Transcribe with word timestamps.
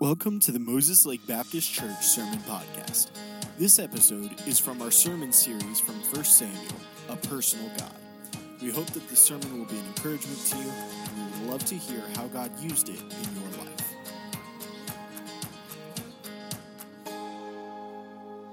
Welcome 0.00 0.40
to 0.40 0.52
the 0.52 0.58
Moses 0.58 1.04
Lake 1.04 1.26
Baptist 1.26 1.70
Church 1.70 2.00
Sermon 2.00 2.38
Podcast. 2.48 3.10
This 3.58 3.78
episode 3.78 4.30
is 4.46 4.58
from 4.58 4.80
our 4.80 4.90
sermon 4.90 5.30
series 5.30 5.78
from 5.78 5.96
1 5.96 6.24
Samuel, 6.24 6.80
A 7.10 7.16
Personal 7.16 7.70
God. 7.76 7.94
We 8.62 8.70
hope 8.70 8.86
that 8.86 9.06
this 9.10 9.20
sermon 9.20 9.58
will 9.58 9.66
be 9.66 9.76
an 9.76 9.84
encouragement 9.88 10.38
to 10.38 10.56
you, 10.56 10.70
and 10.70 11.16
we 11.18 11.40
would 11.40 11.50
love 11.50 11.64
to 11.66 11.74
hear 11.74 12.02
how 12.16 12.28
God 12.28 12.50
used 12.58 12.88
it 12.88 12.98
in 12.98 13.42
your 13.42 13.58
life. 13.58 13.80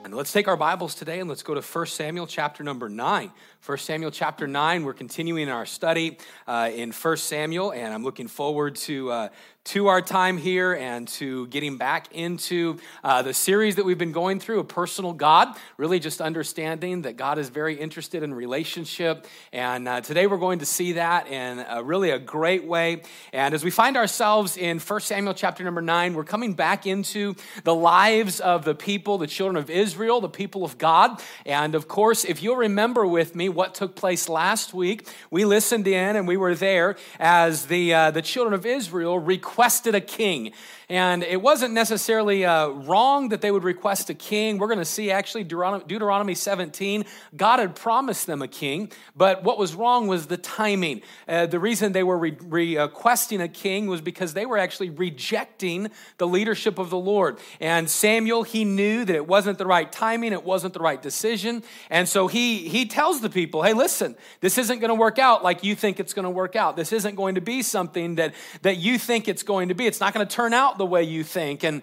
And 0.08 0.16
let's 0.16 0.32
take 0.32 0.48
our 0.48 0.56
Bibles 0.56 0.96
today 0.96 1.20
and 1.20 1.28
let's 1.28 1.44
go 1.44 1.54
to 1.54 1.60
1 1.60 1.86
Samuel 1.88 2.28
chapter 2.28 2.64
number 2.64 2.88
9. 2.88 3.30
1 3.66 3.78
Samuel 3.78 4.10
chapter 4.10 4.48
9, 4.48 4.86
we're 4.86 4.94
continuing 4.94 5.50
our 5.50 5.66
study 5.66 6.18
uh, 6.48 6.70
in 6.74 6.94
1 6.94 7.18
Samuel, 7.18 7.74
and 7.74 7.94
I'm 7.94 8.06
looking 8.06 8.30
forward 8.30 8.78
to, 8.78 9.12
uh, 9.12 9.30
to 9.68 9.88
our 9.88 10.02
time 10.02 10.38
here 10.38 10.74
and 10.74 11.10
to 11.10 11.46
getting 11.48 11.76
back 11.76 12.08
into 12.14 12.78
uh, 13.04 13.22
the 13.22 13.34
series 13.34 13.76
that 13.76 13.84
we've 13.84 13.98
been 13.98 14.14
going 14.14 14.40
through, 14.40 14.62
A 14.62 14.64
Personal 14.64 15.12
God, 15.12 15.58
really 15.76 16.00
just 16.00 16.22
understanding 16.22 17.02
that 17.02 17.18
God 17.18 17.38
is 17.38 17.50
very 17.50 17.76
interested 17.76 18.24
in 18.24 18.34
relationship. 18.34 19.28
And 19.52 19.86
uh, 19.86 20.00
today 20.00 20.26
we're 20.26 20.38
going 20.38 20.60
to 20.60 20.66
see 20.66 20.94
that 20.94 21.28
in 21.28 21.60
a, 21.68 21.84
really 21.84 22.12
a 22.12 22.20
great 22.20 22.64
way. 22.64 23.02
And 23.34 23.54
as 23.54 23.62
we 23.62 23.70
find 23.70 23.98
ourselves 23.98 24.56
in 24.56 24.80
1 24.80 25.00
Samuel 25.02 25.34
chapter 25.34 25.66
number 25.66 25.82
9, 25.82 26.14
we're 26.14 26.24
coming 26.24 26.54
back 26.54 26.86
into 26.86 27.36
the 27.66 27.76
lives 27.76 28.40
of 28.40 28.64
the 28.64 28.74
people, 28.74 29.18
the 29.18 29.28
children 29.28 29.58
of 29.62 29.70
Israel, 29.70 30.22
the 30.22 30.30
people 30.30 30.64
of 30.64 30.78
God. 30.78 31.22
And 31.46 31.76
of 31.76 31.90
course, 31.90 32.24
if 32.24 32.42
you'll 32.42 32.56
remember 32.56 33.06
with 33.06 33.36
me 33.36 33.50
what 33.50 33.76
took 33.76 33.98
place 33.98 34.30
last 34.30 34.74
week, 34.74 35.10
we 35.30 35.44
listened 35.44 35.88
in 35.88 36.16
and 36.16 36.26
we 36.26 36.38
were 36.38 36.56
there 36.56 36.96
as 37.20 37.66
the, 37.66 37.94
uh, 37.94 38.12
the 38.12 38.22
children 38.22 38.54
of 38.54 38.66
Israel 38.66 39.20
requested 39.20 39.57
requested 39.58 39.96
a 39.96 40.02
king. 40.02 40.52
And 40.90 41.22
it 41.24 41.42
wasn't 41.42 41.74
necessarily 41.74 42.46
uh, 42.46 42.70
wrong 42.70 43.30
that 43.30 43.42
they 43.42 43.52
would 43.52 43.66
request 43.66 44.10
a 44.10 44.14
king. 44.14 44.58
We're 44.58 44.68
going 44.68 44.80
to 44.80 44.86
see 44.86 45.12
actually 45.12 45.44
Deuteronomy 45.44 46.34
17, 46.34 47.04
God 47.36 47.60
had 47.60 47.76
promised 47.76 48.26
them 48.26 48.42
a 48.42 48.48
king, 48.48 48.94
but 49.14 49.44
what 49.44 49.58
was 49.58 49.76
wrong 49.76 50.08
was 50.08 50.28
the 50.28 50.38
timing. 50.38 51.02
Uh, 51.28 51.46
the 51.46 51.60
reason 51.60 51.92
they 51.92 52.04
were 52.04 52.18
re- 52.18 52.38
requesting 52.40 53.42
a 53.42 53.50
king 53.50 53.88
was 53.88 54.00
because 54.00 54.34
they 54.34 54.46
were 54.46 54.58
actually 54.58 54.90
rejecting 54.90 55.92
the 56.20 56.28
leadership 56.28 56.80
of 56.80 56.90
the 56.90 56.98
Lord. 56.98 57.38
And 57.60 57.90
Samuel, 57.90 58.44
he 58.44 58.64
knew 58.64 59.04
that 59.04 59.16
it 59.16 59.28
wasn't 59.28 59.58
the 59.58 59.66
right 59.66 59.92
timing, 59.92 60.32
it 60.32 60.46
wasn't 60.46 60.74
the 60.74 60.80
right 60.80 61.02
decision. 61.02 61.64
And 61.90 62.08
so 62.08 62.28
he, 62.28 62.70
he 62.70 62.86
tells 62.86 63.20
the 63.20 63.30
people, 63.30 63.62
hey, 63.62 63.74
listen, 63.74 64.16
this 64.40 64.58
isn't 64.58 64.80
going 64.80 64.90
to 64.90 64.96
work 64.96 65.20
out 65.20 65.44
like 65.44 65.66
you 65.66 65.76
think 65.76 66.00
it's 66.00 66.14
going 66.14 66.24
to 66.24 66.30
work 66.30 66.56
out. 66.56 66.78
This 66.78 66.94
isn't 66.94 67.16
going 67.16 67.36
to 67.36 67.42
be 67.42 67.62
something 67.62 68.16
that, 68.16 68.34
that 68.62 68.78
you 68.78 68.98
think 68.98 69.28
it's 69.28 69.44
going 69.44 69.68
to 69.68 69.76
be. 69.76 69.86
It's 69.86 70.00
not 70.00 70.14
going 70.14 70.26
to 70.26 70.34
turn 70.34 70.54
out 70.54 70.77
the 70.78 70.86
way 70.86 71.04
you 71.04 71.24
think. 71.24 71.64
And 71.64 71.82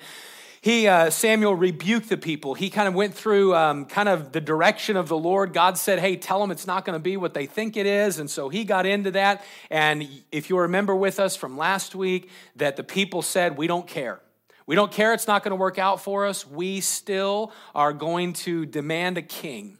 he, 0.65 0.89
uh, 0.89 1.11
Samuel 1.11 1.55
rebuked 1.55 2.09
the 2.09 2.17
people. 2.17 2.55
He 2.55 2.71
kind 2.71 2.89
of 2.89 2.95
went 2.95 3.13
through 3.15 3.55
um, 3.55 3.85
kind 3.85 4.09
of 4.09 4.33
the 4.33 4.41
direction 4.41 4.97
of 4.97 5.09
the 5.09 5.19
Lord. 5.19 5.53
God 5.53 5.77
said, 5.77 5.99
hey, 5.99 6.17
tell 6.17 6.41
them 6.41 6.51
it's 6.51 6.67
not 6.67 6.87
going 6.87 6.99
to 6.99 7.03
be 7.03 7.19
what 7.19 7.35
they 7.35 7.45
think 7.45 7.77
it 7.77 7.85
is. 7.85 8.19
And 8.19 8.31
so 8.31 8.49
he 8.49 8.65
got 8.65 8.87
into 8.87 9.11
that. 9.11 9.45
And 9.69 10.09
if 10.33 10.49
you 10.49 10.59
remember 10.59 10.97
with 10.97 11.21
us 11.21 11.37
from 11.37 11.59
last 11.59 11.95
week, 11.95 12.31
that 12.57 12.77
the 12.77 12.83
people 12.83 13.21
said, 13.21 13.59
we 13.59 13.67
don't 13.67 13.87
care. 13.87 14.21
We 14.67 14.75
don't 14.75 14.91
care, 14.91 15.13
it's 15.13 15.27
not 15.27 15.43
going 15.45 15.51
to 15.51 15.57
work 15.57 15.79
out 15.79 16.01
for 16.01 16.25
us. 16.25 16.47
We 16.47 16.81
still 16.81 17.53
are 17.75 17.93
going 17.93 18.33
to 18.33 18.65
demand 18.65 19.19
a 19.19 19.23
king. 19.23 19.77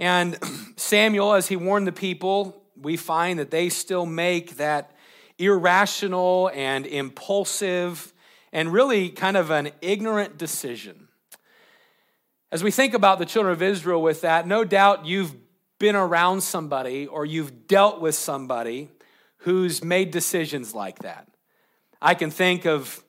And 0.00 0.36
Samuel, 0.76 1.34
as 1.34 1.46
he 1.46 1.54
warned 1.54 1.86
the 1.86 1.92
people, 1.92 2.60
we 2.76 2.96
find 2.96 3.38
that 3.38 3.52
they 3.52 3.68
still 3.68 4.04
make 4.04 4.56
that 4.56 4.90
irrational 5.38 6.50
and 6.52 6.86
impulsive 6.86 8.12
and 8.52 8.72
really 8.72 9.10
kind 9.10 9.36
of 9.36 9.50
an 9.50 9.70
ignorant 9.80 10.38
decision. 10.38 11.08
As 12.50 12.64
we 12.64 12.70
think 12.70 12.94
about 12.94 13.18
the 13.18 13.26
children 13.26 13.52
of 13.52 13.62
Israel 13.62 14.00
with 14.00 14.22
that, 14.22 14.46
no 14.46 14.64
doubt 14.64 15.06
you've 15.06 15.34
been 15.78 15.96
around 15.96 16.42
somebody 16.42 17.06
or 17.06 17.24
you've 17.24 17.66
dealt 17.66 18.00
with 18.00 18.14
somebody 18.14 18.88
who's 19.38 19.84
made 19.84 20.10
decisions 20.10 20.74
like 20.74 21.00
that. 21.00 21.28
I 22.00 22.14
can 22.14 22.30
think 22.30 22.64
of 22.64 23.02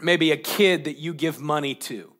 maybe 0.00 0.32
a 0.32 0.36
kid 0.36 0.84
that 0.84 0.96
you 0.96 1.12
give 1.14 1.40
money 1.40 1.74
to. 1.74 2.12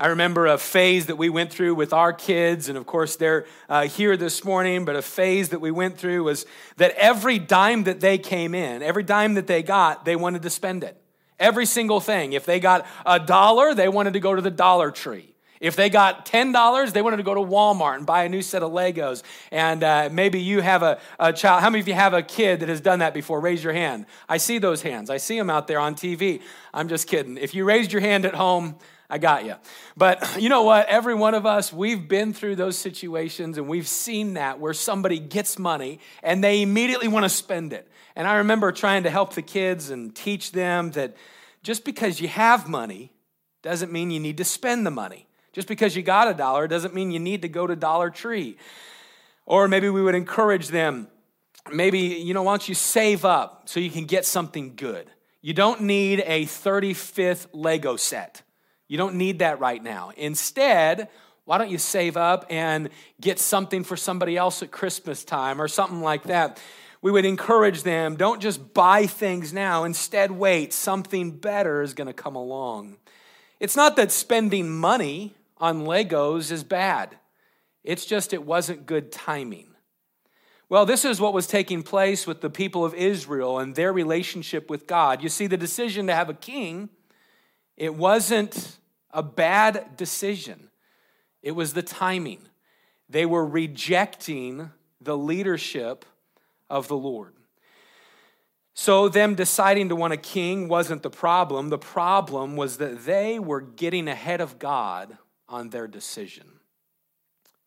I 0.00 0.08
remember 0.08 0.46
a 0.46 0.58
phase 0.58 1.06
that 1.06 1.16
we 1.16 1.28
went 1.28 1.52
through 1.52 1.74
with 1.74 1.92
our 1.92 2.12
kids, 2.12 2.68
and 2.68 2.78
of 2.78 2.86
course, 2.86 3.16
they're 3.16 3.46
uh, 3.68 3.88
here 3.88 4.16
this 4.16 4.44
morning, 4.44 4.84
but 4.84 4.94
a 4.94 5.02
phase 5.02 5.48
that 5.48 5.60
we 5.60 5.72
went 5.72 5.98
through 5.98 6.22
was 6.22 6.46
that 6.76 6.92
every 6.92 7.40
dime 7.40 7.84
that 7.84 7.98
they 7.98 8.16
came 8.16 8.54
in, 8.54 8.80
every 8.80 9.02
dime 9.02 9.34
that 9.34 9.48
they 9.48 9.62
got, 9.62 10.04
they 10.04 10.14
wanted 10.14 10.42
to 10.42 10.50
spend 10.50 10.84
it. 10.84 10.96
Every 11.38 11.66
single 11.66 12.00
thing. 12.00 12.32
If 12.32 12.46
they 12.46 12.60
got 12.60 12.86
a 13.06 13.20
dollar, 13.20 13.74
they 13.74 13.88
wanted 13.88 14.14
to 14.14 14.20
go 14.20 14.34
to 14.34 14.42
the 14.42 14.50
Dollar 14.50 14.90
Tree. 14.90 15.34
If 15.60 15.74
they 15.74 15.90
got 15.90 16.24
$10, 16.24 16.92
they 16.92 17.02
wanted 17.02 17.16
to 17.16 17.22
go 17.22 17.34
to 17.34 17.40
Walmart 17.40 17.96
and 17.96 18.06
buy 18.06 18.24
a 18.24 18.28
new 18.28 18.42
set 18.42 18.62
of 18.62 18.70
Legos. 18.70 19.22
And 19.50 19.82
uh, 19.82 20.08
maybe 20.12 20.40
you 20.40 20.60
have 20.60 20.82
a, 20.82 21.00
a, 21.18 21.32
child. 21.32 21.62
How 21.62 21.70
many 21.70 21.80
of 21.80 21.88
you 21.88 21.94
have 21.94 22.14
a 22.14 22.22
kid 22.22 22.60
that 22.60 22.68
has 22.68 22.80
done 22.80 23.00
that 23.00 23.12
before? 23.12 23.40
Raise 23.40 23.64
your 23.64 23.72
hand. 23.72 24.06
I 24.28 24.36
see 24.36 24.58
those 24.58 24.82
hands. 24.82 25.10
I 25.10 25.16
see 25.16 25.36
them 25.36 25.50
out 25.50 25.66
there 25.66 25.80
on 25.80 25.94
TV. 25.94 26.42
I'm 26.72 26.88
just 26.88 27.08
kidding. 27.08 27.36
If 27.36 27.54
you 27.54 27.64
raised 27.64 27.92
your 27.92 28.02
hand 28.02 28.24
at 28.24 28.34
home, 28.34 28.76
I 29.10 29.18
got 29.18 29.44
you. 29.44 29.54
But 29.96 30.36
you 30.40 30.48
know 30.48 30.62
what? 30.62 30.86
Every 30.88 31.14
one 31.14 31.34
of 31.34 31.46
us, 31.46 31.72
we've 31.72 32.08
been 32.08 32.32
through 32.32 32.56
those 32.56 32.76
situations 32.76 33.58
and 33.58 33.68
we've 33.68 33.88
seen 33.88 34.34
that 34.34 34.60
where 34.60 34.74
somebody 34.74 35.18
gets 35.18 35.58
money 35.58 36.00
and 36.22 36.42
they 36.42 36.62
immediately 36.62 37.08
want 37.08 37.24
to 37.24 37.30
spend 37.30 37.72
it. 37.72 37.90
And 38.14 38.26
I 38.26 38.36
remember 38.36 38.72
trying 38.72 39.04
to 39.04 39.10
help 39.10 39.34
the 39.34 39.42
kids 39.42 39.90
and 39.90 40.14
teach 40.14 40.52
them 40.52 40.90
that 40.92 41.16
just 41.62 41.84
because 41.84 42.20
you 42.20 42.28
have 42.28 42.68
money 42.68 43.12
doesn't 43.62 43.92
mean 43.92 44.10
you 44.10 44.20
need 44.20 44.36
to 44.38 44.44
spend 44.44 44.86
the 44.86 44.90
money. 44.90 45.26
Just 45.52 45.68
because 45.68 45.96
you 45.96 46.02
got 46.02 46.28
a 46.28 46.34
dollar 46.34 46.68
doesn't 46.68 46.94
mean 46.94 47.10
you 47.10 47.18
need 47.18 47.42
to 47.42 47.48
go 47.48 47.66
to 47.66 47.74
Dollar 47.74 48.10
Tree. 48.10 48.56
Or 49.46 49.66
maybe 49.66 49.88
we 49.88 50.02
would 50.02 50.14
encourage 50.14 50.68
them, 50.68 51.08
maybe, 51.72 51.98
you 51.98 52.34
know, 52.34 52.42
why 52.42 52.52
don't 52.52 52.68
you 52.68 52.74
save 52.74 53.24
up 53.24 53.68
so 53.68 53.80
you 53.80 53.90
can 53.90 54.04
get 54.04 54.24
something 54.24 54.74
good? 54.76 55.10
You 55.40 55.54
don't 55.54 55.82
need 55.82 56.22
a 56.26 56.44
35th 56.44 57.46
Lego 57.52 57.96
set. 57.96 58.42
You 58.88 58.98
don't 58.98 59.14
need 59.14 59.38
that 59.40 59.60
right 59.60 59.82
now. 59.82 60.12
Instead, 60.16 61.08
why 61.44 61.58
don't 61.58 61.70
you 61.70 61.78
save 61.78 62.16
up 62.16 62.46
and 62.50 62.90
get 63.20 63.38
something 63.38 63.84
for 63.84 63.96
somebody 63.96 64.36
else 64.36 64.62
at 64.62 64.70
Christmas 64.70 65.24
time 65.24 65.60
or 65.60 65.68
something 65.68 66.00
like 66.00 66.24
that? 66.24 66.58
we 67.00 67.10
would 67.10 67.24
encourage 67.24 67.82
them 67.82 68.16
don't 68.16 68.40
just 68.40 68.74
buy 68.74 69.06
things 69.06 69.52
now, 69.52 69.84
instead, 69.84 70.30
wait, 70.30 70.72
something 70.72 71.30
better 71.30 71.82
is 71.82 71.94
going 71.94 72.06
to 72.06 72.12
come 72.12 72.36
along. 72.36 72.96
It's 73.60 73.76
not 73.76 73.96
that 73.96 74.12
spending 74.12 74.70
money 74.70 75.34
on 75.58 75.84
Legos 75.84 76.50
is 76.52 76.64
bad, 76.64 77.16
it's 77.84 78.04
just 78.04 78.32
it 78.32 78.44
wasn't 78.44 78.86
good 78.86 79.12
timing. 79.12 79.66
Well, 80.70 80.84
this 80.84 81.06
is 81.06 81.18
what 81.18 81.32
was 81.32 81.46
taking 81.46 81.82
place 81.82 82.26
with 82.26 82.42
the 82.42 82.50
people 82.50 82.84
of 82.84 82.92
Israel 82.92 83.58
and 83.58 83.74
their 83.74 83.90
relationship 83.90 84.68
with 84.68 84.86
God. 84.86 85.22
You 85.22 85.30
see, 85.30 85.46
the 85.46 85.56
decision 85.56 86.08
to 86.08 86.14
have 86.14 86.28
a 86.28 86.34
king, 86.34 86.90
it 87.78 87.94
wasn't 87.94 88.76
a 89.12 89.22
bad 89.22 89.96
decision, 89.96 90.68
it 91.42 91.52
was 91.52 91.72
the 91.72 91.82
timing. 91.82 92.40
They 93.08 93.24
were 93.24 93.46
rejecting 93.46 94.70
the 95.00 95.16
leadership 95.16 96.04
of 96.68 96.88
the 96.88 96.96
Lord. 96.96 97.32
So, 98.74 99.08
them 99.08 99.34
deciding 99.34 99.88
to 99.88 99.96
want 99.96 100.12
a 100.12 100.18
king 100.18 100.68
wasn't 100.68 101.02
the 101.02 101.10
problem. 101.10 101.70
The 101.70 101.78
problem 101.78 102.54
was 102.54 102.76
that 102.76 103.06
they 103.06 103.38
were 103.38 103.60
getting 103.60 104.06
ahead 104.08 104.40
of 104.40 104.58
God 104.58 105.16
on 105.48 105.70
their 105.70 105.88
decision. 105.88 106.46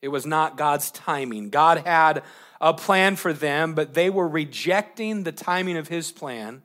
It 0.02 0.10
was 0.10 0.26
not 0.26 0.58
God's 0.58 0.92
timing. 0.92 1.50
God 1.50 1.80
had 1.80 2.24
a 2.60 2.74
plan 2.74 3.16
for 3.16 3.34
them, 3.34 3.74
but 3.74 3.94
they 3.94 4.10
were 4.10 4.28
rejecting 4.28 5.24
the 5.24 5.32
timing 5.32 5.78
of 5.78 5.88
His 5.88 6.12
plan. 6.12 6.64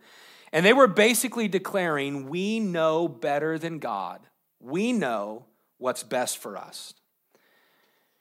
And 0.52 0.64
they 0.64 0.72
were 0.72 0.86
basically 0.86 1.48
declaring, 1.48 2.28
We 2.28 2.60
know 2.60 3.08
better 3.08 3.58
than 3.58 3.78
God. 3.78 4.20
We 4.60 4.92
know 4.92 5.46
what's 5.78 6.02
best 6.02 6.38
for 6.38 6.56
us. 6.56 6.94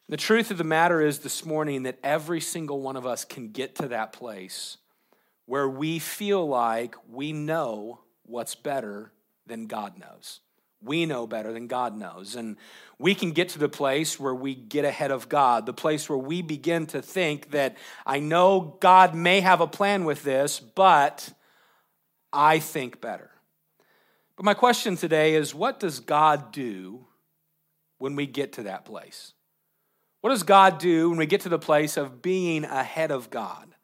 The 0.08 0.18
truth 0.18 0.52
of 0.52 0.58
the 0.60 0.64
matter 0.64 1.02
is 1.02 1.20
this 1.20 1.46
morning 1.46 1.84
that 1.84 1.98
every 2.04 2.40
single 2.40 2.80
one 2.82 2.96
of 2.96 3.08
us 3.08 3.26
can 3.26 3.50
get 3.50 3.76
to 3.76 3.88
that 3.88 4.14
place 4.14 4.78
where 5.48 5.68
we 5.68 6.00
feel 6.00 6.48
like 6.48 6.96
we 7.10 7.34
know 7.34 8.02
what's 8.24 8.56
better 8.56 9.12
than 9.48 9.66
God 9.68 9.98
knows. 9.98 10.42
We 10.82 11.06
know 11.08 11.26
better 11.26 11.52
than 11.52 11.68
God 11.68 11.98
knows. 11.98 12.36
And 12.36 12.58
we 13.00 13.16
can 13.16 13.32
get 13.32 13.50
to 13.50 13.60
the 13.60 13.70
place 13.70 14.20
where 14.20 14.36
we 14.36 14.54
get 14.54 14.86
ahead 14.86 15.10
of 15.10 15.30
God, 15.30 15.66
the 15.66 15.74
place 15.74 16.08
where 16.08 16.18
we 16.18 16.44
begin 16.44 16.86
to 16.88 17.02
think 17.02 17.52
that 17.52 17.76
I 18.06 18.20
know 18.20 18.78
God 18.80 19.16
may 19.16 19.42
have 19.42 19.62
a 19.62 19.68
plan 19.68 20.06
with 20.06 20.24
this, 20.24 20.60
but 20.60 21.32
I 22.36 22.60
think 22.60 23.02
better. 23.02 23.32
But 24.36 24.46
my 24.46 24.54
question 24.54 24.98
today 24.98 25.36
is 25.36 25.56
what 25.56 25.80
does 25.80 26.00
God 26.00 26.52
do 26.52 27.08
when 27.98 28.16
we 28.16 28.28
get 28.28 28.54
to 28.54 28.64
that 28.64 28.86
place? 28.86 29.34
What 30.22 30.32
does 30.32 30.44
God 30.44 30.80
do 30.80 31.10
when 31.10 31.20
we 31.20 31.26
get 31.26 31.42
to 31.42 31.50
the 31.50 31.60
place 31.60 31.98
of 31.98 32.22
being 32.22 32.66
ahead 32.66 33.12
of 33.12 33.30
God? 33.30 33.76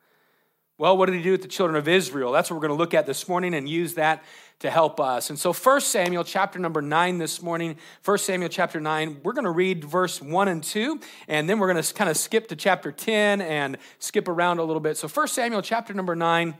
Well, 0.77 0.97
what 0.97 1.05
did 1.05 1.15
he 1.15 1.21
do 1.21 1.31
with 1.33 1.43
the 1.43 1.47
children 1.47 1.77
of 1.77 1.87
Israel? 1.87 2.31
That's 2.31 2.49
what 2.49 2.55
we're 2.55 2.67
going 2.67 2.77
to 2.77 2.81
look 2.81 2.95
at 2.95 3.05
this 3.05 3.29
morning 3.29 3.53
and 3.53 3.69
use 3.69 3.93
that 3.93 4.23
to 4.59 4.71
help 4.71 4.99
us. 4.99 5.29
And 5.29 5.37
so 5.37 5.53
1 5.53 5.81
Samuel 5.81 6.23
chapter 6.23 6.57
number 6.57 6.81
9 6.81 7.19
this 7.19 7.41
morning, 7.43 7.77
1 8.03 8.17
Samuel 8.17 8.49
chapter 8.49 8.79
9, 8.79 9.21
we're 9.23 9.33
going 9.33 9.45
to 9.45 9.51
read 9.51 9.85
verse 9.85 10.19
1 10.19 10.47
and 10.47 10.63
2, 10.63 10.99
and 11.27 11.47
then 11.47 11.59
we're 11.59 11.71
going 11.71 11.83
to 11.83 11.93
kind 11.93 12.09
of 12.09 12.17
skip 12.17 12.47
to 12.47 12.55
chapter 12.55 12.91
10 12.91 13.41
and 13.41 13.77
skip 13.99 14.27
around 14.27 14.57
a 14.57 14.63
little 14.63 14.79
bit. 14.79 14.97
So 14.97 15.07
1 15.07 15.27
Samuel 15.27 15.61
chapter 15.61 15.93
number 15.93 16.15
9 16.15 16.55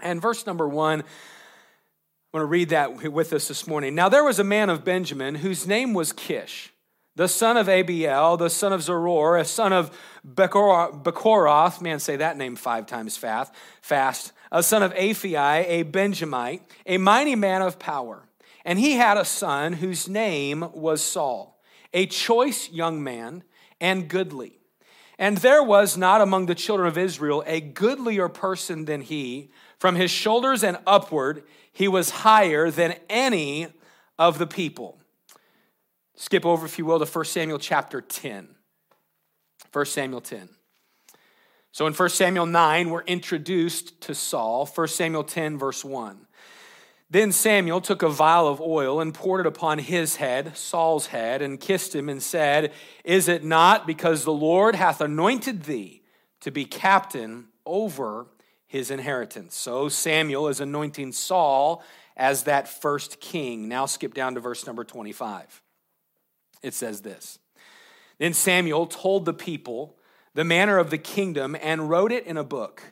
and 0.00 0.20
verse 0.20 0.46
number 0.46 0.68
1, 0.68 1.00
I'm 1.00 1.06
going 2.32 2.42
to 2.42 2.46
read 2.46 2.68
that 2.70 3.12
with 3.12 3.32
us 3.32 3.48
this 3.48 3.66
morning. 3.66 3.94
Now 3.94 4.08
there 4.08 4.24
was 4.24 4.38
a 4.38 4.44
man 4.44 4.68
of 4.68 4.84
Benjamin 4.84 5.36
whose 5.36 5.66
name 5.66 5.94
was 5.94 6.12
Kish, 6.12 6.72
the 7.14 7.28
son 7.28 7.56
of 7.56 7.66
Abiel, 7.66 8.36
the 8.38 8.50
son 8.50 8.72
of 8.74 8.82
Zeror, 8.82 9.40
a 9.40 9.44
son 9.44 9.72
of 9.72 9.96
Bechorath, 10.26 11.80
man, 11.80 11.98
say 11.98 12.16
that 12.16 12.36
name 12.36 12.56
five 12.56 12.86
times 12.86 13.16
fast, 13.16 13.54
fast, 13.80 14.32
a 14.52 14.62
son 14.62 14.82
of 14.82 14.92
Aphiah, 14.94 15.64
a 15.66 15.82
Benjamite, 15.84 16.62
a 16.84 16.98
mighty 16.98 17.34
man 17.34 17.62
of 17.62 17.78
power. 17.78 18.28
And 18.66 18.78
he 18.78 18.92
had 18.96 19.16
a 19.16 19.24
son 19.24 19.74
whose 19.74 20.08
name 20.08 20.68
was 20.74 21.02
Saul, 21.02 21.58
a 21.94 22.04
choice 22.04 22.70
young 22.70 23.02
man 23.02 23.44
and 23.80 24.08
goodly. 24.08 24.58
And 25.18 25.38
there 25.38 25.62
was 25.62 25.96
not 25.96 26.20
among 26.20 26.46
the 26.46 26.54
children 26.54 26.86
of 26.86 26.98
Israel 26.98 27.42
a 27.46 27.60
goodlier 27.60 28.28
person 28.28 28.84
than 28.84 29.00
he. 29.00 29.50
From 29.78 29.94
his 29.94 30.10
shoulders 30.10 30.62
and 30.62 30.78
upward, 30.86 31.44
he 31.72 31.88
was 31.88 32.10
higher 32.10 32.70
than 32.70 32.94
any 33.08 33.68
of 34.18 34.38
the 34.38 34.46
people. 34.46 34.98
Skip 36.14 36.46
over, 36.46 36.64
if 36.64 36.78
you 36.78 36.86
will, 36.86 36.98
to 36.98 37.04
1 37.04 37.24
Samuel 37.26 37.58
chapter 37.58 38.00
10. 38.00 38.48
1 39.72 39.86
Samuel 39.86 40.22
10. 40.22 40.48
So 41.72 41.86
in 41.86 41.92
1 41.92 42.08
Samuel 42.08 42.46
9, 42.46 42.88
we're 42.88 43.02
introduced 43.02 44.00
to 44.02 44.14
Saul. 44.14 44.64
1 44.64 44.88
Samuel 44.88 45.24
10, 45.24 45.58
verse 45.58 45.84
1. 45.84 46.26
Then 47.10 47.30
Samuel 47.30 47.82
took 47.82 48.02
a 48.02 48.08
vial 48.08 48.48
of 48.48 48.60
oil 48.60 49.00
and 49.00 49.14
poured 49.14 49.40
it 49.40 49.46
upon 49.46 49.78
his 49.78 50.16
head, 50.16 50.56
Saul's 50.56 51.08
head, 51.08 51.42
and 51.42 51.60
kissed 51.60 51.94
him 51.94 52.08
and 52.08 52.22
said, 52.22 52.72
Is 53.04 53.28
it 53.28 53.44
not 53.44 53.86
because 53.86 54.24
the 54.24 54.32
Lord 54.32 54.74
hath 54.74 55.02
anointed 55.02 55.64
thee 55.64 56.02
to 56.40 56.50
be 56.50 56.64
captain 56.64 57.48
over 57.66 58.26
his 58.76 58.90
inheritance? 58.90 59.56
So 59.56 59.88
Samuel 59.88 60.48
is 60.48 60.60
anointing 60.60 61.12
Saul 61.12 61.82
as 62.16 62.44
that 62.44 62.68
first 62.68 63.20
king. 63.20 63.68
Now 63.68 63.86
skip 63.86 64.14
down 64.14 64.34
to 64.34 64.40
verse 64.40 64.66
number 64.66 64.84
25. 64.84 65.62
It 66.62 66.74
says 66.74 67.02
this 67.02 67.38
Then 68.18 68.32
Samuel 68.32 68.86
told 68.86 69.24
the 69.24 69.34
people, 69.34 69.96
the 70.34 70.44
manner 70.44 70.78
of 70.78 70.90
the 70.90 70.98
kingdom 70.98 71.56
and 71.60 71.90
wrote 71.90 72.12
it 72.12 72.26
in 72.26 72.36
a 72.36 72.44
book 72.44 72.82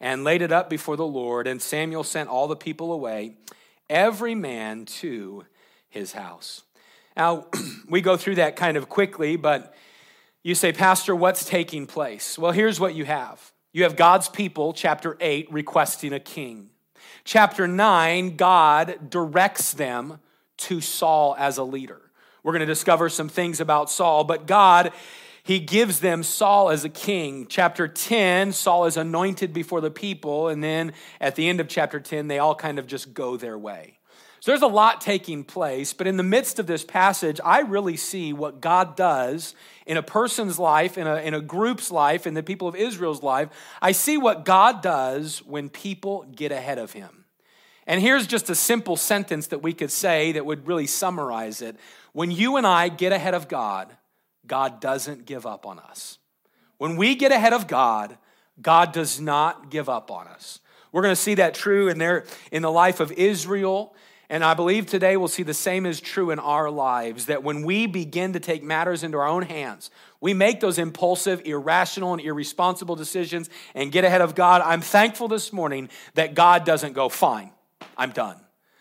and 0.00 0.24
laid 0.24 0.42
it 0.42 0.52
up 0.52 0.68
before 0.68 0.96
the 0.96 1.06
Lord. 1.06 1.46
And 1.46 1.62
Samuel 1.62 2.04
sent 2.04 2.28
all 2.28 2.48
the 2.48 2.56
people 2.56 2.92
away, 2.92 3.36
every 3.88 4.34
man 4.34 4.84
to 4.86 5.44
his 5.88 6.12
house. 6.12 6.62
Now, 7.16 7.46
we 7.88 8.00
go 8.00 8.16
through 8.16 8.36
that 8.36 8.56
kind 8.56 8.76
of 8.76 8.88
quickly, 8.88 9.36
but 9.36 9.74
you 10.42 10.54
say, 10.54 10.72
Pastor, 10.72 11.14
what's 11.14 11.44
taking 11.44 11.86
place? 11.86 12.38
Well, 12.38 12.52
here's 12.52 12.80
what 12.80 12.94
you 12.94 13.04
have 13.04 13.51
you 13.72 13.84
have 13.84 13.96
God's 13.96 14.28
people, 14.28 14.72
chapter 14.72 15.16
8, 15.20 15.52
requesting 15.52 16.12
a 16.12 16.20
king. 16.20 16.70
Chapter 17.24 17.66
9, 17.66 18.36
God 18.36 19.10
directs 19.10 19.72
them 19.72 20.18
to 20.58 20.80
Saul 20.80 21.34
as 21.38 21.58
a 21.58 21.64
leader. 21.64 22.00
We're 22.42 22.52
going 22.52 22.60
to 22.60 22.66
discover 22.66 23.08
some 23.08 23.28
things 23.28 23.60
about 23.60 23.90
Saul, 23.90 24.24
but 24.24 24.46
God 24.46 24.92
he 25.44 25.58
gives 25.58 26.00
them 26.00 26.22
Saul 26.22 26.70
as 26.70 26.84
a 26.84 26.88
king. 26.88 27.46
Chapter 27.48 27.88
10, 27.88 28.52
Saul 28.52 28.84
is 28.84 28.96
anointed 28.96 29.52
before 29.52 29.80
the 29.80 29.90
people, 29.90 30.48
and 30.48 30.62
then 30.62 30.92
at 31.20 31.34
the 31.34 31.48
end 31.48 31.58
of 31.58 31.66
chapter 31.68 31.98
10, 31.98 32.28
they 32.28 32.38
all 32.38 32.54
kind 32.54 32.78
of 32.78 32.86
just 32.86 33.12
go 33.12 33.36
their 33.36 33.58
way. 33.58 33.98
So 34.42 34.50
there's 34.50 34.62
a 34.62 34.66
lot 34.66 35.00
taking 35.00 35.44
place, 35.44 35.92
but 35.92 36.08
in 36.08 36.16
the 36.16 36.24
midst 36.24 36.58
of 36.58 36.66
this 36.66 36.82
passage, 36.82 37.40
I 37.44 37.60
really 37.60 37.96
see 37.96 38.32
what 38.32 38.60
God 38.60 38.96
does 38.96 39.54
in 39.86 39.96
a 39.96 40.02
person's 40.02 40.58
life, 40.58 40.98
in 40.98 41.06
a, 41.06 41.14
in 41.18 41.32
a 41.32 41.40
group's 41.40 41.92
life, 41.92 42.26
in 42.26 42.34
the 42.34 42.42
people 42.42 42.66
of 42.66 42.74
Israel's 42.74 43.22
life. 43.22 43.50
I 43.80 43.92
see 43.92 44.18
what 44.18 44.44
God 44.44 44.82
does 44.82 45.44
when 45.46 45.68
people 45.68 46.26
get 46.34 46.50
ahead 46.50 46.78
of 46.78 46.90
him. 46.92 47.24
And 47.86 48.00
here's 48.00 48.26
just 48.26 48.50
a 48.50 48.56
simple 48.56 48.96
sentence 48.96 49.46
that 49.46 49.62
we 49.62 49.72
could 49.72 49.92
say 49.92 50.32
that 50.32 50.44
would 50.44 50.66
really 50.66 50.88
summarize 50.88 51.62
it. 51.62 51.76
When 52.12 52.32
you 52.32 52.56
and 52.56 52.66
I 52.66 52.88
get 52.88 53.12
ahead 53.12 53.34
of 53.34 53.46
God, 53.46 53.96
God 54.44 54.80
doesn't 54.80 55.24
give 55.24 55.46
up 55.46 55.66
on 55.66 55.78
us. 55.78 56.18
When 56.78 56.96
we 56.96 57.14
get 57.14 57.30
ahead 57.30 57.52
of 57.52 57.68
God, 57.68 58.18
God 58.60 58.92
does 58.92 59.20
not 59.20 59.70
give 59.70 59.88
up 59.88 60.10
on 60.10 60.26
us. 60.26 60.58
We're 60.90 61.02
going 61.02 61.14
to 61.14 61.20
see 61.20 61.34
that 61.36 61.54
true 61.54 61.88
in 61.88 61.98
their 61.98 62.24
in 62.50 62.62
the 62.62 62.72
life 62.72 62.98
of 62.98 63.12
Israel, 63.12 63.94
and 64.32 64.42
I 64.42 64.54
believe 64.54 64.86
today 64.86 65.18
we'll 65.18 65.28
see 65.28 65.42
the 65.42 65.52
same 65.52 65.84
is 65.84 66.00
true 66.00 66.30
in 66.30 66.38
our 66.38 66.70
lives 66.70 67.26
that 67.26 67.42
when 67.42 67.64
we 67.64 67.86
begin 67.86 68.32
to 68.32 68.40
take 68.40 68.62
matters 68.62 69.02
into 69.02 69.18
our 69.18 69.26
own 69.26 69.42
hands, 69.42 69.90
we 70.22 70.32
make 70.32 70.58
those 70.58 70.78
impulsive, 70.78 71.42
irrational, 71.44 72.14
and 72.14 72.22
irresponsible 72.22 72.96
decisions 72.96 73.50
and 73.74 73.92
get 73.92 74.04
ahead 74.04 74.22
of 74.22 74.34
God. 74.34 74.62
I'm 74.64 74.80
thankful 74.80 75.28
this 75.28 75.52
morning 75.52 75.90
that 76.14 76.32
God 76.34 76.64
doesn't 76.64 76.94
go, 76.94 77.10
fine, 77.10 77.50
I'm 77.94 78.10
done. 78.10 78.40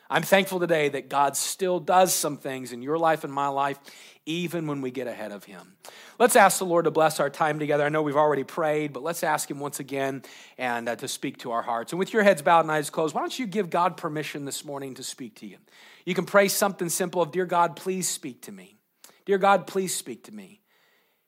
I'm 0.09 0.24
thankful 0.24 0.62
today 0.62 0.88
that 0.88 1.09
God 1.09 1.36
still 1.36 1.81
does 1.81 2.13
some 2.13 2.38
things 2.38 2.71
in 2.71 2.81
your 2.81 2.98
life 2.98 3.25
and 3.25 3.33
my 3.33 3.50
life, 3.50 3.77
even 4.25 4.68
when 4.68 4.80
we 4.80 4.89
get 4.89 5.07
ahead 5.07 5.33
of 5.33 5.44
Him. 5.44 5.75
Let's 6.22 6.36
ask 6.36 6.60
the 6.60 6.66
Lord 6.66 6.86
to 6.86 6.92
bless 6.92 7.20
our 7.20 7.32
time 7.32 7.58
together. 7.58 7.84
I 7.84 7.90
know 7.90 8.04
we've 8.04 8.16
already 8.16 8.44
prayed, 8.44 8.94
but 8.94 9.02
let's 9.02 9.24
ask 9.24 9.50
Him 9.50 9.60
once 9.60 9.80
again 9.80 10.22
and 10.56 10.88
uh, 10.88 10.96
to 10.98 11.08
speak 11.08 11.40
to 11.40 11.50
our 11.50 11.64
hearts. 11.64 11.94
And 11.94 11.98
with 11.98 12.14
your 12.14 12.22
heads 12.22 12.44
bowed 12.44 12.60
and 12.60 12.72
eyes 12.72 12.92
closed, 12.92 13.16
why 13.16 13.22
don't 13.22 13.40
you 13.40 13.48
give 13.48 13.72
God 13.72 13.98
permission 13.98 14.46
this 14.46 14.64
morning 14.64 14.94
to 14.94 15.04
speak 15.04 15.38
to 15.38 15.48
you? 15.48 15.58
You 16.06 16.14
can 16.14 16.26
pray 16.26 16.48
something 16.48 16.90
simple 16.90 17.24
of, 17.24 17.32
Dear 17.32 17.48
God, 17.48 17.76
please 17.76 18.08
speak 18.08 18.44
to 18.44 18.52
me. 18.52 18.78
Dear 19.26 19.40
God, 19.40 19.66
please 19.66 19.96
speak 19.96 20.26
to 20.26 20.32
me. 20.32 20.62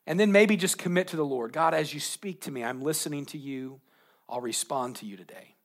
And 0.05 0.19
then 0.19 0.31
maybe 0.31 0.57
just 0.57 0.77
commit 0.77 1.07
to 1.07 1.15
the 1.15 1.25
Lord 1.25 1.53
God, 1.53 1.73
as 1.73 1.91
you 1.91 1.99
speak 1.99 2.41
to 2.41 2.51
me, 2.51 2.63
I'm 2.63 2.83
listening 2.83 3.25
to 3.27 3.39
you. 3.39 3.81
I'll 4.29 4.41
respond 4.41 4.97
to 4.97 5.07
you 5.07 5.17
today. 5.17 5.55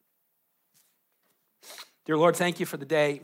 Dear 2.07 2.17
Lord, 2.17 2.35
thank 2.35 2.61
you 2.61 2.65
for 2.65 2.79
the 2.79 2.87
day. 2.87 3.21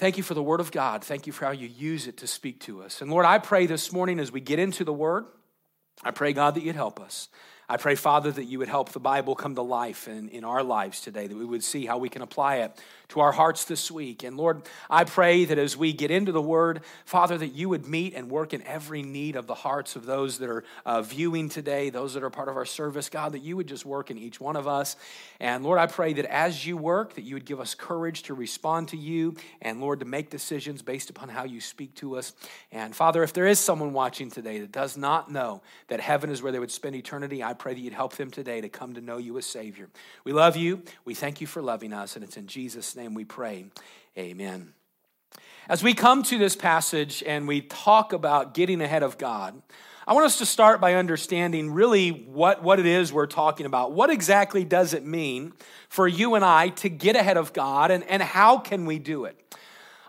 Thank 0.00 0.16
you 0.16 0.22
for 0.22 0.32
the 0.32 0.42
Word 0.42 0.60
of 0.60 0.72
God. 0.72 1.04
Thank 1.04 1.26
you 1.26 1.32
for 1.34 1.44
how 1.44 1.50
you 1.50 1.68
use 1.68 2.06
it 2.06 2.16
to 2.16 2.26
speak 2.26 2.60
to 2.60 2.82
us. 2.82 3.02
And 3.02 3.10
Lord, 3.10 3.26
I 3.26 3.36
pray 3.36 3.66
this 3.66 3.92
morning 3.92 4.18
as 4.18 4.32
we 4.32 4.40
get 4.40 4.58
into 4.58 4.82
the 4.82 4.94
Word, 4.94 5.26
I 6.02 6.10
pray, 6.10 6.32
God, 6.32 6.54
that 6.54 6.62
you'd 6.62 6.74
help 6.74 6.98
us. 6.98 7.28
I 7.70 7.76
pray, 7.76 7.94
Father, 7.94 8.32
that 8.32 8.46
you 8.46 8.58
would 8.58 8.68
help 8.68 8.88
the 8.88 8.98
Bible 8.98 9.36
come 9.36 9.54
to 9.54 9.62
life 9.62 10.08
in, 10.08 10.28
in 10.30 10.42
our 10.42 10.64
lives 10.64 11.00
today, 11.00 11.28
that 11.28 11.36
we 11.36 11.44
would 11.44 11.62
see 11.62 11.86
how 11.86 11.98
we 11.98 12.08
can 12.08 12.20
apply 12.20 12.56
it 12.56 12.76
to 13.10 13.20
our 13.20 13.30
hearts 13.30 13.64
this 13.64 13.92
week. 13.92 14.24
And 14.24 14.36
Lord, 14.36 14.62
I 14.88 15.04
pray 15.04 15.44
that 15.44 15.56
as 15.56 15.76
we 15.76 15.92
get 15.92 16.10
into 16.10 16.32
the 16.32 16.42
Word, 16.42 16.80
Father, 17.04 17.38
that 17.38 17.54
you 17.54 17.68
would 17.68 17.86
meet 17.86 18.14
and 18.14 18.28
work 18.28 18.52
in 18.54 18.62
every 18.62 19.02
need 19.02 19.36
of 19.36 19.46
the 19.46 19.54
hearts 19.54 19.94
of 19.94 20.04
those 20.04 20.38
that 20.38 20.48
are 20.48 20.64
uh, 20.84 21.02
viewing 21.02 21.48
today, 21.48 21.90
those 21.90 22.14
that 22.14 22.24
are 22.24 22.30
part 22.30 22.48
of 22.48 22.56
our 22.56 22.64
service, 22.64 23.08
God, 23.08 23.32
that 23.32 23.40
you 23.40 23.56
would 23.56 23.68
just 23.68 23.86
work 23.86 24.10
in 24.10 24.18
each 24.18 24.40
one 24.40 24.56
of 24.56 24.66
us. 24.66 24.96
And 25.38 25.64
Lord, 25.64 25.78
I 25.78 25.86
pray 25.86 26.12
that 26.14 26.24
as 26.26 26.66
you 26.66 26.76
work, 26.76 27.14
that 27.14 27.22
you 27.22 27.34
would 27.34 27.44
give 27.44 27.60
us 27.60 27.76
courage 27.76 28.24
to 28.24 28.34
respond 28.34 28.88
to 28.88 28.96
you 28.96 29.36
and, 29.62 29.80
Lord, 29.80 30.00
to 30.00 30.06
make 30.06 30.30
decisions 30.30 30.82
based 30.82 31.10
upon 31.10 31.28
how 31.28 31.44
you 31.44 31.60
speak 31.60 31.94
to 31.96 32.16
us. 32.16 32.32
And 32.72 32.94
Father, 32.94 33.22
if 33.22 33.32
there 33.32 33.46
is 33.46 33.60
someone 33.60 33.92
watching 33.92 34.28
today 34.28 34.58
that 34.58 34.72
does 34.72 34.96
not 34.96 35.30
know 35.30 35.62
that 35.86 36.00
heaven 36.00 36.30
is 36.30 36.42
where 36.42 36.50
they 36.50 36.58
would 36.58 36.72
spend 36.72 36.96
eternity, 36.96 37.42
I 37.42 37.54
pray 37.60 37.74
that 37.74 37.80
you'd 37.80 37.92
help 37.92 38.16
them 38.16 38.30
today 38.30 38.62
to 38.62 38.70
come 38.70 38.94
to 38.94 39.02
know 39.02 39.18
you 39.18 39.36
as 39.36 39.44
Savior. 39.44 39.90
We 40.24 40.32
love 40.32 40.56
you. 40.56 40.82
We 41.04 41.14
thank 41.14 41.42
you 41.42 41.46
for 41.46 41.60
loving 41.60 41.92
us, 41.92 42.16
and 42.16 42.24
it's 42.24 42.38
in 42.38 42.46
Jesus' 42.46 42.96
name 42.96 43.12
we 43.12 43.26
pray. 43.26 43.66
Amen. 44.16 44.72
As 45.68 45.82
we 45.82 45.92
come 45.92 46.22
to 46.22 46.38
this 46.38 46.56
passage 46.56 47.22
and 47.24 47.46
we 47.46 47.60
talk 47.60 48.14
about 48.14 48.54
getting 48.54 48.80
ahead 48.80 49.02
of 49.02 49.18
God, 49.18 49.60
I 50.06 50.14
want 50.14 50.24
us 50.24 50.38
to 50.38 50.46
start 50.46 50.80
by 50.80 50.94
understanding 50.94 51.70
really 51.70 52.08
what, 52.08 52.62
what 52.62 52.80
it 52.80 52.86
is 52.86 53.12
we're 53.12 53.26
talking 53.26 53.66
about. 53.66 53.92
What 53.92 54.08
exactly 54.08 54.64
does 54.64 54.94
it 54.94 55.04
mean 55.04 55.52
for 55.90 56.08
you 56.08 56.36
and 56.36 56.44
I 56.44 56.70
to 56.70 56.88
get 56.88 57.14
ahead 57.14 57.36
of 57.36 57.52
God, 57.52 57.90
and, 57.90 58.02
and 58.04 58.22
how 58.22 58.56
can 58.56 58.86
we 58.86 58.98
do 58.98 59.26
it? 59.26 59.36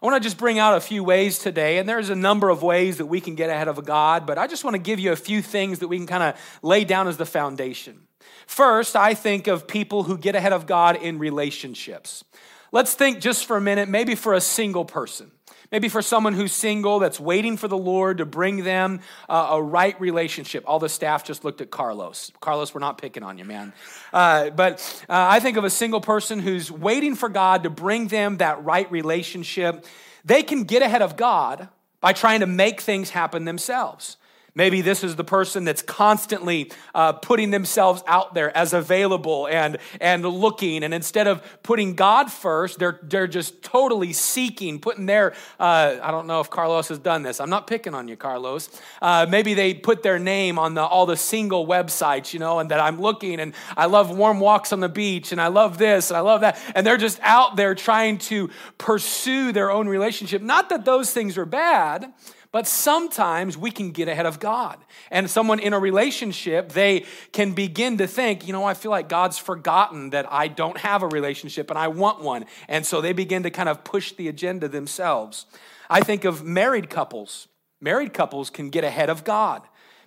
I 0.01 0.05
want 0.07 0.21
to 0.21 0.27
just 0.27 0.37
bring 0.37 0.57
out 0.57 0.75
a 0.75 0.81
few 0.81 1.03
ways 1.03 1.37
today, 1.37 1.77
and 1.77 1.87
there's 1.87 2.09
a 2.09 2.15
number 2.15 2.49
of 2.49 2.63
ways 2.63 2.97
that 2.97 3.05
we 3.05 3.21
can 3.21 3.35
get 3.35 3.51
ahead 3.51 3.67
of 3.67 3.85
God, 3.85 4.25
but 4.25 4.39
I 4.39 4.47
just 4.47 4.63
want 4.63 4.73
to 4.73 4.81
give 4.81 4.99
you 4.99 5.11
a 5.11 5.15
few 5.15 5.43
things 5.43 5.77
that 5.79 5.89
we 5.89 5.97
can 5.97 6.07
kind 6.07 6.23
of 6.23 6.59
lay 6.63 6.85
down 6.85 7.07
as 7.07 7.17
the 7.17 7.25
foundation. 7.25 8.07
First, 8.47 8.95
I 8.95 9.13
think 9.13 9.45
of 9.45 9.67
people 9.67 10.01
who 10.03 10.17
get 10.17 10.33
ahead 10.33 10.53
of 10.53 10.65
God 10.65 10.95
in 10.95 11.19
relationships. 11.19 12.23
Let's 12.71 12.95
think 12.95 13.19
just 13.19 13.45
for 13.45 13.57
a 13.57 13.61
minute, 13.61 13.89
maybe 13.89 14.15
for 14.15 14.33
a 14.33 14.41
single 14.41 14.85
person. 14.85 15.31
Maybe 15.71 15.87
for 15.87 16.01
someone 16.01 16.33
who's 16.33 16.51
single 16.51 16.99
that's 16.99 17.19
waiting 17.19 17.55
for 17.55 17.69
the 17.69 17.77
Lord 17.77 18.17
to 18.17 18.25
bring 18.25 18.63
them 18.63 18.99
uh, 19.29 19.49
a 19.51 19.63
right 19.63 19.99
relationship. 20.01 20.65
All 20.67 20.79
the 20.79 20.89
staff 20.89 21.23
just 21.23 21.45
looked 21.45 21.61
at 21.61 21.71
Carlos. 21.71 22.31
Carlos, 22.41 22.73
we're 22.73 22.81
not 22.81 22.97
picking 22.97 23.23
on 23.23 23.37
you, 23.37 23.45
man. 23.45 23.71
Uh, 24.11 24.49
but 24.49 25.05
uh, 25.07 25.13
I 25.13 25.39
think 25.39 25.55
of 25.55 25.63
a 25.63 25.69
single 25.69 26.01
person 26.01 26.39
who's 26.39 26.69
waiting 26.69 27.15
for 27.15 27.29
God 27.29 27.63
to 27.63 27.69
bring 27.69 28.07
them 28.07 28.37
that 28.37 28.63
right 28.65 28.91
relationship. 28.91 29.85
They 30.25 30.43
can 30.43 30.65
get 30.65 30.81
ahead 30.81 31.01
of 31.01 31.15
God 31.15 31.69
by 32.01 32.11
trying 32.11 32.41
to 32.41 32.47
make 32.47 32.81
things 32.81 33.11
happen 33.11 33.45
themselves. 33.45 34.17
Maybe 34.53 34.81
this 34.81 35.01
is 35.03 35.15
the 35.15 35.23
person 35.23 35.63
that's 35.63 35.81
constantly 35.81 36.71
uh, 36.93 37.13
putting 37.13 37.51
themselves 37.51 38.03
out 38.05 38.33
there 38.33 38.55
as 38.55 38.73
available 38.73 39.47
and, 39.47 39.77
and 40.01 40.25
looking. 40.25 40.83
And 40.83 40.93
instead 40.93 41.27
of 41.27 41.41
putting 41.63 41.95
God 41.95 42.29
first, 42.29 42.77
they're, 42.77 42.99
they're 43.01 43.27
just 43.27 43.63
totally 43.63 44.11
seeking, 44.11 44.79
putting 44.79 45.05
their, 45.05 45.31
uh, 45.57 45.99
I 46.03 46.11
don't 46.11 46.27
know 46.27 46.41
if 46.41 46.49
Carlos 46.49 46.89
has 46.89 46.99
done 46.99 47.23
this. 47.23 47.39
I'm 47.39 47.49
not 47.49 47.65
picking 47.65 47.93
on 47.93 48.09
you, 48.09 48.17
Carlos. 48.17 48.69
Uh, 49.01 49.25
maybe 49.29 49.53
they 49.53 49.73
put 49.73 50.03
their 50.03 50.19
name 50.19 50.59
on 50.59 50.73
the, 50.73 50.81
all 50.81 51.05
the 51.05 51.17
single 51.17 51.65
websites, 51.65 52.33
you 52.33 52.39
know, 52.39 52.59
and 52.59 52.71
that 52.71 52.81
I'm 52.81 52.99
looking 52.99 53.39
and 53.39 53.53
I 53.77 53.85
love 53.85 54.15
warm 54.15 54.41
walks 54.41 54.73
on 54.73 54.81
the 54.81 54.89
beach 54.89 55.31
and 55.31 55.39
I 55.39 55.47
love 55.47 55.77
this 55.77 56.09
and 56.09 56.17
I 56.17 56.21
love 56.21 56.41
that. 56.41 56.61
And 56.75 56.85
they're 56.85 56.97
just 56.97 57.19
out 57.21 57.55
there 57.55 57.73
trying 57.73 58.17
to 58.17 58.49
pursue 58.77 59.53
their 59.53 59.71
own 59.71 59.87
relationship. 59.87 60.41
Not 60.41 60.67
that 60.69 60.83
those 60.83 61.13
things 61.13 61.37
are 61.37 61.45
bad. 61.45 62.11
But 62.51 62.67
sometimes 62.67 63.57
we 63.57 63.71
can 63.71 63.91
get 63.91 64.09
ahead 64.09 64.25
of 64.25 64.39
God. 64.39 64.77
And 65.09 65.29
someone 65.29 65.59
in 65.59 65.71
a 65.71 65.79
relationship, 65.79 66.73
they 66.73 67.05
can 67.31 67.53
begin 67.53 67.97
to 67.99 68.07
think, 68.07 68.45
you 68.45 68.51
know, 68.51 68.65
I 68.65 68.73
feel 68.73 68.91
like 68.91 69.07
God's 69.07 69.37
forgotten 69.37 70.09
that 70.09 70.31
I 70.31 70.49
don't 70.49 70.77
have 70.77 71.01
a 71.01 71.07
relationship 71.07 71.69
and 71.69 71.79
I 71.79 71.87
want 71.87 72.21
one. 72.21 72.45
And 72.67 72.85
so 72.85 72.99
they 72.99 73.13
begin 73.13 73.43
to 73.43 73.49
kind 73.49 73.69
of 73.69 73.85
push 73.85 74.11
the 74.11 74.27
agenda 74.27 74.67
themselves. 74.67 75.45
I 75.89 76.01
think 76.01 76.25
of 76.25 76.43
married 76.43 76.89
couples. 76.89 77.47
Married 77.79 78.13
couples 78.13 78.49
can 78.49 78.69
get 78.69 78.83
ahead 78.83 79.09
of 79.09 79.23
God. 79.23 79.61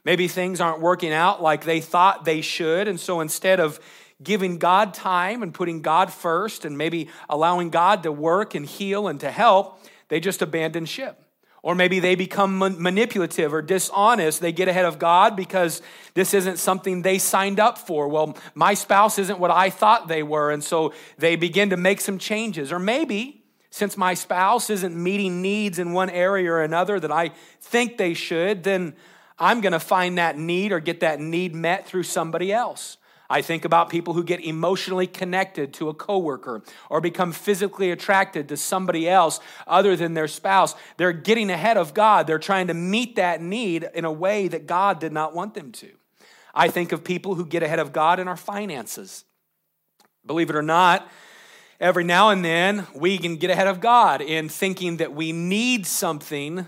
Maybe 0.04 0.28
things 0.28 0.60
aren't 0.60 0.80
working 0.80 1.12
out 1.12 1.42
like 1.42 1.64
they 1.64 1.80
thought 1.80 2.26
they 2.26 2.42
should. 2.42 2.88
And 2.88 3.00
so 3.00 3.20
instead 3.22 3.58
of 3.58 3.80
giving 4.22 4.58
God 4.58 4.92
time 4.92 5.42
and 5.42 5.52
putting 5.52 5.80
God 5.80 6.12
first 6.12 6.66
and 6.66 6.76
maybe 6.76 7.08
allowing 7.30 7.70
God 7.70 8.02
to 8.02 8.12
work 8.12 8.54
and 8.54 8.66
heal 8.66 9.08
and 9.08 9.18
to 9.20 9.30
help, 9.30 9.80
they 10.08 10.20
just 10.20 10.42
abandon 10.42 10.84
ship. 10.84 11.23
Or 11.64 11.74
maybe 11.74 11.98
they 11.98 12.14
become 12.14 12.58
manipulative 12.58 13.54
or 13.54 13.62
dishonest. 13.62 14.42
They 14.42 14.52
get 14.52 14.68
ahead 14.68 14.84
of 14.84 14.98
God 14.98 15.34
because 15.34 15.80
this 16.12 16.34
isn't 16.34 16.58
something 16.58 17.00
they 17.00 17.16
signed 17.16 17.58
up 17.58 17.78
for. 17.78 18.06
Well, 18.06 18.36
my 18.54 18.74
spouse 18.74 19.18
isn't 19.18 19.38
what 19.38 19.50
I 19.50 19.70
thought 19.70 20.06
they 20.06 20.22
were. 20.22 20.50
And 20.50 20.62
so 20.62 20.92
they 21.16 21.36
begin 21.36 21.70
to 21.70 21.78
make 21.78 22.02
some 22.02 22.18
changes. 22.18 22.70
Or 22.70 22.78
maybe 22.78 23.44
since 23.70 23.96
my 23.96 24.12
spouse 24.12 24.68
isn't 24.68 24.94
meeting 24.94 25.40
needs 25.40 25.78
in 25.78 25.94
one 25.94 26.10
area 26.10 26.52
or 26.52 26.62
another 26.62 27.00
that 27.00 27.10
I 27.10 27.30
think 27.62 27.96
they 27.96 28.12
should, 28.12 28.62
then 28.62 28.94
I'm 29.38 29.62
going 29.62 29.72
to 29.72 29.80
find 29.80 30.18
that 30.18 30.36
need 30.36 30.70
or 30.70 30.80
get 30.80 31.00
that 31.00 31.18
need 31.18 31.54
met 31.54 31.86
through 31.86 32.02
somebody 32.02 32.52
else. 32.52 32.98
I 33.28 33.40
think 33.40 33.64
about 33.64 33.88
people 33.88 34.14
who 34.14 34.22
get 34.22 34.44
emotionally 34.44 35.06
connected 35.06 35.72
to 35.74 35.88
a 35.88 35.94
coworker 35.94 36.62
or 36.90 37.00
become 37.00 37.32
physically 37.32 37.90
attracted 37.90 38.48
to 38.48 38.56
somebody 38.56 39.08
else 39.08 39.40
other 39.66 39.96
than 39.96 40.14
their 40.14 40.28
spouse. 40.28 40.74
They're 40.98 41.12
getting 41.12 41.50
ahead 41.50 41.76
of 41.76 41.94
God. 41.94 42.26
They're 42.26 42.38
trying 42.38 42.66
to 42.66 42.74
meet 42.74 43.16
that 43.16 43.40
need 43.40 43.88
in 43.94 44.04
a 44.04 44.12
way 44.12 44.48
that 44.48 44.66
God 44.66 45.00
did 45.00 45.12
not 45.12 45.34
want 45.34 45.54
them 45.54 45.72
to. 45.72 45.90
I 46.54 46.68
think 46.68 46.92
of 46.92 47.02
people 47.02 47.34
who 47.34 47.46
get 47.46 47.62
ahead 47.62 47.78
of 47.78 47.92
God 47.92 48.20
in 48.20 48.28
our 48.28 48.36
finances. 48.36 49.24
Believe 50.26 50.50
it 50.50 50.56
or 50.56 50.62
not, 50.62 51.08
every 51.80 52.04
now 52.04 52.30
and 52.30 52.44
then 52.44 52.86
we 52.94 53.18
can 53.18 53.36
get 53.36 53.50
ahead 53.50 53.66
of 53.66 53.80
God 53.80 54.20
in 54.20 54.48
thinking 54.48 54.98
that 54.98 55.14
we 55.14 55.32
need 55.32 55.86
something 55.86 56.66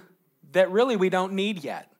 that 0.52 0.70
really 0.70 0.96
we 0.96 1.08
don't 1.08 1.34
need 1.34 1.62
yet. 1.62 1.92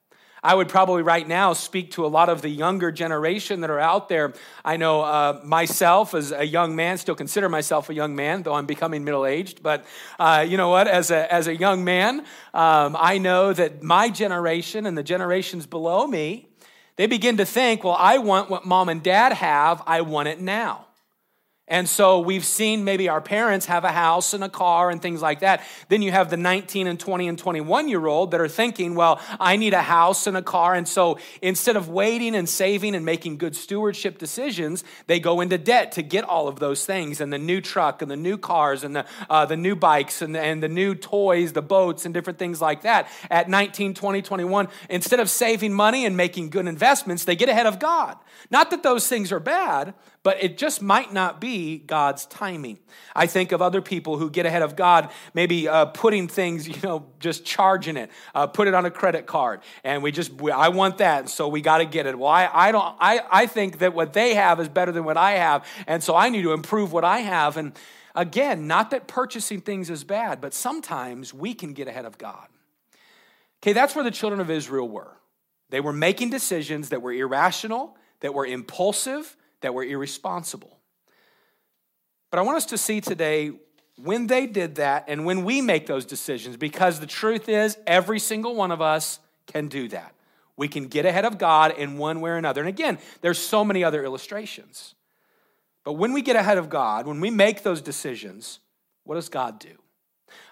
I 0.47 0.55
would 0.55 0.69
probably 0.69 1.01
right 1.01 1.27
now 1.27 1.51
speak 1.51 1.91
to 1.91 2.05
a 2.05 2.07
lot 2.07 2.29
of 2.29 2.41
the 2.41 2.47
younger 2.47 2.89
generation 2.89 3.59
that 3.59 3.69
are 3.69 3.81
out 3.81 4.07
there. 4.07 4.33
I 4.63 4.77
know 4.77 5.01
uh, 5.01 5.41
myself 5.43 6.13
as 6.13 6.31
a 6.31 6.45
young 6.45 6.73
man, 6.73 6.97
still 6.97 7.15
consider 7.15 7.49
myself 7.49 7.89
a 7.89 7.93
young 7.93 8.15
man, 8.15 8.43
though 8.43 8.53
I'm 8.53 8.65
becoming 8.65 9.03
middle 9.03 9.25
aged. 9.25 9.61
But 9.61 9.85
uh, 10.17 10.45
you 10.47 10.55
know 10.55 10.69
what? 10.69 10.87
As 10.87 11.11
a, 11.11 11.31
as 11.33 11.47
a 11.47 11.55
young 11.55 11.83
man, 11.83 12.19
um, 12.53 12.95
I 12.97 13.17
know 13.17 13.51
that 13.51 13.83
my 13.83 14.09
generation 14.09 14.85
and 14.85 14.97
the 14.97 15.03
generations 15.03 15.65
below 15.65 16.07
me, 16.07 16.47
they 16.95 17.07
begin 17.07 17.35
to 17.37 17.45
think, 17.45 17.83
well, 17.83 17.97
I 17.99 18.19
want 18.19 18.49
what 18.49 18.65
mom 18.65 18.87
and 18.87 19.03
dad 19.03 19.33
have, 19.33 19.83
I 19.85 19.99
want 19.99 20.29
it 20.29 20.39
now. 20.39 20.86
And 21.69 21.89
so 21.89 22.19
we've 22.19 22.45
seen 22.45 22.85
maybe 22.85 23.09
our 23.09 23.19
parents 23.19 23.65
have 23.65 23.83
a 23.83 23.91
house 23.91 24.33
and 24.33 24.41
a 24.41 24.47
car 24.47 24.89
and 24.89 25.01
things 25.01 25.21
like 25.21 25.41
that. 25.41 25.61
Then 25.89 26.01
you 26.01 26.11
have 26.11 26.29
the 26.29 26.37
19 26.37 26.87
and 26.87 26.97
20 26.97 27.27
and 27.27 27.37
21 27.37 27.89
year 27.89 28.05
old 28.05 28.31
that 28.31 28.39
are 28.39 28.47
thinking, 28.47 28.95
well, 28.95 29.19
I 29.37 29.57
need 29.57 29.73
a 29.73 29.81
house 29.81 30.27
and 30.27 30.37
a 30.37 30.41
car. 30.41 30.75
And 30.75 30.87
so 30.87 31.19
instead 31.41 31.75
of 31.75 31.89
waiting 31.89 32.35
and 32.35 32.47
saving 32.47 32.95
and 32.95 33.03
making 33.03 33.37
good 33.37 33.53
stewardship 33.53 34.17
decisions, 34.17 34.85
they 35.07 35.19
go 35.19 35.41
into 35.41 35.57
debt 35.57 35.91
to 35.93 36.01
get 36.01 36.23
all 36.23 36.47
of 36.47 36.59
those 36.59 36.85
things 36.85 37.19
and 37.19 37.33
the 37.33 37.37
new 37.37 37.59
truck 37.59 38.01
and 38.01 38.09
the 38.09 38.15
new 38.15 38.37
cars 38.37 38.85
and 38.85 38.95
the, 38.95 39.05
uh, 39.29 39.45
the 39.45 39.57
new 39.57 39.75
bikes 39.75 40.21
and 40.21 40.33
the, 40.33 40.39
and 40.39 40.63
the 40.63 40.69
new 40.69 40.95
toys, 40.95 41.51
the 41.51 41.61
boats 41.61 42.05
and 42.05 42.13
different 42.13 42.39
things 42.39 42.61
like 42.61 42.83
that. 42.83 43.09
At 43.29 43.49
19, 43.49 43.93
20, 43.93 44.21
21, 44.21 44.69
instead 44.89 45.19
of 45.19 45.29
saving 45.29 45.73
money 45.73 46.05
and 46.05 46.15
making 46.15 46.49
good 46.49 46.65
investments, 46.65 47.25
they 47.25 47.35
get 47.35 47.49
ahead 47.49 47.65
of 47.65 47.77
God. 47.77 48.15
Not 48.49 48.71
that 48.71 48.83
those 48.83 49.09
things 49.09 49.33
are 49.33 49.41
bad, 49.41 49.93
but 50.27 50.43
it 50.43 50.57
just 50.57 50.81
might 50.81 51.13
not 51.13 51.39
be 51.39 51.77
God's 51.77 52.25
timing. 52.25 52.79
I 53.15 53.27
think 53.27 53.53
of 53.53 53.61
other 53.61 53.81
people 53.81 54.17
who 54.17 54.29
get 54.29 54.45
ahead 54.45 54.61
of 54.61 54.75
God, 54.75 55.09
maybe 55.33 55.69
uh, 55.69 55.85
putting 55.85 56.27
things, 56.27 56.67
you 56.67 56.75
know, 56.83 57.05
just 57.17 57.45
charging 57.45 57.95
it, 57.95 58.11
uh, 58.35 58.45
put 58.45 58.67
it 58.67 58.73
on 58.73 58.85
a 58.85 58.91
credit 58.91 59.25
card, 59.25 59.61
and 59.85 60.03
we 60.03 60.11
just, 60.11 60.33
we, 60.33 60.51
I 60.51 60.67
want 60.67 60.97
that, 60.97 61.19
and 61.19 61.29
so 61.29 61.47
we 61.47 61.61
got 61.61 61.77
to 61.77 61.85
get 61.85 62.07
it. 62.07 62.19
Well, 62.19 62.27
I, 62.29 62.49
I 62.51 62.73
don't, 62.73 62.93
I, 62.99 63.21
I 63.31 63.45
think 63.45 63.77
that 63.77 63.93
what 63.93 64.11
they 64.11 64.35
have 64.35 64.59
is 64.59 64.67
better 64.67 64.91
than 64.91 65.05
what 65.05 65.15
I 65.15 65.35
have, 65.35 65.65
and 65.87 66.03
so 66.03 66.13
I 66.13 66.27
need 66.27 66.41
to 66.41 66.51
improve 66.51 66.91
what 66.91 67.05
I 67.05 67.19
have. 67.19 67.55
And 67.55 67.71
again, 68.13 68.67
not 68.67 68.91
that 68.91 69.07
purchasing 69.07 69.61
things 69.61 69.89
is 69.89 70.03
bad, 70.03 70.41
but 70.41 70.53
sometimes 70.53 71.33
we 71.33 71.53
can 71.53 71.71
get 71.71 71.87
ahead 71.87 72.03
of 72.03 72.17
God. 72.17 72.47
Okay, 73.63 73.71
that's 73.71 73.95
where 73.95 74.03
the 74.03 74.11
children 74.11 74.41
of 74.41 74.49
Israel 74.49 74.89
were. 74.89 75.15
They 75.69 75.79
were 75.79 75.93
making 75.93 76.31
decisions 76.31 76.89
that 76.89 77.01
were 77.01 77.13
irrational, 77.13 77.95
that 78.19 78.33
were 78.33 78.45
impulsive, 78.45 79.37
that 79.61 79.73
were 79.73 79.83
irresponsible. 79.83 80.77
But 82.29 82.39
I 82.39 82.41
want 82.41 82.57
us 82.57 82.65
to 82.67 82.77
see 82.77 83.01
today 83.01 83.51
when 84.01 84.27
they 84.27 84.45
did 84.45 84.75
that 84.75 85.05
and 85.07 85.25
when 85.25 85.43
we 85.43 85.61
make 85.61 85.87
those 85.87 86.05
decisions, 86.05 86.57
because 86.57 86.99
the 86.99 87.07
truth 87.07 87.49
is, 87.49 87.77
every 87.87 88.19
single 88.19 88.55
one 88.55 88.71
of 88.71 88.81
us 88.81 89.19
can 89.47 89.67
do 89.67 89.87
that. 89.89 90.13
We 90.55 90.67
can 90.67 90.87
get 90.87 91.05
ahead 91.05 91.25
of 91.25 91.37
God 91.37 91.77
in 91.77 91.97
one 91.97 92.21
way 92.21 92.31
or 92.31 92.35
another. 92.35 92.61
And 92.61 92.69
again, 92.69 92.97
there's 93.21 93.39
so 93.39 93.63
many 93.63 93.83
other 93.83 94.03
illustrations. 94.03 94.95
But 95.83 95.93
when 95.93 96.13
we 96.13 96.21
get 96.21 96.35
ahead 96.35 96.57
of 96.57 96.69
God, 96.69 97.07
when 97.07 97.21
we 97.21 97.29
make 97.29 97.63
those 97.63 97.81
decisions, 97.81 98.59
what 99.03 99.15
does 99.15 99.29
God 99.29 99.59
do? 99.59 99.75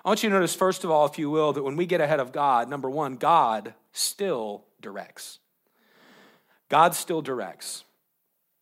I 0.03 0.09
want 0.09 0.24
you 0.24 0.29
to 0.29 0.35
notice, 0.35 0.55
first 0.55 0.83
of 0.83 0.91
all, 0.91 1.05
if 1.05 1.19
you 1.19 1.29
will, 1.29 1.51
that 1.53 1.63
when 1.63 1.75
we 1.75 1.85
get 1.85 2.01
ahead 2.01 2.19
of 2.19 2.31
God, 2.31 2.69
number 2.69 2.89
one, 2.89 3.15
God 3.15 3.74
still 3.91 4.63
directs. 4.79 5.39
God 6.69 6.95
still 6.95 7.21
directs. 7.21 7.83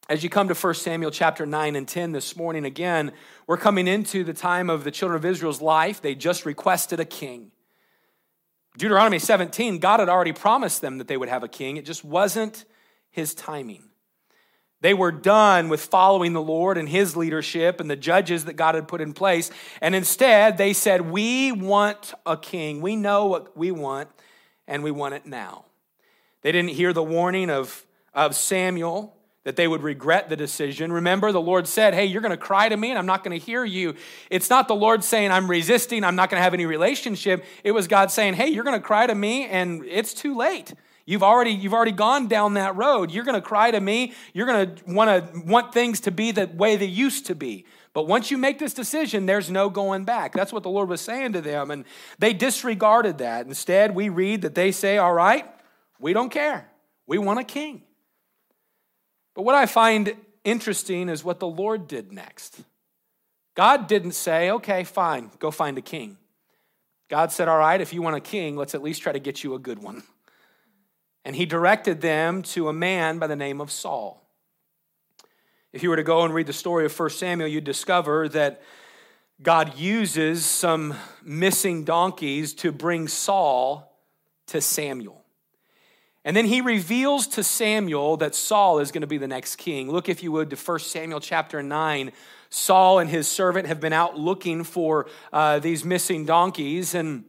As 0.09 0.21
you 0.21 0.29
come 0.29 0.49
to 0.49 0.53
1 0.53 0.73
Samuel 0.73 1.11
chapter 1.11 1.45
9 1.45 1.77
and 1.77 1.87
10 1.87 2.11
this 2.11 2.35
morning, 2.35 2.65
again, 2.65 3.13
we're 3.47 3.55
coming 3.55 3.87
into 3.87 4.25
the 4.25 4.33
time 4.33 4.69
of 4.69 4.83
the 4.83 4.91
children 4.91 5.17
of 5.17 5.23
Israel's 5.23 5.61
life. 5.61 6.01
They 6.01 6.13
just 6.13 6.45
requested 6.45 6.99
a 6.99 7.05
king. 7.05 7.51
Deuteronomy 8.77 9.19
17, 9.19 9.79
God 9.79 10.01
had 10.01 10.09
already 10.09 10.33
promised 10.33 10.81
them 10.81 10.97
that 10.97 11.07
they 11.07 11.15
would 11.15 11.29
have 11.29 11.43
a 11.43 11.47
king. 11.47 11.77
It 11.77 11.85
just 11.85 12.03
wasn't 12.03 12.65
his 13.11 13.33
timing. 13.33 13.83
They 14.81 14.93
were 14.93 15.13
done 15.13 15.69
with 15.69 15.79
following 15.79 16.33
the 16.33 16.41
Lord 16.41 16.77
and 16.77 16.89
his 16.89 17.15
leadership 17.15 17.79
and 17.79 17.89
the 17.89 17.95
judges 17.95 18.43
that 18.45 18.53
God 18.53 18.75
had 18.75 18.89
put 18.89 18.99
in 18.99 19.13
place. 19.13 19.51
And 19.79 19.95
instead, 19.95 20.57
they 20.57 20.73
said, 20.73 21.09
We 21.09 21.53
want 21.53 22.13
a 22.25 22.35
king. 22.35 22.81
We 22.81 22.97
know 22.97 23.27
what 23.27 23.55
we 23.55 23.71
want, 23.71 24.09
and 24.67 24.83
we 24.83 24.91
want 24.91 25.13
it 25.13 25.25
now. 25.25 25.63
They 26.41 26.51
didn't 26.51 26.71
hear 26.71 26.91
the 26.91 27.03
warning 27.03 27.49
of, 27.49 27.85
of 28.13 28.35
Samuel 28.35 29.12
that 29.43 29.55
they 29.55 29.67
would 29.67 29.83
regret 29.83 30.29
the 30.29 30.35
decision. 30.35 30.91
Remember, 30.91 31.31
the 31.31 31.41
Lord 31.41 31.67
said, 31.67 31.93
Hey, 31.93 32.05
you're 32.05 32.21
going 32.21 32.31
to 32.31 32.37
cry 32.37 32.69
to 32.69 32.77
me 32.77 32.89
and 32.89 32.97
I'm 32.97 33.05
not 33.05 33.23
going 33.23 33.37
to 33.37 33.45
hear 33.45 33.65
you. 33.65 33.95
It's 34.29 34.49
not 34.49 34.67
the 34.67 34.75
Lord 34.75 35.03
saying, 35.03 35.31
I'm 35.31 35.49
resisting, 35.49 36.03
I'm 36.03 36.15
not 36.15 36.29
going 36.29 36.39
to 36.39 36.43
have 36.43 36.53
any 36.53 36.65
relationship. 36.65 37.43
It 37.63 37.71
was 37.71 37.87
God 37.87 38.11
saying, 38.11 38.35
Hey, 38.35 38.47
you're 38.49 38.63
going 38.63 38.79
to 38.79 38.85
cry 38.85 39.07
to 39.07 39.15
me 39.15 39.45
and 39.47 39.83
it's 39.85 40.13
too 40.13 40.35
late. 40.35 40.73
You've 41.05 41.23
already, 41.23 41.51
you've 41.51 41.73
already 41.73 41.91
gone 41.91 42.27
down 42.27 42.53
that 42.53 42.77
road. 42.77 43.11
You're 43.11 43.25
going 43.25 43.35
to 43.35 43.45
cry 43.45 43.71
to 43.71 43.79
me. 43.79 44.13
You're 44.33 44.45
going 44.45 44.75
to 44.75 44.83
want 44.87 45.33
to 45.33 45.39
want 45.45 45.73
things 45.73 45.99
to 46.01 46.11
be 46.11 46.31
the 46.31 46.47
way 46.47 46.77
they 46.77 46.85
used 46.85 47.25
to 47.25 47.35
be. 47.35 47.65
But 47.91 48.07
once 48.07 48.31
you 48.31 48.37
make 48.37 48.57
this 48.57 48.73
decision, 48.73 49.25
there's 49.25 49.51
no 49.51 49.69
going 49.69 50.05
back. 50.05 50.33
That's 50.33 50.53
what 50.53 50.63
the 50.63 50.69
Lord 50.69 50.89
was 50.89 51.01
saying 51.01 51.33
to 51.33 51.41
them. 51.41 51.69
And 51.71 51.83
they 52.19 52.33
disregarded 52.33 53.17
that. 53.17 53.45
Instead, 53.45 53.93
we 53.93 54.07
read 54.09 54.43
that 54.43 54.55
they 54.55 54.71
say, 54.71 54.97
All 54.97 55.13
right, 55.13 55.45
we 55.99 56.13
don't 56.13 56.29
care. 56.29 56.69
We 57.05 57.17
want 57.17 57.39
a 57.39 57.43
king. 57.43 57.83
But 59.33 59.43
what 59.43 59.55
I 59.55 59.65
find 59.65 60.15
interesting 60.43 61.09
is 61.09 61.23
what 61.23 61.39
the 61.39 61.47
Lord 61.47 61.87
did 61.87 62.11
next. 62.11 62.61
God 63.55 63.87
didn't 63.87 64.13
say, 64.13 64.51
okay, 64.51 64.83
fine, 64.83 65.31
go 65.39 65.51
find 65.51 65.77
a 65.77 65.81
king. 65.81 66.17
God 67.09 67.31
said, 67.31 67.47
all 67.47 67.59
right, 67.59 67.79
if 67.79 67.93
you 67.93 68.01
want 68.01 68.15
a 68.15 68.21
king, 68.21 68.55
let's 68.55 68.73
at 68.73 68.81
least 68.81 69.01
try 69.01 69.11
to 69.11 69.19
get 69.19 69.43
you 69.43 69.53
a 69.53 69.59
good 69.59 69.79
one. 69.79 70.03
And 71.25 71.35
he 71.35 71.45
directed 71.45 72.01
them 72.01 72.41
to 72.43 72.67
a 72.67 72.73
man 72.73 73.19
by 73.19 73.27
the 73.27 73.35
name 73.35 73.61
of 73.61 73.71
Saul. 73.71 74.27
If 75.71 75.83
you 75.83 75.89
were 75.89 75.95
to 75.95 76.03
go 76.03 76.23
and 76.23 76.33
read 76.33 76.47
the 76.47 76.53
story 76.53 76.85
of 76.85 76.99
1 76.99 77.09
Samuel, 77.11 77.47
you'd 77.47 77.63
discover 77.63 78.27
that 78.29 78.61
God 79.41 79.77
uses 79.77 80.45
some 80.45 80.95
missing 81.23 81.83
donkeys 81.83 82.53
to 82.55 82.71
bring 82.71 83.07
Saul 83.07 83.97
to 84.47 84.61
Samuel. 84.61 85.22
And 86.25 86.37
then 86.37 86.45
he 86.45 86.61
reveals 86.61 87.27
to 87.27 87.43
Samuel 87.43 88.17
that 88.17 88.33
Saul 88.33 88.79
is 88.79 88.91
going 88.91 89.01
to 89.01 89.07
be 89.07 89.17
the 89.17 89.27
next 89.27 89.57
king. 89.57 89.91
Look, 89.91 90.07
if 90.07 90.23
you 90.23 90.31
would, 90.31 90.49
to 90.51 90.55
1 90.55 90.79
Samuel 90.79 91.19
chapter 91.19 91.61
9. 91.61 92.11
Saul 92.49 92.99
and 92.99 93.09
his 93.09 93.27
servant 93.27 93.67
have 93.67 93.81
been 93.81 93.93
out 93.93 94.17
looking 94.17 94.63
for 94.63 95.07
uh, 95.33 95.59
these 95.59 95.83
missing 95.83 96.25
donkeys. 96.25 96.95
And 96.95 97.25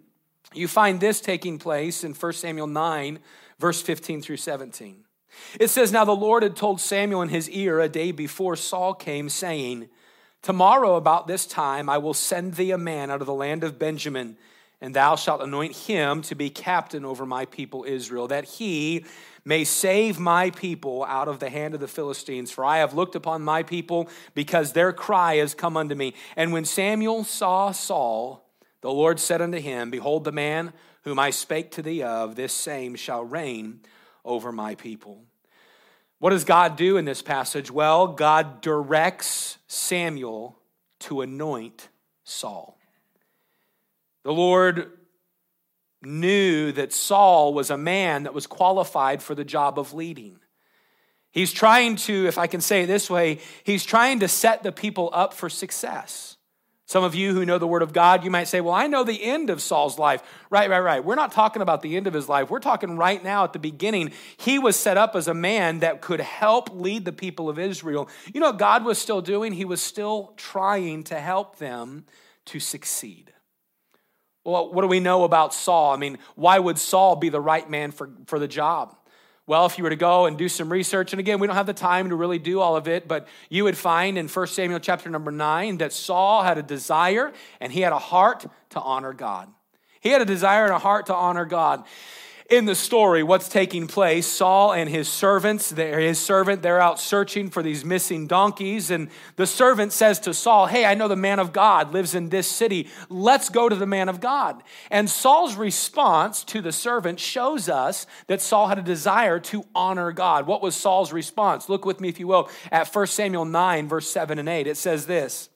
you 0.52 0.68
find 0.68 1.00
this 1.00 1.20
taking 1.20 1.58
place 1.58 2.04
in 2.04 2.14
1 2.14 2.32
Samuel 2.34 2.68
9, 2.68 3.18
verse 3.58 3.82
15 3.82 4.22
through 4.22 4.36
17. 4.36 5.04
It 5.58 5.68
says, 5.68 5.90
Now 5.90 6.04
the 6.04 6.12
Lord 6.12 6.44
had 6.44 6.54
told 6.54 6.80
Samuel 6.80 7.22
in 7.22 7.30
his 7.30 7.50
ear 7.50 7.80
a 7.80 7.88
day 7.88 8.12
before 8.12 8.54
Saul 8.54 8.94
came, 8.94 9.28
saying, 9.28 9.88
Tomorrow 10.42 10.94
about 10.94 11.26
this 11.26 11.46
time 11.46 11.88
I 11.88 11.98
will 11.98 12.14
send 12.14 12.54
thee 12.54 12.70
a 12.70 12.78
man 12.78 13.10
out 13.10 13.20
of 13.20 13.26
the 13.26 13.34
land 13.34 13.64
of 13.64 13.78
Benjamin 13.78 14.36
and 14.84 14.92
thou 14.92 15.16
shalt 15.16 15.40
anoint 15.40 15.74
him 15.74 16.20
to 16.20 16.34
be 16.34 16.50
captain 16.50 17.06
over 17.06 17.24
my 17.24 17.46
people 17.46 17.84
Israel, 17.88 18.28
that 18.28 18.44
he 18.44 19.06
may 19.42 19.64
save 19.64 20.18
my 20.18 20.50
people 20.50 21.04
out 21.04 21.26
of 21.26 21.38
the 21.38 21.48
hand 21.48 21.72
of 21.72 21.80
the 21.80 21.88
Philistines. 21.88 22.50
For 22.50 22.66
I 22.66 22.78
have 22.78 22.92
looked 22.92 23.14
upon 23.14 23.40
my 23.40 23.62
people 23.62 24.10
because 24.34 24.74
their 24.74 24.92
cry 24.92 25.36
has 25.36 25.54
come 25.54 25.78
unto 25.78 25.94
me. 25.94 26.12
And 26.36 26.52
when 26.52 26.66
Samuel 26.66 27.24
saw 27.24 27.72
Saul, 27.72 28.46
the 28.82 28.92
Lord 28.92 29.18
said 29.18 29.40
unto 29.40 29.58
him, 29.58 29.90
Behold, 29.90 30.24
the 30.24 30.32
man 30.32 30.74
whom 31.04 31.18
I 31.18 31.30
spake 31.30 31.70
to 31.72 31.82
thee 31.82 32.02
of, 32.02 32.36
this 32.36 32.52
same 32.52 32.94
shall 32.94 33.24
reign 33.24 33.80
over 34.22 34.52
my 34.52 34.74
people. 34.74 35.24
What 36.18 36.30
does 36.30 36.44
God 36.44 36.76
do 36.76 36.98
in 36.98 37.06
this 37.06 37.22
passage? 37.22 37.70
Well, 37.70 38.06
God 38.06 38.60
directs 38.60 39.56
Samuel 39.66 40.58
to 41.00 41.22
anoint 41.22 41.88
Saul. 42.24 42.73
The 44.24 44.32
Lord 44.32 44.90
knew 46.02 46.72
that 46.72 46.92
Saul 46.92 47.54
was 47.54 47.70
a 47.70 47.78
man 47.78 48.24
that 48.24 48.34
was 48.34 48.46
qualified 48.46 49.22
for 49.22 49.34
the 49.34 49.44
job 49.44 49.78
of 49.78 49.94
leading. 49.94 50.38
He's 51.30 51.52
trying 51.52 51.96
to, 51.96 52.26
if 52.26 52.38
I 52.38 52.46
can 52.46 52.60
say 52.60 52.84
it 52.84 52.86
this 52.86 53.10
way, 53.10 53.40
he's 53.64 53.84
trying 53.84 54.20
to 54.20 54.28
set 54.28 54.62
the 54.62 54.72
people 54.72 55.10
up 55.12 55.34
for 55.34 55.48
success. 55.48 56.36
Some 56.86 57.02
of 57.02 57.14
you 57.14 57.32
who 57.32 57.46
know 57.46 57.58
the 57.58 57.66
Word 57.66 57.82
of 57.82 57.92
God, 57.92 58.24
you 58.24 58.30
might 58.30 58.46
say, 58.46 58.60
Well, 58.60 58.74
I 58.74 58.86
know 58.86 59.04
the 59.04 59.24
end 59.24 59.50
of 59.50 59.62
Saul's 59.62 59.98
life. 59.98 60.22
Right, 60.50 60.68
right, 60.68 60.80
right. 60.80 61.04
We're 61.04 61.14
not 61.14 61.32
talking 61.32 61.62
about 61.62 61.82
the 61.82 61.96
end 61.96 62.06
of 62.06 62.12
his 62.12 62.28
life. 62.28 62.50
We're 62.50 62.60
talking 62.60 62.96
right 62.96 63.24
now 63.24 63.44
at 63.44 63.52
the 63.52 63.58
beginning. 63.58 64.12
He 64.36 64.58
was 64.58 64.76
set 64.76 64.96
up 64.96 65.16
as 65.16 65.26
a 65.26 65.34
man 65.34 65.80
that 65.80 66.02
could 66.02 66.20
help 66.20 66.68
lead 66.72 67.04
the 67.04 67.12
people 67.12 67.48
of 67.48 67.58
Israel. 67.58 68.08
You 68.32 68.40
know 68.40 68.50
what 68.50 68.58
God 68.58 68.84
was 68.84 68.98
still 68.98 69.22
doing? 69.22 69.52
He 69.52 69.64
was 69.64 69.80
still 69.80 70.34
trying 70.36 71.04
to 71.04 71.18
help 71.18 71.56
them 71.56 72.04
to 72.46 72.60
succeed. 72.60 73.33
Well, 74.44 74.72
what 74.72 74.82
do 74.82 74.88
we 74.88 75.00
know 75.00 75.24
about 75.24 75.54
Saul? 75.54 75.92
I 75.92 75.96
mean, 75.96 76.18
why 76.34 76.58
would 76.58 76.78
Saul 76.78 77.16
be 77.16 77.30
the 77.30 77.40
right 77.40 77.68
man 77.68 77.90
for, 77.90 78.10
for 78.26 78.38
the 78.38 78.48
job? 78.48 78.94
Well, 79.46 79.66
if 79.66 79.76
you 79.76 79.84
were 79.84 79.90
to 79.90 79.96
go 79.96 80.24
and 80.26 80.38
do 80.38 80.48
some 80.48 80.72
research, 80.72 81.12
and 81.12 81.20
again, 81.20 81.38
we 81.38 81.46
don't 81.46 81.56
have 81.56 81.66
the 81.66 81.74
time 81.74 82.08
to 82.08 82.16
really 82.16 82.38
do 82.38 82.60
all 82.60 82.76
of 82.76 82.88
it, 82.88 83.06
but 83.06 83.28
you 83.50 83.64
would 83.64 83.76
find 83.76 84.16
in 84.16 84.28
1 84.28 84.46
Samuel 84.46 84.80
chapter 84.80 85.10
number 85.10 85.30
9 85.30 85.78
that 85.78 85.92
Saul 85.92 86.42
had 86.42 86.56
a 86.56 86.62
desire 86.62 87.32
and 87.60 87.72
he 87.72 87.80
had 87.80 87.92
a 87.92 87.98
heart 87.98 88.46
to 88.70 88.80
honor 88.80 89.12
God. 89.12 89.48
He 90.00 90.10
had 90.10 90.22
a 90.22 90.26
desire 90.26 90.64
and 90.64 90.74
a 90.74 90.78
heart 90.78 91.06
to 91.06 91.14
honor 91.14 91.44
God 91.44 91.84
in 92.50 92.66
the 92.66 92.74
story 92.74 93.22
what's 93.22 93.48
taking 93.48 93.86
place. 93.86 94.26
Saul 94.26 94.72
and 94.72 94.88
his 94.88 95.08
servants 95.08 95.70
his 95.70 96.18
servant 96.18 96.62
they're 96.62 96.80
out 96.80 97.00
searching 97.00 97.48
for 97.48 97.62
these 97.62 97.84
missing 97.84 98.26
donkeys 98.26 98.90
and 98.90 99.08
the 99.36 99.46
servant 99.46 99.92
says 99.92 100.18
to 100.20 100.34
saul 100.34 100.66
hey 100.66 100.84
i 100.84 100.94
know 100.94 101.08
the 101.08 101.16
man 101.16 101.38
of 101.38 101.52
god 101.52 101.92
lives 101.92 102.14
in 102.14 102.28
this 102.28 102.46
city. 102.46 102.88
Let's 103.08 103.48
go 103.48 103.68
to 103.68 103.76
the 103.76 103.86
man 103.86 104.08
of 104.08 104.20
god. 104.20 104.62
And 104.90 105.08
saul's 105.08 105.56
response 105.56 106.44
to 106.44 106.60
the 106.60 106.72
servant 106.72 107.18
shows 107.18 107.68
us 107.68 108.06
that 108.26 108.42
saul 108.42 108.68
had 108.68 108.78
a 108.78 108.82
desire 108.82 109.40
to 109.40 109.64
honor 109.74 110.12
god. 110.12 110.46
What 110.46 110.62
was 110.62 110.76
saul's 110.76 111.12
response? 111.12 111.68
Look 111.68 111.86
with 111.86 112.00
me 112.00 112.08
if 112.08 112.20
you 112.20 112.26
will 112.26 112.50
at 112.70 112.94
1 112.94 113.06
samuel 113.06 113.46
9 113.46 113.88
verse 113.88 114.10
7 114.10 114.38
and 114.38 114.48
8 114.48 114.66
it 114.66 114.76
says 114.76 115.06
this 115.06 115.48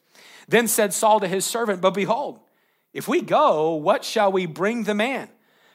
then 0.48 0.66
said 0.66 0.94
saul 0.94 1.20
to 1.20 1.28
his 1.28 1.44
servant 1.44 1.82
but 1.82 1.92
behold 1.92 2.40
if 2.94 3.06
we 3.06 3.20
go 3.20 3.74
what 3.74 4.04
shall 4.04 4.32
we 4.32 4.46
bring 4.46 4.84
the 4.84 4.94
man 4.94 5.28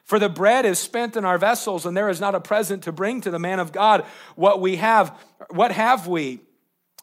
for 0.04 0.20
the 0.20 0.30
bread 0.30 0.66
is 0.66 0.80
spent 0.80 1.16
in 1.16 1.26
our 1.26 1.38
vessels, 1.38 1.86
and 1.86 1.96
there 1.96 2.10
is 2.10 2.20
not 2.20 2.36
a 2.36 2.42
present 2.42 2.84
to 2.84 2.92
bring 2.92 3.22
to 3.22 3.32
the 3.32 3.40
man 3.40 3.60
of 3.60 3.72
God 3.72 4.06
what 4.36 4.60
we 4.60 4.76
have. 4.76 5.18
What 5.50 5.72
have 5.72 6.08
we? 6.08 6.42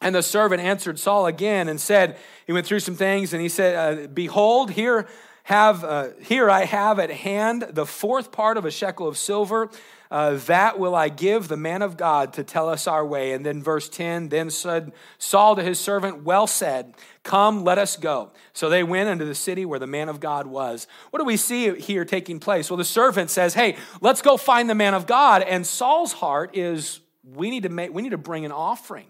And 0.01 0.15
the 0.15 0.23
servant 0.23 0.61
answered 0.61 0.99
Saul 0.99 1.25
again 1.25 1.67
and 1.67 1.79
said, 1.79 2.17
He 2.45 2.53
went 2.53 2.65
through 2.65 2.79
some 2.79 2.95
things, 2.95 3.33
and 3.33 3.41
he 3.41 3.49
said, 3.49 3.75
uh, 3.75 4.07
Behold, 4.07 4.71
here 4.71 5.07
have 5.43 5.83
uh, 5.83 6.09
here 6.21 6.49
I 6.49 6.65
have 6.65 6.99
at 6.99 7.09
hand 7.09 7.67
the 7.71 7.85
fourth 7.85 8.31
part 8.31 8.57
of 8.57 8.65
a 8.65 8.71
shekel 8.71 9.07
of 9.07 9.17
silver 9.17 9.69
uh, 10.11 10.35
that 10.47 10.77
will 10.77 10.93
I 10.93 11.07
give 11.07 11.47
the 11.47 11.55
man 11.55 11.81
of 11.81 11.95
God 11.95 12.33
to 12.33 12.43
tell 12.43 12.67
us 12.67 12.85
our 12.85 13.05
way. 13.05 13.31
And 13.31 13.45
then 13.45 13.63
verse 13.63 13.87
10 13.87 14.27
then 14.27 14.49
said 14.49 14.91
Saul 15.17 15.55
to 15.55 15.63
his 15.63 15.79
servant, 15.79 16.23
Well 16.23 16.47
said, 16.47 16.93
come, 17.23 17.63
let 17.63 17.77
us 17.77 17.95
go. 17.95 18.31
So 18.51 18.69
they 18.69 18.83
went 18.83 19.07
into 19.07 19.23
the 19.23 19.33
city 19.33 19.63
where 19.63 19.79
the 19.79 19.87
man 19.87 20.09
of 20.09 20.19
God 20.19 20.47
was. 20.47 20.85
What 21.11 21.19
do 21.19 21.25
we 21.25 21.37
see 21.37 21.73
here 21.79 22.03
taking 22.03 22.41
place? 22.41 22.69
Well, 22.69 22.75
the 22.75 22.83
servant 22.83 23.29
says, 23.29 23.53
Hey, 23.53 23.77
let's 24.01 24.21
go 24.21 24.35
find 24.35 24.69
the 24.69 24.75
man 24.75 24.93
of 24.93 25.07
God. 25.07 25.43
And 25.43 25.65
Saul's 25.65 26.11
heart 26.11 26.57
is, 26.57 26.99
we 27.23 27.49
need 27.49 27.63
to 27.63 27.69
make, 27.69 27.93
we 27.93 28.01
need 28.01 28.09
to 28.09 28.17
bring 28.17 28.43
an 28.43 28.51
offering. 28.51 29.07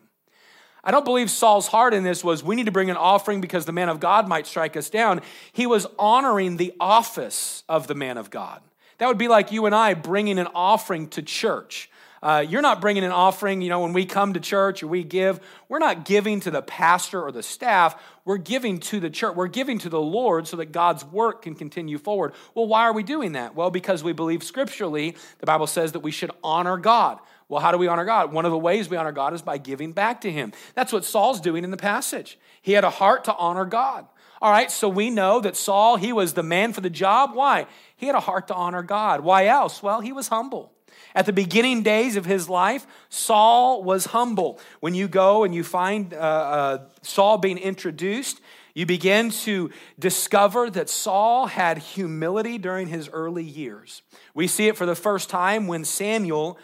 I 0.84 0.92
don't 0.92 1.06
believe 1.06 1.32
Saul's 1.32 1.68
heart 1.68 1.96
in 1.96 2.04
this 2.04 2.24
was 2.24 2.44
we 2.44 2.56
need 2.56 2.66
to 2.68 2.72
bring 2.72 2.92
an 2.92 2.98
offering 2.98 3.42
because 3.42 3.66
the 3.66 3.72
man 3.72 3.90
of 3.90 4.00
God 4.00 4.28
might 4.28 4.46
strike 4.46 4.78
us 4.78 4.90
down. 4.92 5.22
He 5.52 5.66
was 5.66 5.88
honoring 5.98 6.58
the 6.58 6.74
office 6.80 7.64
of 7.68 7.88
the 7.88 7.96
man 7.96 8.18
of 8.18 8.30
God. 8.30 8.62
That 9.02 9.08
would 9.08 9.18
be 9.18 9.28
like 9.28 9.52
you 9.52 9.66
and 9.66 9.74
I 9.74 9.96
bringing 9.96 10.38
an 10.38 10.48
offering 10.54 11.08
to 11.08 11.24
church. 11.24 11.90
Uh, 12.22 12.46
you're 12.48 12.62
not 12.62 12.82
bringing 12.82 13.04
an 13.04 13.10
offering, 13.10 13.64
you 13.64 13.70
know, 13.70 13.80
when 13.80 13.94
we 13.94 14.06
come 14.06 14.34
to 14.34 14.40
church 14.40 14.84
or 14.84 14.88
we 14.88 15.04
give, 15.04 15.40
we're 15.68 15.80
not 15.80 16.06
giving 16.06 16.40
to 16.42 16.52
the 16.52 16.62
pastor 16.62 17.20
or 17.20 17.32
the 17.32 17.42
staff. 17.42 18.00
We're 18.26 18.38
giving 18.38 18.80
to 18.82 19.00
the 19.00 19.10
church. 19.10 19.36
We're 19.36 19.48
giving 19.48 19.80
to 19.80 19.90
the 19.90 20.00
Lord 20.00 20.48
so 20.48 20.58
that 20.58 20.72
God's 20.72 21.04
work 21.04 21.42
can 21.42 21.56
continue 21.56 21.98
forward. 21.98 22.34
Well, 22.54 22.68
why 22.68 22.84
are 22.84 22.94
we 22.94 23.02
doing 23.02 23.32
that? 23.32 23.56
Well, 23.56 23.72
because 23.72 24.04
we 24.04 24.14
believe 24.14 24.44
scripturally, 24.44 25.16
the 25.40 25.48
Bible 25.48 25.66
says 25.66 25.94
that 25.94 26.02
we 26.02 26.12
should 26.12 26.30
honor 26.44 26.78
God. 26.78 27.18
Well, 27.50 27.60
how 27.60 27.72
do 27.72 27.80
we 27.80 27.88
honor 27.88 28.06
God? 28.06 28.32
One 28.32 28.46
of 28.46 28.52
the 28.52 28.58
ways 28.60 28.88
we 28.88 28.98
honor 28.98 29.12
God 29.12 29.34
is 29.34 29.42
by 29.42 29.58
giving 29.58 29.94
back 29.94 30.22
to 30.22 30.32
Him. 30.32 30.54
That's 30.76 30.94
what 30.94 31.06
Saul's 31.06 31.42
doing 31.42 31.64
in 31.64 31.72
the 31.72 31.76
passage. 31.76 32.38
He 32.62 32.74
had 32.74 32.84
a 32.84 32.92
heart 32.92 33.24
to 33.24 33.34
honor 33.34 33.66
God. 33.66 34.06
All 34.42 34.52
right, 34.52 34.72
so 34.72 34.90
we 34.90 35.12
know 35.12 35.40
that 35.40 35.56
Saul, 35.56 35.98
he 35.98 36.12
was 36.12 36.34
the 36.34 36.42
man 36.44 36.74
for 36.74 36.82
the 36.82 36.90
job. 36.90 37.32
Why? 37.36 37.68
He 37.96 38.08
had 38.08 38.16
a 38.16 38.20
heart 38.20 38.48
to 38.48 38.56
honor 38.56 38.82
God. 38.82 39.22
Why 39.22 39.46
else? 39.46 39.84
Well, 39.84 40.02
he 40.02 40.12
was 40.12 40.30
humble. 40.30 40.74
At 41.14 41.26
the 41.26 41.34
beginning 41.34 41.84
days 41.84 42.16
of 42.16 42.26
his 42.26 42.50
life, 42.50 42.88
Saul 43.10 43.84
was 43.84 44.06
humble. 44.06 44.60
When 44.80 44.96
you 44.96 45.08
go 45.08 45.44
and 45.44 45.54
you 45.54 45.64
find 45.64 46.14
uh, 46.14 46.18
uh, 46.18 46.78
Saul 47.04 47.38
being 47.38 47.58
introduced, 47.58 48.42
you 48.74 48.86
begin 48.86 49.30
to 49.30 49.70
discover 50.00 50.70
that 50.70 50.90
Saul 50.90 51.48
had 51.48 51.78
humility 51.78 52.58
during 52.58 52.88
his 52.88 53.10
early 53.10 53.44
years. 53.44 54.02
We 54.34 54.48
see 54.48 54.68
it 54.68 54.78
for 54.78 54.86
the 54.86 54.96
first 54.96 55.30
time 55.30 55.68
when 55.68 55.84
Samuel 55.84 56.58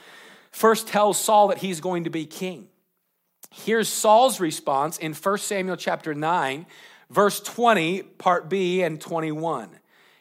first 0.52 0.88
tells 0.88 1.20
Saul 1.20 1.50
that 1.50 1.60
he's 1.60 1.82
going 1.82 2.06
to 2.06 2.10
be 2.10 2.26
king. 2.26 2.70
Here's 3.52 3.90
Saul's 3.90 4.40
response 4.40 4.98
in 4.98 5.14
1 5.14 5.38
Samuel 5.40 5.76
chapter 5.76 6.14
9, 6.14 6.66
verse 7.10 7.40
20, 7.40 8.04
part 8.04 8.50
B, 8.50 8.82
and 8.82 9.00
21. 9.00 9.70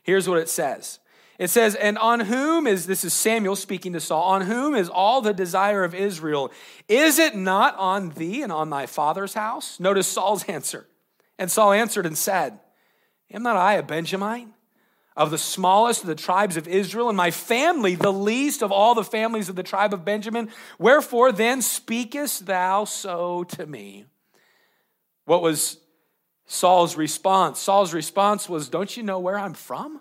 Here's 0.03 0.29
what 0.29 0.38
it 0.38 0.49
says 0.49 1.01
it 1.38 1.51
says, 1.51 1.75
And 1.75 1.99
on 1.99 2.20
whom 2.20 2.66
is, 2.66 2.87
this 2.87 3.05
is 3.05 3.12
Samuel 3.12 3.57
speaking 3.57 3.92
to 3.92 4.01
Saul, 4.01 4.22
on 4.22 4.42
whom 4.42 4.75
is 4.75 4.88
all 4.88 5.20
the 5.20 5.35
desire 5.35 5.85
of 5.85 5.94
Israel? 5.94 6.51
Is 6.88 7.18
it 7.18 7.35
not 7.35 7.77
on 7.77 8.11
thee 8.11 8.42
and 8.42 8.53
on 8.53 8.70
thy 8.70 8.87
father's 8.87 9.35
house? 9.35 9.79
Notice 9.79 10.09
Saul's 10.09 10.44
answer. 10.49 10.87
And 11.38 11.51
Saul 11.51 11.72
answered 11.72 12.07
and 12.07 12.16
said, 12.16 12.59
Am 13.31 13.42
not 13.42 13.57
I 13.57 13.75
a 13.75 13.83
Benjamite? 13.83 14.49
Of 15.16 15.31
the 15.31 15.38
smallest 15.38 16.03
of 16.03 16.09
the 16.09 16.14
tribes 16.14 16.59
of 16.59 16.68
Israel, 16.68 17.09
and 17.09 17.16
my 17.16 17.31
family 17.31 17.94
the 17.94 18.12
least 18.12 18.62
of 18.62 18.70
all 18.70 18.94
the 18.94 19.03
families 19.03 19.49
of 19.49 19.57
the 19.57 19.62
tribe 19.62 19.94
of 19.94 20.05
Benjamin. 20.05 20.51
Wherefore 20.79 21.33
then 21.33 21.62
speakest 21.62 22.44
thou 22.44 22.85
so 22.85 23.44
to 23.44 23.66
me? 23.66 24.05
What 25.25 25.40
was 25.40 25.79
Saul's 26.47 26.97
response? 26.97 27.59
Saul's 27.59 27.93
response 27.93 28.49
was, 28.49 28.69
Don't 28.69 28.97
you 28.97 29.03
know 29.03 29.19
where 29.19 29.39
I'm 29.39 29.55
from? 29.55 30.01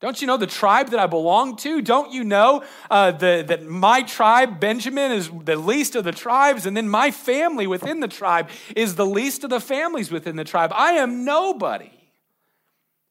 Don't 0.00 0.20
you 0.20 0.26
know 0.26 0.36
the 0.36 0.46
tribe 0.46 0.90
that 0.90 1.00
I 1.00 1.06
belong 1.06 1.56
to? 1.56 1.80
Don't 1.80 2.12
you 2.12 2.22
know 2.22 2.62
uh, 2.90 3.12
the, 3.12 3.42
that 3.48 3.64
my 3.64 4.02
tribe, 4.02 4.60
Benjamin, 4.60 5.10
is 5.10 5.30
the 5.44 5.56
least 5.56 5.96
of 5.96 6.04
the 6.04 6.12
tribes, 6.12 6.66
and 6.66 6.76
then 6.76 6.88
my 6.88 7.10
family 7.10 7.66
within 7.66 8.00
the 8.00 8.08
tribe 8.08 8.50
is 8.76 8.94
the 8.94 9.06
least 9.06 9.42
of 9.42 9.50
the 9.50 9.60
families 9.60 10.10
within 10.10 10.36
the 10.36 10.44
tribe? 10.44 10.70
I 10.74 10.92
am 10.92 11.24
nobody. 11.24 11.90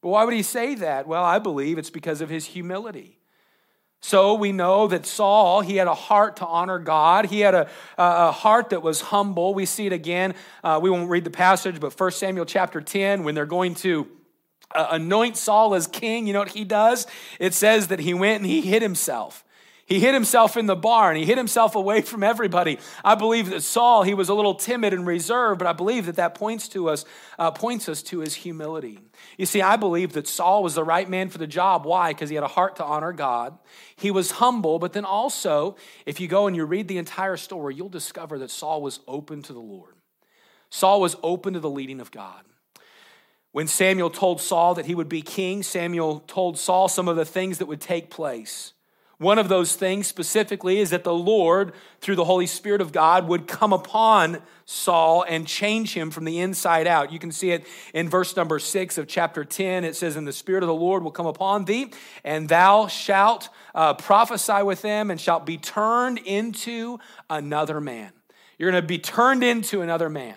But 0.00 0.10
why 0.10 0.24
would 0.24 0.34
he 0.34 0.44
say 0.44 0.76
that? 0.76 1.08
Well, 1.08 1.24
I 1.24 1.40
believe 1.40 1.76
it's 1.76 1.90
because 1.90 2.20
of 2.20 2.30
his 2.30 2.46
humility. 2.46 3.15
So 4.02 4.34
we 4.34 4.52
know 4.52 4.86
that 4.88 5.06
Saul, 5.06 5.62
he 5.62 5.76
had 5.76 5.88
a 5.88 5.94
heart 5.94 6.36
to 6.36 6.46
honor 6.46 6.78
God. 6.78 7.26
He 7.26 7.40
had 7.40 7.54
a, 7.54 7.68
a 7.98 8.30
heart 8.30 8.70
that 8.70 8.82
was 8.82 9.00
humble. 9.00 9.54
We 9.54 9.66
see 9.66 9.86
it 9.86 9.92
again. 9.92 10.34
Uh, 10.62 10.78
we 10.80 10.90
won't 10.90 11.10
read 11.10 11.24
the 11.24 11.30
passage, 11.30 11.80
but 11.80 11.98
1 11.98 12.10
Samuel 12.12 12.46
chapter 12.46 12.80
10, 12.80 13.24
when 13.24 13.34
they're 13.34 13.46
going 13.46 13.74
to 13.76 14.06
uh, 14.74 14.88
anoint 14.90 15.36
Saul 15.36 15.74
as 15.74 15.86
king, 15.86 16.26
you 16.26 16.32
know 16.32 16.40
what 16.40 16.50
he 16.50 16.64
does? 16.64 17.06
It 17.40 17.54
says 17.54 17.88
that 17.88 18.00
he 18.00 18.14
went 18.14 18.42
and 18.42 18.46
he 18.46 18.60
hid 18.60 18.82
himself. 18.82 19.44
He 19.86 20.00
hid 20.00 20.14
himself 20.14 20.56
in 20.56 20.66
the 20.66 20.74
barn. 20.74 21.16
He 21.16 21.24
hid 21.24 21.38
himself 21.38 21.76
away 21.76 22.00
from 22.00 22.24
everybody. 22.24 22.80
I 23.04 23.14
believe 23.14 23.50
that 23.50 23.62
Saul, 23.62 24.02
he 24.02 24.14
was 24.14 24.28
a 24.28 24.34
little 24.34 24.56
timid 24.56 24.92
and 24.92 25.06
reserved, 25.06 25.60
but 25.60 25.68
I 25.68 25.72
believe 25.72 26.06
that 26.06 26.16
that 26.16 26.34
points 26.34 26.68
to 26.70 26.88
us, 26.88 27.04
uh, 27.38 27.52
points 27.52 27.88
us 27.88 28.02
to 28.04 28.18
his 28.18 28.34
humility. 28.34 28.98
You 29.38 29.46
see, 29.46 29.62
I 29.62 29.76
believe 29.76 30.14
that 30.14 30.26
Saul 30.26 30.64
was 30.64 30.74
the 30.74 30.82
right 30.82 31.08
man 31.08 31.28
for 31.28 31.38
the 31.38 31.46
job. 31.46 31.84
Why? 31.84 32.10
Because 32.10 32.28
he 32.28 32.34
had 32.34 32.42
a 32.42 32.48
heart 32.48 32.76
to 32.76 32.84
honor 32.84 33.12
God. 33.12 33.56
He 33.94 34.10
was 34.10 34.32
humble, 34.32 34.80
but 34.80 34.92
then 34.92 35.04
also, 35.04 35.76
if 36.04 36.18
you 36.18 36.26
go 36.26 36.48
and 36.48 36.56
you 36.56 36.64
read 36.64 36.88
the 36.88 36.98
entire 36.98 37.36
story, 37.36 37.76
you'll 37.76 37.88
discover 37.88 38.40
that 38.40 38.50
Saul 38.50 38.82
was 38.82 38.98
open 39.06 39.42
to 39.42 39.52
the 39.52 39.60
Lord. 39.60 39.94
Saul 40.68 41.00
was 41.00 41.14
open 41.22 41.54
to 41.54 41.60
the 41.60 41.70
leading 41.70 42.00
of 42.00 42.10
God. 42.10 42.42
When 43.52 43.68
Samuel 43.68 44.10
told 44.10 44.40
Saul 44.40 44.74
that 44.74 44.86
he 44.86 44.96
would 44.96 45.08
be 45.08 45.22
king, 45.22 45.62
Samuel 45.62 46.24
told 46.26 46.58
Saul 46.58 46.88
some 46.88 47.06
of 47.06 47.14
the 47.14 47.24
things 47.24 47.58
that 47.58 47.66
would 47.66 47.80
take 47.80 48.10
place. 48.10 48.72
One 49.18 49.38
of 49.38 49.48
those 49.48 49.74
things 49.74 50.06
specifically 50.06 50.78
is 50.78 50.90
that 50.90 51.02
the 51.02 51.14
Lord, 51.14 51.72
through 52.02 52.16
the 52.16 52.24
Holy 52.24 52.46
Spirit 52.46 52.82
of 52.82 52.92
God, 52.92 53.26
would 53.28 53.46
come 53.46 53.72
upon 53.72 54.42
Saul 54.66 55.24
and 55.26 55.46
change 55.46 55.94
him 55.94 56.10
from 56.10 56.24
the 56.24 56.38
inside 56.38 56.86
out. 56.86 57.10
You 57.10 57.18
can 57.18 57.32
see 57.32 57.52
it 57.52 57.66
in 57.94 58.10
verse 58.10 58.36
number 58.36 58.58
six 58.58 58.98
of 58.98 59.08
chapter 59.08 59.42
10. 59.42 59.84
It 59.84 59.96
says, 59.96 60.16
And 60.16 60.28
the 60.28 60.34
Spirit 60.34 60.62
of 60.62 60.66
the 60.66 60.74
Lord 60.74 61.02
will 61.02 61.10
come 61.12 61.26
upon 61.26 61.64
thee, 61.64 61.92
and 62.24 62.46
thou 62.46 62.88
shalt 62.88 63.48
uh, 63.74 63.94
prophesy 63.94 64.62
with 64.62 64.82
them, 64.82 65.10
and 65.10 65.18
shalt 65.18 65.46
be 65.46 65.56
turned 65.56 66.18
into 66.18 66.98
another 67.30 67.80
man. 67.80 68.12
You're 68.58 68.70
going 68.70 68.82
to 68.82 68.86
be 68.86 68.98
turned 68.98 69.42
into 69.42 69.80
another 69.80 70.10
man. 70.10 70.36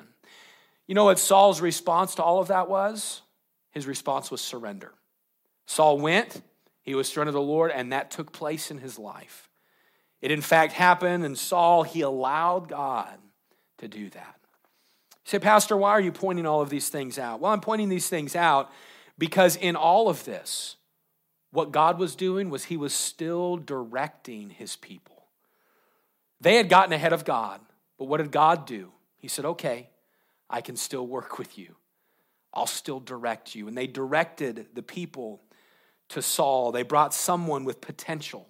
You 0.87 0.95
know 0.95 1.05
what 1.05 1.19
Saul's 1.19 1.59
response 1.59 2.15
to 2.15 2.23
all 2.23 2.39
of 2.39 2.47
that 2.47 2.69
was? 2.69 3.21
His 3.71 3.87
response 3.87 4.31
was 4.31 4.39
surrender. 4.39 4.93
Saul 5.67 5.99
went, 5.99 6.41
he 6.89 6.95
was 6.95 7.07
surrendered 7.07 7.33
to 7.33 7.37
the 7.37 7.41
Lord, 7.41 7.71
and 7.71 7.93
that 7.93 8.09
took 8.09 8.31
place 8.31 8.71
in 8.71 8.79
his 8.79 8.97
life. 8.97 9.47
It 10.21 10.31
in 10.31 10.41
fact 10.41 10.73
happened, 10.73 11.23
and 11.23 11.37
Saul, 11.37 11.83
he 11.83 12.01
allowed 12.01 12.67
God 12.67 13.17
to 13.77 13.87
do 13.87 14.09
that. 14.09 14.35
You 15.11 15.29
say, 15.31 15.39
Pastor, 15.39 15.77
why 15.77 15.91
are 15.91 16.01
you 16.01 16.11
pointing 16.11 16.47
all 16.47 16.61
of 16.61 16.69
these 16.69 16.89
things 16.89 17.19
out? 17.19 17.39
Well, 17.39 17.51
I'm 17.51 17.61
pointing 17.61 17.89
these 17.89 18.09
things 18.09 18.35
out 18.35 18.71
because 19.17 19.55
in 19.55 19.75
all 19.75 20.09
of 20.09 20.25
this, 20.25 20.77
what 21.51 21.71
God 21.71 21.99
was 21.99 22.15
doing 22.15 22.49
was 22.49 22.65
he 22.65 22.77
was 22.77 22.93
still 22.93 23.57
directing 23.57 24.49
his 24.49 24.75
people. 24.75 25.25
They 26.41 26.55
had 26.55 26.69
gotten 26.69 26.93
ahead 26.93 27.13
of 27.13 27.23
God, 27.23 27.61
but 27.97 28.05
what 28.05 28.17
did 28.17 28.31
God 28.31 28.65
do? 28.65 28.91
He 29.17 29.27
said, 29.27 29.45
Okay, 29.45 29.89
I 30.49 30.61
can 30.61 30.75
still 30.75 31.05
work 31.05 31.37
with 31.37 31.57
you. 31.57 31.75
I'll 32.53 32.65
still 32.65 32.99
direct 32.99 33.53
you. 33.53 33.67
And 33.67 33.77
they 33.77 33.85
directed 33.85 34.67
the 34.73 34.81
people 34.81 35.41
to 36.09 36.21
Saul. 36.21 36.71
They 36.71 36.83
brought 36.83 37.13
someone 37.13 37.65
with 37.65 37.81
potential, 37.81 38.47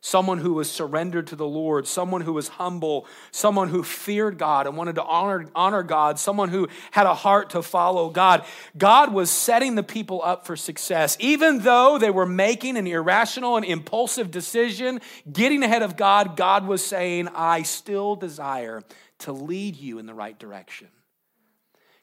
someone 0.00 0.38
who 0.38 0.54
was 0.54 0.70
surrendered 0.70 1.26
to 1.28 1.36
the 1.36 1.46
Lord, 1.46 1.86
someone 1.86 2.20
who 2.20 2.32
was 2.32 2.48
humble, 2.48 3.06
someone 3.30 3.68
who 3.68 3.82
feared 3.82 4.38
God 4.38 4.66
and 4.66 4.76
wanted 4.76 4.94
to 4.94 5.02
honor, 5.04 5.46
honor 5.54 5.82
God, 5.82 6.18
someone 6.18 6.48
who 6.50 6.68
had 6.92 7.06
a 7.06 7.14
heart 7.14 7.50
to 7.50 7.62
follow 7.62 8.10
God. 8.10 8.44
God 8.76 9.12
was 9.12 9.30
setting 9.30 9.74
the 9.74 9.82
people 9.82 10.22
up 10.22 10.46
for 10.46 10.56
success. 10.56 11.16
Even 11.18 11.60
though 11.60 11.98
they 11.98 12.10
were 12.10 12.26
making 12.26 12.76
an 12.76 12.86
irrational 12.86 13.56
and 13.56 13.64
impulsive 13.64 14.30
decision, 14.30 15.00
getting 15.30 15.62
ahead 15.62 15.82
of 15.82 15.96
God, 15.96 16.36
God 16.36 16.66
was 16.66 16.84
saying, 16.84 17.28
I 17.34 17.62
still 17.62 18.14
desire 18.14 18.82
to 19.20 19.32
lead 19.32 19.76
you 19.76 19.98
in 19.98 20.06
the 20.06 20.14
right 20.14 20.38
direction. 20.38 20.88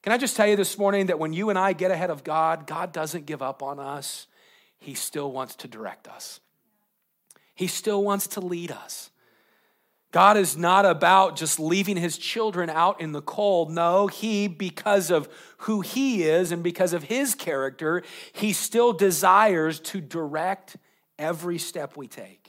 Can 0.01 0.13
I 0.13 0.17
just 0.17 0.35
tell 0.35 0.45
you 0.45 0.55
this 0.55 0.77
morning 0.77 1.07
that 1.07 1.17
when 1.17 1.33
you 1.33 1.49
and 1.49 1.57
I 1.57 1.73
get 1.73 1.89
ahead 1.89 2.11
of 2.11 2.23
God, 2.23 2.67
God 2.67 2.91
doesn't 2.91 3.25
give 3.25 3.41
up 3.41 3.63
on 3.63 3.79
us. 3.79 4.27
He 4.85 4.93
still 4.93 5.31
wants 5.31 5.55
to 5.55 5.67
direct 5.67 6.07
us, 6.07 6.39
He 7.55 7.65
still 7.65 8.03
wants 8.03 8.27
to 8.27 8.39
lead 8.39 8.71
us. 8.71 9.09
God 10.11 10.37
is 10.37 10.55
not 10.55 10.85
about 10.85 11.35
just 11.35 11.59
leaving 11.59 11.97
his 11.97 12.17
children 12.17 12.69
out 12.69 13.01
in 13.01 13.11
the 13.11 13.21
cold. 13.21 13.69
No, 13.69 14.07
he, 14.07 14.47
because 14.47 15.11
of 15.11 15.27
who 15.57 15.81
he 15.81 16.23
is 16.23 16.53
and 16.53 16.63
because 16.63 16.93
of 16.93 17.03
his 17.03 17.35
character, 17.35 18.01
he 18.31 18.53
still 18.53 18.93
desires 18.93 19.81
to 19.81 19.99
direct 19.99 20.77
every 21.19 21.57
step 21.57 21.97
we 21.97 22.07
take. 22.07 22.44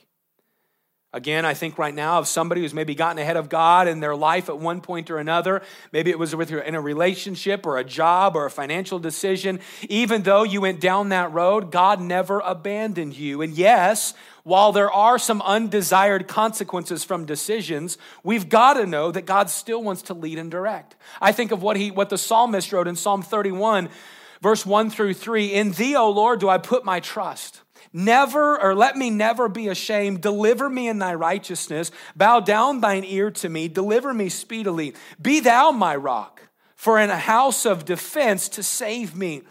Again, 1.12 1.46
I 1.46 1.54
think 1.54 1.78
right 1.78 1.94
now 1.94 2.18
of 2.18 2.28
somebody 2.28 2.60
who's 2.60 2.74
maybe 2.74 2.94
gotten 2.94 3.18
ahead 3.18 3.36
of 3.36 3.48
God 3.48 3.88
in 3.88 4.00
their 4.00 4.14
life 4.14 4.48
at 4.48 4.58
one 4.58 4.80
point 4.80 5.10
or 5.10 5.18
another. 5.18 5.62
Maybe 5.90 6.10
it 6.10 6.18
was 6.18 6.36
with 6.36 6.50
in 6.50 6.74
a 6.74 6.80
relationship 6.80 7.64
or 7.64 7.78
a 7.78 7.84
job 7.84 8.36
or 8.36 8.44
a 8.44 8.50
financial 8.50 8.98
decision. 8.98 9.60
Even 9.88 10.24
though 10.24 10.42
you 10.42 10.60
went 10.60 10.80
down 10.80 11.08
that 11.10 11.32
road, 11.32 11.70
God 11.70 12.00
never 12.00 12.40
abandoned 12.40 13.16
you. 13.16 13.40
And 13.40 13.54
yes, 13.54 14.14
while 14.42 14.72
there 14.72 14.90
are 14.90 15.18
some 15.18 15.40
undesired 15.42 16.28
consequences 16.28 17.02
from 17.02 17.24
decisions, 17.24 17.96
we've 18.22 18.48
got 18.48 18.74
to 18.74 18.84
know 18.84 19.10
that 19.10 19.26
God 19.26 19.48
still 19.48 19.82
wants 19.82 20.02
to 20.02 20.14
lead 20.14 20.38
and 20.38 20.50
direct. 20.50 20.96
I 21.20 21.32
think 21.32 21.50
of 21.50 21.62
what 21.62 21.76
he 21.76 21.90
what 21.90 22.10
the 22.10 22.18
psalmist 22.18 22.72
wrote 22.72 22.88
in 22.88 22.96
Psalm 22.96 23.22
31 23.22 23.88
verse 24.42 24.66
1 24.66 24.90
through 24.90 25.14
3, 25.14 25.54
"In 25.54 25.72
thee, 25.72 25.96
O 25.96 26.10
Lord, 26.10 26.40
do 26.40 26.48
I 26.48 26.58
put 26.58 26.84
my 26.84 27.00
trust." 27.00 27.62
Never, 27.98 28.60
or 28.60 28.74
let 28.74 28.94
me 28.98 29.08
never 29.08 29.48
be 29.48 29.68
ashamed. 29.68 30.20
Deliver 30.20 30.68
me 30.68 30.86
in 30.86 30.98
thy 30.98 31.14
righteousness. 31.14 31.90
Bow 32.14 32.40
down 32.40 32.82
thine 32.82 33.04
ear 33.04 33.30
to 33.30 33.48
me. 33.48 33.68
Deliver 33.68 34.12
me 34.12 34.28
speedily. 34.28 34.92
Be 35.18 35.40
thou 35.40 35.70
my 35.70 35.96
rock, 35.96 36.42
for 36.74 37.00
in 37.00 37.08
a 37.08 37.16
house 37.16 37.64
of 37.64 37.86
defense 37.86 38.50
to 38.50 38.62
save 38.62 39.16
me. 39.16 39.44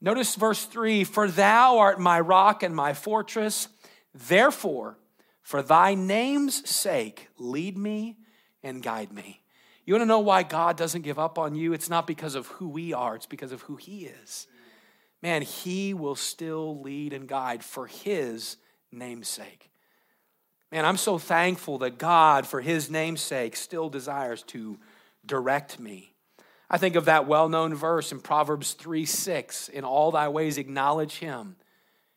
Notice 0.00 0.34
verse 0.34 0.64
three 0.64 1.04
For 1.04 1.28
thou 1.28 1.78
art 1.78 2.00
my 2.00 2.18
rock 2.18 2.64
and 2.64 2.74
my 2.74 2.92
fortress. 2.92 3.68
Therefore, 4.12 4.98
for 5.40 5.62
thy 5.62 5.94
name's 5.94 6.68
sake, 6.68 7.28
lead 7.38 7.78
me 7.78 8.16
and 8.64 8.82
guide 8.82 9.12
me. 9.12 9.44
You 9.84 9.94
want 9.94 10.02
to 10.02 10.06
know 10.06 10.18
why 10.18 10.42
God 10.42 10.76
doesn't 10.76 11.02
give 11.02 11.20
up 11.20 11.38
on 11.38 11.54
you? 11.54 11.72
It's 11.72 11.88
not 11.88 12.08
because 12.08 12.34
of 12.34 12.48
who 12.48 12.68
we 12.68 12.92
are, 12.92 13.14
it's 13.14 13.26
because 13.26 13.52
of 13.52 13.62
who 13.62 13.76
He 13.76 14.06
is 14.06 14.48
man, 15.22 15.42
he 15.42 15.94
will 15.94 16.16
still 16.16 16.80
lead 16.80 17.12
and 17.12 17.28
guide 17.28 17.64
for 17.64 17.86
his 17.86 18.56
namesake. 18.90 19.70
Man, 20.70 20.84
I'm 20.84 20.96
so 20.96 21.18
thankful 21.18 21.78
that 21.78 21.98
God, 21.98 22.46
for 22.46 22.60
his 22.60 22.90
namesake, 22.90 23.56
still 23.56 23.88
desires 23.88 24.42
to 24.44 24.78
direct 25.24 25.78
me. 25.78 26.14
I 26.70 26.78
think 26.78 26.96
of 26.96 27.04
that 27.04 27.26
well 27.26 27.50
known 27.50 27.74
verse 27.74 28.10
in 28.10 28.20
Proverbs 28.20 28.72
3 28.72 29.04
6 29.04 29.68
In 29.68 29.84
all 29.84 30.10
thy 30.10 30.28
ways 30.28 30.56
acknowledge 30.56 31.18
him, 31.18 31.56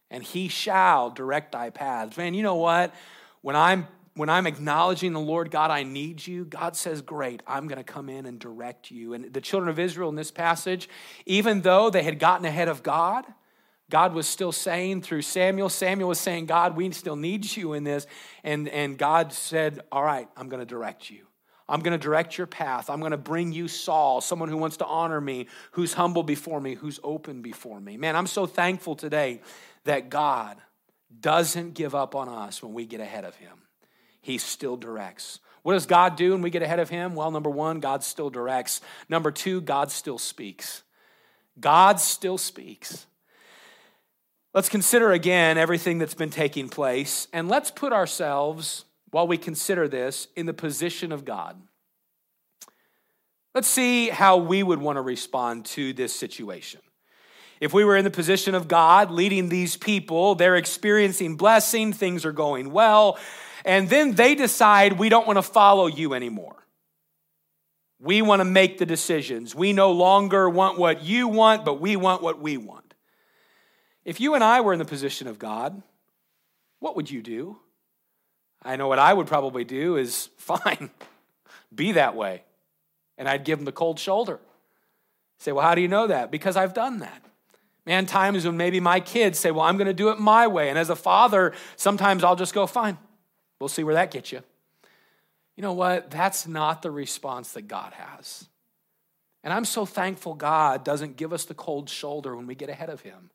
and 0.10 0.24
he 0.24 0.48
shall 0.48 1.10
direct 1.10 1.52
thy 1.52 1.70
paths. 1.70 2.16
Man, 2.16 2.34
you 2.34 2.44
know 2.44 2.56
what? 2.56 2.96
When 3.42 3.58
I'm 3.58 3.88
when 4.16 4.30
I'm 4.30 4.48
acknowledging 4.48 5.12
the 5.12 5.20
Lord 5.20 5.52
God, 5.52 5.72
I 5.72 5.84
need 5.84 6.26
you, 6.26 6.46
God 6.46 6.76
says, 6.76 7.02
Great, 7.02 7.44
I'm 7.46 7.68
going 7.68 7.78
to 7.78 7.84
come 7.84 8.10
in 8.10 8.26
and 8.26 8.40
direct 8.40 8.90
you. 8.90 9.14
And 9.14 9.32
the 9.32 9.42
children 9.42 9.70
of 9.70 9.78
Israel 9.78 10.10
in 10.10 10.16
this 10.16 10.32
passage, 10.32 10.90
even 11.26 11.62
though 11.62 11.90
they 11.90 12.02
had 12.02 12.18
gotten 12.18 12.46
ahead 12.46 12.70
of 12.70 12.82
God, 12.82 13.26
God 13.90 14.14
was 14.14 14.26
still 14.26 14.54
saying 14.54 15.02
through 15.02 15.22
Samuel, 15.22 15.70
Samuel 15.70 16.10
was 16.10 16.20
saying, 16.20 16.46
God, 16.46 16.76
we 16.76 16.90
still 16.92 17.18
need 17.18 17.56
you 17.56 17.74
in 17.74 17.84
this. 17.84 18.08
And, 18.44 18.70
and 18.70 18.98
God 18.98 19.34
said, 19.34 19.82
All 19.92 20.04
right, 20.04 20.30
I'm 20.38 20.48
going 20.48 20.62
to 20.62 20.66
direct 20.66 21.10
you. 21.10 21.26
I'm 21.68 21.82
going 21.82 21.98
to 21.98 22.02
direct 22.02 22.38
your 22.38 22.48
path. 22.48 22.90
I'm 22.90 23.00
going 23.00 23.12
to 23.12 23.18
bring 23.18 23.52
you 23.52 23.68
Saul, 23.68 24.22
someone 24.22 24.50
who 24.50 24.58
wants 24.58 24.78
to 24.78 24.86
honor 24.86 25.20
me, 25.20 25.48
who's 25.72 25.94
humble 25.94 26.24
before 26.24 26.62
me, 26.62 26.76
who's 26.76 27.00
open 27.04 27.42
before 27.42 27.82
me. 27.82 27.98
Man, 27.98 28.16
I'm 28.16 28.28
so 28.28 28.46
thankful 28.46 28.96
today 28.96 29.42
that 29.84 30.10
God 30.10 30.58
doesn't 31.20 31.74
give 31.74 31.96
up 31.96 32.16
on 32.16 32.30
us 32.30 32.64
when 32.64 32.74
we 32.74 32.86
get 32.86 33.02
ahead 33.02 33.26
of 33.26 33.36
him 33.36 33.65
he 34.26 34.40
still 34.40 34.76
directs. 34.76 35.40
What 35.62 35.74
does 35.74 35.86
God 35.86 36.16
do 36.16 36.32
when 36.32 36.42
we 36.42 36.50
get 36.50 36.64
ahead 36.64 36.80
of 36.80 36.90
him? 36.90 37.14
Well, 37.14 37.30
number 37.30 37.50
one, 37.52 37.80
God 37.80 38.04
still 38.04 38.32
directs. 38.32 38.82
Number 39.08 39.30
two, 39.30 39.62
God 39.62 39.92
still 39.92 40.18
speaks. 40.18 40.82
God 41.60 42.00
still 42.00 42.40
speaks. 42.40 43.06
Let's 44.52 44.68
consider 44.68 45.12
again 45.12 45.60
everything 45.60 46.00
that's 46.00 46.16
been 46.16 46.32
taking 46.32 46.70
place, 46.70 47.28
and 47.34 47.48
let's 47.48 47.70
put 47.70 47.94
ourselves, 47.94 48.86
while 49.12 49.28
we 49.28 49.38
consider 49.38 49.88
this, 49.88 50.28
in 50.36 50.48
the 50.48 50.54
position 50.54 51.12
of 51.12 51.24
God. 51.24 51.62
Let's 53.54 53.68
see 53.68 54.10
how 54.10 54.38
we 54.38 54.64
would 54.64 54.80
want 54.80 54.98
to 54.98 55.02
respond 55.02 55.66
to 55.66 55.94
this 55.94 56.16
situation. 56.16 56.82
If 57.62 57.74
we 57.74 57.86
were 57.86 57.96
in 57.96 58.06
the 58.06 58.12
position 58.12 58.56
of 58.56 58.68
God 58.68 59.12
leading 59.12 59.50
these 59.50 59.78
people, 59.78 60.34
they're 60.34 60.56
experiencing 60.56 61.38
blessing, 61.38 61.94
things 61.94 62.26
are 62.26 62.32
going 62.32 62.72
well, 62.72 63.20
and 63.66 63.90
then 63.90 64.14
they 64.14 64.36
decide 64.36 64.94
we 64.94 65.10
don't 65.10 65.26
want 65.26 65.38
to 65.38 65.44
follow 65.44 65.88
you 65.88 66.14
anymore. 66.14 66.56
We 68.00 68.22
want 68.22 68.42
to 68.42 68.46
make 68.46 68.78
the 68.78 68.86
decisions. 68.86 69.56
We 69.56 69.74
no 69.74 69.92
longer 69.92 70.48
want 70.48 70.78
what 70.78 71.04
you 71.04 71.28
want, 71.28 71.66
but 71.66 71.82
we 71.82 71.96
want 71.96 72.22
what 72.22 72.40
we 72.40 72.58
want. 72.58 72.94
If 74.06 74.22
you 74.22 74.36
and 74.36 74.44
I 74.44 74.62
were 74.62 74.72
in 74.72 74.80
the 74.80 74.86
position 74.86 75.28
of 75.28 75.40
God, 75.40 75.82
what 76.80 76.96
would 76.96 77.10
you 77.10 77.24
do? 77.24 77.58
I 78.62 78.76
know 78.76 78.88
what 78.88 79.00
I 79.00 79.12
would 79.12 79.26
probably 79.26 79.64
do 79.64 79.96
is 79.96 80.30
fine, 80.38 80.92
be 81.74 81.94
that 81.94 82.16
way. 82.16 82.44
And 83.18 83.28
I'd 83.28 83.46
give 83.46 83.58
them 83.58 83.66
the 83.66 83.72
cold 83.72 83.98
shoulder. 83.98 84.40
Say, 85.40 85.52
well, 85.52 85.66
how 85.66 85.74
do 85.74 85.82
you 85.82 85.88
know 85.88 86.08
that? 86.08 86.30
Because 86.30 86.56
I've 86.56 86.74
done 86.74 87.00
that. 87.00 87.24
Man, 87.86 88.06
times 88.06 88.46
when 88.46 88.58
maybe 88.58 88.80
my 88.80 89.00
kids 89.00 89.40
say, 89.40 89.52
well, 89.52 89.64
I'm 89.64 89.78
going 89.78 89.88
to 89.88 89.94
do 89.94 90.10
it 90.10 90.20
my 90.20 90.48
way. 90.48 90.70
And 90.70 90.78
as 90.78 90.90
a 90.90 90.96
father, 90.96 91.54
sometimes 91.76 92.24
I'll 92.24 92.36
just 92.36 92.54
go, 92.54 92.68
fine, 92.68 92.98
We'll 93.60 93.70
see 93.70 93.84
where 93.84 93.96
that 93.96 94.12
gets 94.12 94.32
you. 94.32 94.42
You 95.56 95.62
know 95.62 95.74
what? 95.74 96.12
That's 96.12 96.48
not 96.48 96.82
the 96.82 96.92
response 96.92 97.54
that 97.54 97.68
God 97.68 97.94
has. 97.94 98.48
And 99.44 99.54
I'm 99.54 99.66
so 99.66 99.86
thankful 99.86 100.34
God 100.34 100.84
doesn't 100.84 101.18
give 101.18 101.32
us 101.32 101.46
the 101.46 101.54
cold 101.54 101.90
shoulder 101.90 102.36
when 102.36 102.48
we 102.48 102.56
get 102.56 102.70
ahead 102.70 102.90
of 102.90 103.02
Him. 103.02 103.30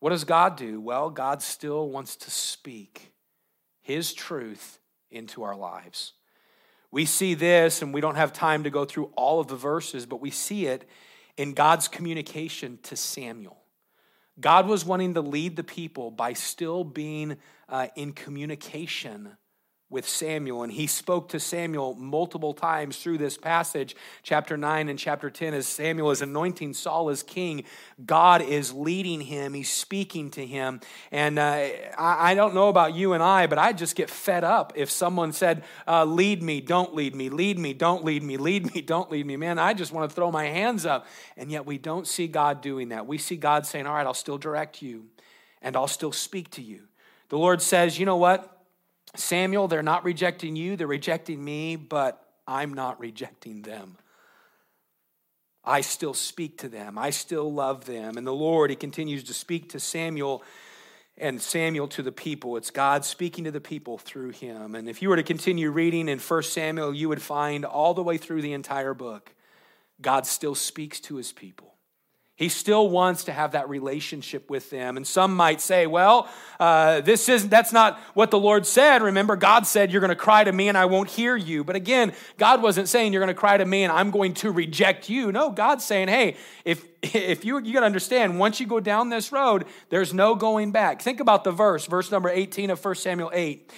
What 0.00 0.10
does 0.10 0.24
God 0.24 0.56
do? 0.56 0.80
Well, 0.80 1.10
God 1.10 1.42
still 1.42 1.88
wants 1.88 2.16
to 2.16 2.30
speak 2.30 3.12
His 3.80 4.14
truth 4.14 4.78
into 5.10 5.42
our 5.42 5.56
lives. 5.56 6.12
We 6.90 7.04
see 7.04 7.34
this, 7.34 7.82
and 7.82 7.92
we 7.92 8.00
don't 8.00 8.14
have 8.14 8.32
time 8.32 8.64
to 8.64 8.70
go 8.70 8.84
through 8.84 9.10
all 9.16 9.40
of 9.40 9.48
the 9.48 9.56
verses, 9.56 10.06
but 10.06 10.20
we 10.20 10.30
see 10.30 10.66
it 10.66 10.88
in 11.36 11.52
God's 11.52 11.88
communication 11.88 12.78
to 12.84 12.96
Samuel. 12.96 13.58
God 14.40 14.66
was 14.66 14.84
wanting 14.84 15.14
to 15.14 15.20
lead 15.20 15.56
the 15.56 15.64
people 15.64 16.10
by 16.10 16.32
still 16.32 16.84
being 16.84 17.36
uh, 17.68 17.88
in 17.96 18.12
communication 18.12 19.36
with 19.90 20.06
Samuel. 20.06 20.62
And 20.62 20.72
he 20.72 20.86
spoke 20.86 21.30
to 21.30 21.40
Samuel 21.40 21.94
multiple 21.94 22.52
times 22.52 22.98
through 22.98 23.18
this 23.18 23.38
passage, 23.38 23.96
chapter 24.22 24.56
9 24.56 24.88
and 24.88 24.98
chapter 24.98 25.30
10, 25.30 25.54
as 25.54 25.66
Samuel 25.66 26.10
is 26.10 26.20
anointing 26.20 26.74
Saul 26.74 27.08
as 27.08 27.22
king. 27.22 27.64
God 28.04 28.42
is 28.42 28.72
leading 28.72 29.22
him, 29.22 29.54
he's 29.54 29.70
speaking 29.70 30.30
to 30.32 30.44
him. 30.44 30.80
And 31.10 31.38
uh, 31.38 31.68
I, 31.98 32.32
I, 32.32 32.34
don't 32.34 32.54
know 32.54 32.68
about 32.68 32.94
you 32.94 33.14
and 33.14 33.22
I, 33.22 33.46
but 33.46 33.58
I 33.58 33.72
just 33.72 33.96
get 33.96 34.10
fed 34.10 34.44
up 34.44 34.72
if 34.76 34.90
someone 34.90 35.32
said, 35.32 35.64
uh, 35.86 36.04
Lead 36.04 36.42
me, 36.42 36.60
don't 36.60 36.94
lead 36.94 37.14
me, 37.14 37.30
lead 37.30 37.58
me, 37.58 37.72
don't 37.72 38.04
lead 38.04 38.22
me, 38.22 38.36
lead 38.36 38.74
me, 38.74 38.80
don't 38.86 39.10
lead 39.10 39.26
me. 39.26 39.36
Man, 39.36 39.58
I 39.58 39.72
just 39.72 39.92
want 39.92 40.10
to 40.10 40.14
throw 40.14 40.30
my 40.30 40.44
hands 40.46 40.84
up. 40.84 41.06
And 41.36 41.50
yet 41.50 41.64
we 41.64 41.78
don't 41.78 42.06
see 42.06 42.28
God 42.28 42.60
doing 42.60 42.90
that. 42.90 43.06
We 43.06 43.16
see 43.18 43.36
God 43.36 43.64
saying, 43.66 43.86
All 43.86 43.94
right, 43.94 44.06
I'll 44.06 44.14
still 44.14 44.38
direct 44.38 44.82
you 44.82 45.06
and 45.62 45.76
I'll 45.76 45.88
still 45.88 46.12
speak 46.12 46.50
to 46.52 46.62
you. 46.62 46.82
The 47.30 47.38
Lord 47.38 47.62
says, 47.62 47.98
You 47.98 48.06
know 48.06 48.16
what? 48.16 48.57
Samuel, 49.18 49.68
they're 49.68 49.82
not 49.82 50.04
rejecting 50.04 50.56
you, 50.56 50.76
they're 50.76 50.86
rejecting 50.86 51.44
me, 51.44 51.76
but 51.76 52.22
I'm 52.46 52.74
not 52.74 53.00
rejecting 53.00 53.62
them. 53.62 53.96
I 55.64 55.82
still 55.82 56.14
speak 56.14 56.58
to 56.58 56.68
them. 56.68 56.96
I 56.96 57.10
still 57.10 57.52
love 57.52 57.84
them. 57.84 58.16
And 58.16 58.26
the 58.26 58.32
Lord, 58.32 58.70
He 58.70 58.76
continues 58.76 59.24
to 59.24 59.34
speak 59.34 59.70
to 59.70 59.80
Samuel 59.80 60.42
and 61.20 61.42
Samuel 61.42 61.88
to 61.88 62.02
the 62.02 62.12
people. 62.12 62.56
It's 62.56 62.70
God 62.70 63.04
speaking 63.04 63.44
to 63.44 63.50
the 63.50 63.60
people 63.60 63.98
through 63.98 64.30
him. 64.30 64.74
And 64.74 64.88
if 64.88 65.02
you 65.02 65.08
were 65.08 65.16
to 65.16 65.22
continue 65.22 65.70
reading 65.70 66.08
in 66.08 66.18
1 66.18 66.42
Samuel, 66.44 66.94
you 66.94 67.08
would 67.08 67.22
find 67.22 67.64
all 67.64 67.94
the 67.94 68.02
way 68.02 68.18
through 68.18 68.42
the 68.42 68.52
entire 68.52 68.94
book, 68.94 69.34
God 70.00 70.26
still 70.26 70.54
speaks 70.54 71.00
to 71.00 71.16
his 71.16 71.32
people. 71.32 71.67
He 72.38 72.48
still 72.48 72.88
wants 72.88 73.24
to 73.24 73.32
have 73.32 73.50
that 73.50 73.68
relationship 73.68 74.48
with 74.48 74.70
them. 74.70 74.96
And 74.96 75.04
some 75.04 75.34
might 75.34 75.60
say, 75.60 75.88
well, 75.88 76.28
uh, 76.60 77.00
this 77.00 77.28
isn't, 77.28 77.50
that's 77.50 77.72
not 77.72 77.98
what 78.14 78.30
the 78.30 78.38
Lord 78.38 78.64
said. 78.64 79.02
Remember, 79.02 79.34
God 79.34 79.66
said, 79.66 79.90
you're 79.90 80.00
going 80.00 80.10
to 80.10 80.14
cry 80.14 80.44
to 80.44 80.52
me 80.52 80.68
and 80.68 80.78
I 80.78 80.84
won't 80.84 81.10
hear 81.10 81.34
you. 81.34 81.64
But 81.64 81.74
again, 81.74 82.12
God 82.36 82.62
wasn't 82.62 82.88
saying 82.88 83.12
you're 83.12 83.18
going 83.18 83.34
to 83.34 83.40
cry 83.40 83.56
to 83.56 83.64
me 83.64 83.82
and 83.82 83.90
I'm 83.90 84.12
going 84.12 84.34
to 84.34 84.52
reject 84.52 85.10
you. 85.10 85.32
No, 85.32 85.50
God's 85.50 85.84
saying, 85.84 86.06
hey, 86.06 86.36
if, 86.64 86.86
if 87.02 87.44
you, 87.44 87.58
you 87.58 87.72
got 87.72 87.80
to 87.80 87.86
understand, 87.86 88.38
once 88.38 88.60
you 88.60 88.68
go 88.68 88.78
down 88.78 89.08
this 89.08 89.32
road, 89.32 89.64
there's 89.90 90.14
no 90.14 90.36
going 90.36 90.70
back. 90.70 91.02
Think 91.02 91.18
about 91.18 91.42
the 91.42 91.50
verse, 91.50 91.86
verse 91.86 92.12
number 92.12 92.28
18 92.28 92.70
of 92.70 92.84
1 92.84 92.94
Samuel 92.94 93.32
8. 93.34 93.68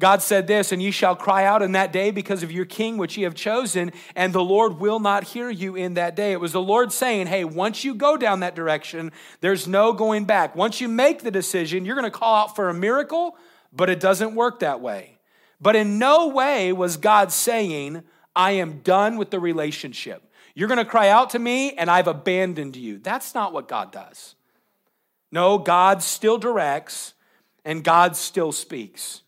God 0.00 0.22
said 0.22 0.46
this, 0.46 0.72
and 0.72 0.82
ye 0.82 0.90
shall 0.90 1.14
cry 1.14 1.44
out 1.44 1.60
in 1.60 1.72
that 1.72 1.92
day 1.92 2.10
because 2.10 2.42
of 2.42 2.50
your 2.50 2.64
king, 2.64 2.96
which 2.96 3.18
ye 3.18 3.24
have 3.24 3.34
chosen, 3.34 3.92
and 4.16 4.32
the 4.32 4.42
Lord 4.42 4.80
will 4.80 4.98
not 4.98 5.24
hear 5.24 5.50
you 5.50 5.76
in 5.76 5.94
that 5.94 6.16
day. 6.16 6.32
It 6.32 6.40
was 6.40 6.52
the 6.52 6.60
Lord 6.60 6.90
saying, 6.90 7.26
Hey, 7.26 7.44
once 7.44 7.84
you 7.84 7.94
go 7.94 8.16
down 8.16 8.40
that 8.40 8.56
direction, 8.56 9.12
there's 9.42 9.68
no 9.68 9.92
going 9.92 10.24
back. 10.24 10.56
Once 10.56 10.80
you 10.80 10.88
make 10.88 11.22
the 11.22 11.30
decision, 11.30 11.84
you're 11.84 11.96
going 11.96 12.10
to 12.10 12.18
call 12.18 12.34
out 12.34 12.56
for 12.56 12.70
a 12.70 12.74
miracle, 12.74 13.36
but 13.74 13.90
it 13.90 14.00
doesn't 14.00 14.34
work 14.34 14.60
that 14.60 14.80
way. 14.80 15.18
But 15.60 15.76
in 15.76 15.98
no 15.98 16.28
way 16.28 16.72
was 16.72 16.96
God 16.96 17.30
saying, 17.30 18.02
I 18.34 18.52
am 18.52 18.80
done 18.80 19.18
with 19.18 19.30
the 19.30 19.38
relationship. 19.38 20.22
You're 20.54 20.68
going 20.68 20.78
to 20.78 20.84
cry 20.86 21.10
out 21.10 21.30
to 21.30 21.38
me, 21.38 21.74
and 21.74 21.90
I've 21.90 22.08
abandoned 22.08 22.74
you. 22.74 22.98
That's 22.98 23.34
not 23.34 23.52
what 23.52 23.68
God 23.68 23.92
does. 23.92 24.34
No, 25.30 25.58
God 25.58 26.02
still 26.02 26.38
directs, 26.38 27.12
and 27.66 27.84
God 27.84 28.16
still 28.16 28.50
speaks. 28.50 29.20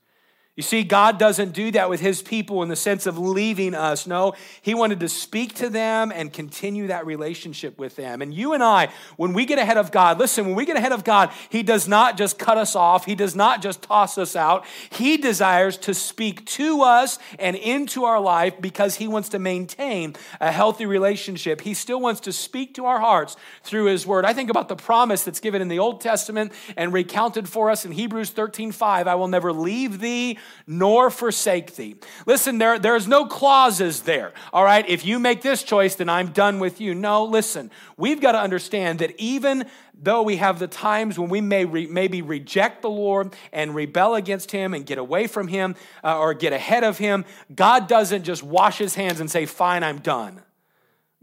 You 0.54 0.62
see, 0.62 0.84
God 0.84 1.18
doesn't 1.18 1.52
do 1.52 1.70
that 1.70 1.88
with 1.88 2.00
his 2.00 2.20
people 2.20 2.62
in 2.62 2.68
the 2.68 2.76
sense 2.76 3.06
of 3.06 3.16
leaving 3.16 3.74
us. 3.74 4.06
No, 4.06 4.34
he 4.60 4.74
wanted 4.74 5.00
to 5.00 5.08
speak 5.08 5.54
to 5.54 5.70
them 5.70 6.12
and 6.14 6.30
continue 6.30 6.88
that 6.88 7.06
relationship 7.06 7.78
with 7.78 7.96
them. 7.96 8.20
And 8.20 8.34
you 8.34 8.52
and 8.52 8.62
I, 8.62 8.90
when 9.16 9.32
we 9.32 9.46
get 9.46 9.58
ahead 9.58 9.78
of 9.78 9.90
God, 9.90 10.18
listen, 10.18 10.44
when 10.44 10.54
we 10.54 10.66
get 10.66 10.76
ahead 10.76 10.92
of 10.92 11.04
God, 11.04 11.30
he 11.48 11.62
does 11.62 11.88
not 11.88 12.18
just 12.18 12.38
cut 12.38 12.58
us 12.58 12.76
off, 12.76 13.06
he 13.06 13.14
does 13.14 13.34
not 13.34 13.62
just 13.62 13.80
toss 13.80 14.18
us 14.18 14.36
out. 14.36 14.66
He 14.90 15.16
desires 15.16 15.78
to 15.78 15.94
speak 15.94 16.44
to 16.44 16.82
us 16.82 17.18
and 17.38 17.56
into 17.56 18.04
our 18.04 18.20
life 18.20 18.60
because 18.60 18.96
he 18.96 19.08
wants 19.08 19.30
to 19.30 19.38
maintain 19.38 20.16
a 20.38 20.52
healthy 20.52 20.84
relationship. 20.84 21.62
He 21.62 21.72
still 21.72 21.98
wants 21.98 22.20
to 22.20 22.32
speak 22.32 22.74
to 22.74 22.84
our 22.84 23.00
hearts 23.00 23.36
through 23.64 23.86
his 23.86 24.06
word. 24.06 24.26
I 24.26 24.34
think 24.34 24.50
about 24.50 24.68
the 24.68 24.76
promise 24.76 25.24
that's 25.24 25.40
given 25.40 25.62
in 25.62 25.68
the 25.68 25.78
Old 25.78 26.02
Testament 26.02 26.52
and 26.76 26.92
recounted 26.92 27.48
for 27.48 27.70
us 27.70 27.86
in 27.86 27.92
Hebrews 27.92 28.28
13 28.28 28.70
5. 28.70 29.06
I 29.06 29.14
will 29.14 29.28
never 29.28 29.50
leave 29.50 29.98
thee 29.98 30.38
nor 30.66 31.11
forsake 31.11 31.76
thee. 31.76 31.96
Listen, 32.26 32.59
there, 32.59 32.78
there's 32.78 33.09
no 33.09 33.26
clauses 33.26 34.02
there, 34.02 34.33
all 34.52 34.64
right? 34.64 34.88
If 34.88 35.05
you 35.05 35.18
make 35.18 35.42
this 35.42 35.62
choice, 35.62 35.94
then 35.94 36.09
I'm 36.09 36.33
done 36.33 36.59
with 36.59 36.81
you. 36.81 36.94
No, 36.94 37.24
listen, 37.24 37.70
we've 37.96 38.20
got 38.20 38.33
to 38.33 38.40
understand 38.40 38.98
that 39.00 39.18
even 39.18 39.66
though 40.02 40.22
we 40.22 40.37
have 40.37 40.59
the 40.59 40.66
times 40.66 41.18
when 41.18 41.28
we 41.28 41.40
may 41.40 41.64
re, 41.64 41.87
maybe 41.87 42.22
reject 42.22 42.83
the 42.83 42.90
Lord 42.90 43.35
and 43.52 43.74
rebel 43.74 44.14
against 44.14 44.50
Him 44.50 44.74
and 44.74 44.85
get 44.85 44.98
away 44.98 45.26
from 45.26 45.48
Him 45.48 45.76
uh, 46.02 46.18
or 46.18 46.35
get 46.35 46.52
ahead 46.52 46.85
of 46.85 46.98
Him, 46.98 47.24
God 47.55 47.88
doesn't 47.88 48.24
just 48.24 48.42
wash 48.42 48.78
His 48.78 48.94
hands 48.94 49.20
and 49.20 49.31
say, 49.31 49.46
Fine, 49.46 49.85
I'm 49.85 49.98
done. 49.98 50.42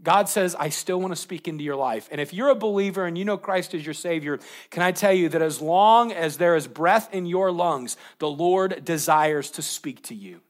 God 0.02 0.28
says, 0.28 0.54
I 0.58 0.70
still 0.70 1.00
want 1.00 1.12
to 1.12 1.20
speak 1.20 1.46
into 1.46 1.62
your 1.62 1.76
life. 1.76 2.08
And 2.10 2.20
if 2.20 2.32
you're 2.32 2.48
a 2.48 2.54
believer 2.54 3.04
and 3.04 3.18
you 3.18 3.24
know 3.24 3.36
Christ 3.36 3.74
is 3.74 3.84
your 3.84 3.94
Savior, 3.94 4.38
can 4.70 4.82
I 4.82 4.92
tell 4.92 5.12
you 5.12 5.28
that 5.28 5.42
as 5.42 5.60
long 5.60 6.12
as 6.12 6.38
there 6.38 6.56
is 6.56 6.66
breath 6.66 7.12
in 7.12 7.26
your 7.26 7.52
lungs, 7.52 7.96
the 8.18 8.28
Lord 8.28 8.84
desires 8.84 9.50
to 9.52 9.62
speak 9.62 10.02
to 10.04 10.14
you. 10.14 10.40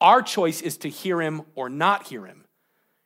Our 0.00 0.20
choice 0.20 0.60
is 0.60 0.76
to 0.78 0.90
hear 0.90 1.20
Him 1.20 1.42
or 1.54 1.70
not 1.70 2.08
hear 2.08 2.26
Him. 2.26 2.44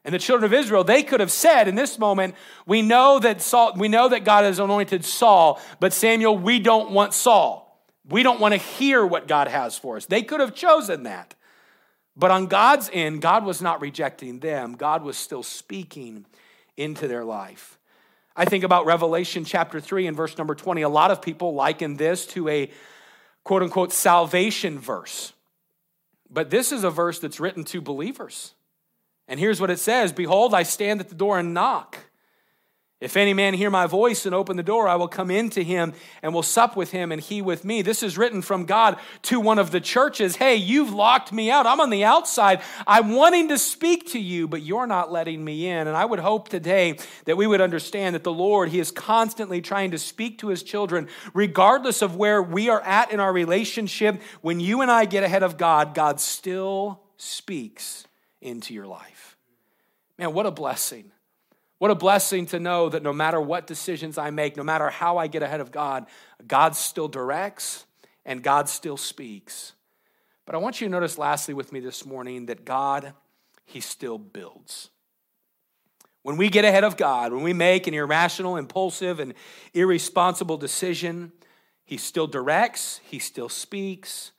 And 0.04 0.14
the 0.14 0.18
children 0.18 0.50
of 0.50 0.58
Israel, 0.58 0.82
they 0.82 1.02
could 1.02 1.20
have 1.20 1.30
said 1.30 1.68
in 1.68 1.74
this 1.74 1.98
moment, 1.98 2.34
we 2.66 2.82
know 2.82 3.18
that 3.18 3.42
Saul, 3.42 3.74
we 3.76 3.86
know 3.86 4.08
that 4.08 4.24
God 4.24 4.44
has 4.44 4.58
anointed 4.58 5.04
Saul, 5.04 5.60
but 5.78 5.92
Samuel, 5.92 6.38
we 6.38 6.58
don't 6.58 6.90
want 6.90 7.14
Saul. 7.14 7.66
We 8.08 8.22
don't 8.22 8.40
want 8.40 8.54
to 8.54 8.58
hear 8.58 9.04
what 9.04 9.28
God 9.28 9.46
has 9.46 9.78
for 9.78 9.96
us. 9.96 10.06
They 10.06 10.22
could 10.22 10.40
have 10.40 10.54
chosen 10.54 11.04
that. 11.04 11.34
But 12.16 12.30
on 12.30 12.46
God's 12.46 12.90
end, 12.92 13.22
God 13.22 13.44
was 13.44 13.62
not 13.62 13.80
rejecting 13.80 14.40
them, 14.40 14.74
God 14.74 15.02
was 15.02 15.16
still 15.16 15.42
speaking 15.42 16.26
into 16.76 17.08
their 17.08 17.24
life. 17.24 17.78
I 18.36 18.44
think 18.44 18.64
about 18.64 18.86
Revelation 18.86 19.44
chapter 19.44 19.80
3 19.80 20.06
and 20.06 20.16
verse 20.16 20.38
number 20.38 20.54
20. 20.54 20.82
A 20.82 20.88
lot 20.88 21.10
of 21.10 21.20
people 21.20 21.54
liken 21.54 21.96
this 21.96 22.26
to 22.28 22.48
a 22.48 22.70
quote 23.44 23.62
unquote 23.62 23.92
salvation 23.92 24.78
verse. 24.78 25.32
But 26.30 26.50
this 26.50 26.72
is 26.72 26.84
a 26.84 26.90
verse 26.90 27.18
that's 27.18 27.40
written 27.40 27.64
to 27.64 27.80
believers. 27.80 28.54
And 29.26 29.38
here's 29.38 29.60
what 29.60 29.70
it 29.70 29.78
says 29.78 30.12
Behold, 30.12 30.54
I 30.54 30.62
stand 30.62 31.00
at 31.00 31.08
the 31.08 31.14
door 31.14 31.38
and 31.38 31.52
knock. 31.54 31.98
If 33.00 33.16
any 33.16 33.32
man 33.32 33.54
hear 33.54 33.70
my 33.70 33.86
voice 33.86 34.26
and 34.26 34.34
open 34.34 34.58
the 34.58 34.62
door, 34.62 34.86
I 34.86 34.96
will 34.96 35.08
come 35.08 35.30
into 35.30 35.62
him 35.62 35.94
and 36.22 36.34
will 36.34 36.42
sup 36.42 36.76
with 36.76 36.90
him 36.90 37.10
and 37.10 37.20
he 37.20 37.40
with 37.40 37.64
me. 37.64 37.80
This 37.80 38.02
is 38.02 38.18
written 38.18 38.42
from 38.42 38.66
God 38.66 38.98
to 39.22 39.40
one 39.40 39.58
of 39.58 39.70
the 39.70 39.80
churches. 39.80 40.36
Hey, 40.36 40.56
you've 40.56 40.92
locked 40.92 41.32
me 41.32 41.50
out. 41.50 41.64
I'm 41.64 41.80
on 41.80 41.88
the 41.88 42.04
outside. 42.04 42.60
I'm 42.86 43.14
wanting 43.14 43.48
to 43.48 43.56
speak 43.56 44.08
to 44.08 44.20
you, 44.20 44.46
but 44.46 44.60
you're 44.60 44.86
not 44.86 45.10
letting 45.10 45.42
me 45.42 45.66
in. 45.66 45.88
And 45.88 45.96
I 45.96 46.04
would 46.04 46.18
hope 46.18 46.50
today 46.50 46.98
that 47.24 47.38
we 47.38 47.46
would 47.46 47.62
understand 47.62 48.14
that 48.14 48.22
the 48.22 48.34
Lord, 48.34 48.68
He 48.68 48.80
is 48.80 48.90
constantly 48.90 49.62
trying 49.62 49.92
to 49.92 49.98
speak 49.98 50.36
to 50.40 50.48
His 50.48 50.62
children, 50.62 51.08
regardless 51.32 52.02
of 52.02 52.16
where 52.16 52.42
we 52.42 52.68
are 52.68 52.82
at 52.82 53.12
in 53.12 53.18
our 53.18 53.32
relationship. 53.32 54.20
When 54.42 54.60
you 54.60 54.82
and 54.82 54.90
I 54.90 55.06
get 55.06 55.24
ahead 55.24 55.42
of 55.42 55.56
God, 55.56 55.94
God 55.94 56.20
still 56.20 57.00
speaks 57.16 58.04
into 58.42 58.74
your 58.74 58.86
life. 58.86 59.38
Man, 60.18 60.34
what 60.34 60.44
a 60.44 60.50
blessing 60.50 61.12
what 61.80 61.90
a 61.90 61.94
blessing 61.94 62.44
to 62.44 62.60
know 62.60 62.90
that 62.90 63.02
no 63.02 63.10
matter 63.10 63.40
what 63.40 63.66
decisions 63.66 64.18
I 64.18 64.28
make, 64.28 64.54
no 64.54 64.62
matter 64.62 64.90
how 64.90 65.16
I 65.16 65.28
get 65.28 65.42
ahead 65.42 65.60
of 65.60 65.72
God, 65.72 66.04
God 66.46 66.76
still 66.76 67.08
directs 67.08 67.86
and 68.26 68.42
God 68.42 68.68
still 68.68 68.98
speaks. 68.98 69.72
But 70.44 70.54
I 70.54 70.58
want 70.58 70.82
you 70.82 70.86
to 70.88 70.90
notice, 70.90 71.16
lastly, 71.16 71.54
with 71.54 71.72
me 71.72 71.80
this 71.80 72.04
morning, 72.04 72.44
that 72.46 72.66
God, 72.66 73.14
He 73.64 73.80
still 73.80 74.18
builds. 74.18 74.90
When 76.22 76.36
we 76.36 76.50
get 76.50 76.66
ahead 76.66 76.84
of 76.84 76.98
God, 76.98 77.32
when 77.32 77.42
we 77.42 77.54
make 77.54 77.86
an 77.86 77.94
irrational, 77.94 78.58
impulsive, 78.58 79.18
and 79.18 79.32
irresponsible 79.72 80.58
decision, 80.58 81.32
He 81.86 81.96
still 81.96 82.26
directs, 82.26 83.00
He 83.04 83.18
still 83.18 83.48
speaks, 83.48 84.32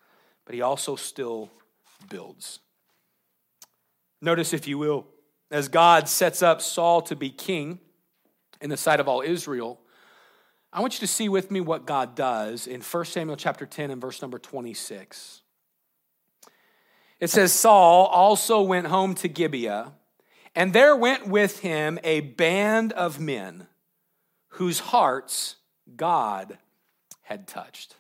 but 0.45 0.53
He 0.53 0.61
also 0.61 0.95
still 0.95 1.49
builds. 2.07 2.59
Notice, 4.21 4.53
if 4.53 4.67
you 4.67 4.77
will, 4.77 5.07
as 5.51 5.67
God 5.67 6.07
sets 6.07 6.41
up 6.41 6.61
Saul 6.61 7.01
to 7.03 7.15
be 7.15 7.29
king 7.29 7.79
in 8.61 8.69
the 8.69 8.77
sight 8.77 8.99
of 8.99 9.07
all 9.07 9.21
Israel, 9.21 9.79
I 10.73 10.79
want 10.79 10.93
you 10.93 10.99
to 11.01 11.13
see 11.13 11.27
with 11.27 11.51
me 11.51 11.59
what 11.59 11.85
God 11.85 12.15
does 12.15 12.65
in 12.65 12.81
1 12.81 13.05
Samuel 13.05 13.35
chapter 13.35 13.65
10 13.65 13.91
and 13.91 14.01
verse 14.01 14.21
number 14.21 14.39
26. 14.39 15.41
It 17.19 17.29
says, 17.29 17.51
Saul 17.51 18.05
also 18.05 18.61
went 18.61 18.87
home 18.87 19.13
to 19.15 19.27
Gibeah, 19.27 19.91
and 20.55 20.73
there 20.73 20.95
went 20.95 21.27
with 21.27 21.59
him 21.59 21.99
a 22.03 22.21
band 22.21 22.93
of 22.93 23.19
men 23.19 23.67
whose 24.55 24.79
hearts 24.79 25.57
God 25.95 26.57
had 27.23 27.47
touched. 27.47 27.97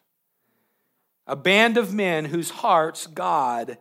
A 1.27 1.35
band 1.35 1.77
of 1.77 1.93
men 1.93 2.25
whose 2.25 2.49
hearts 2.49 3.05
God 3.05 3.77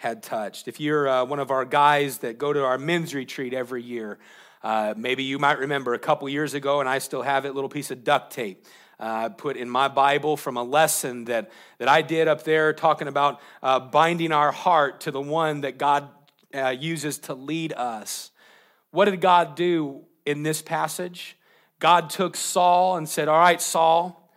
had 0.00 0.22
touched. 0.22 0.66
If 0.66 0.80
you're 0.80 1.06
uh, 1.06 1.24
one 1.26 1.40
of 1.40 1.50
our 1.50 1.66
guys 1.66 2.18
that 2.18 2.38
go 2.38 2.54
to 2.54 2.64
our 2.64 2.78
men's 2.78 3.14
retreat 3.14 3.52
every 3.52 3.82
year, 3.82 4.18
uh, 4.62 4.94
maybe 4.96 5.24
you 5.24 5.38
might 5.38 5.58
remember 5.58 5.92
a 5.92 5.98
couple 5.98 6.26
years 6.26 6.54
ago, 6.54 6.80
and 6.80 6.88
I 6.88 7.00
still 7.00 7.20
have 7.20 7.44
it, 7.44 7.50
a 7.50 7.52
little 7.52 7.68
piece 7.68 7.90
of 7.90 8.02
duct 8.02 8.32
tape. 8.32 8.64
Uh, 8.98 9.28
put 9.28 9.58
in 9.58 9.68
my 9.68 9.88
Bible 9.88 10.38
from 10.38 10.56
a 10.56 10.62
lesson 10.62 11.26
that, 11.26 11.50
that 11.76 11.86
I 11.86 12.00
did 12.00 12.28
up 12.28 12.44
there 12.44 12.72
talking 12.72 13.08
about 13.08 13.42
uh, 13.62 13.78
binding 13.78 14.32
our 14.32 14.50
heart 14.52 15.02
to 15.02 15.10
the 15.10 15.20
one 15.20 15.60
that 15.60 15.76
God 15.76 16.08
uh, 16.54 16.68
uses 16.68 17.18
to 17.18 17.34
lead 17.34 17.74
us. 17.74 18.30
What 18.92 19.04
did 19.04 19.20
God 19.20 19.54
do 19.54 20.06
in 20.24 20.42
this 20.44 20.62
passage? 20.62 21.36
God 21.78 22.08
took 22.08 22.36
Saul 22.36 22.96
and 22.96 23.06
said, 23.06 23.28
All 23.28 23.38
right, 23.38 23.60
Saul, 23.60 24.32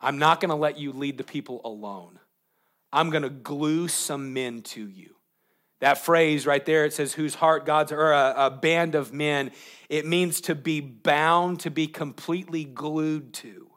I'm 0.00 0.18
not 0.18 0.40
going 0.40 0.50
to 0.50 0.54
let 0.54 0.78
you 0.78 0.92
lead 0.92 1.18
the 1.18 1.24
people 1.24 1.60
alone. 1.64 2.20
I'm 2.94 3.10
going 3.10 3.24
to 3.24 3.28
glue 3.28 3.88
some 3.88 4.32
men 4.32 4.62
to 4.62 4.88
you. 4.88 5.16
That 5.80 5.98
phrase 5.98 6.46
right 6.46 6.64
there, 6.64 6.84
it 6.84 6.92
says, 6.92 7.12
whose 7.12 7.34
heart 7.34 7.66
God's, 7.66 7.90
or 7.90 8.12
a, 8.12 8.34
a 8.36 8.50
band 8.50 8.94
of 8.94 9.12
men, 9.12 9.50
it 9.88 10.06
means 10.06 10.40
to 10.42 10.54
be 10.54 10.80
bound, 10.80 11.60
to 11.60 11.70
be 11.70 11.88
completely 11.88 12.64
glued 12.64 13.34
to. 13.34 13.68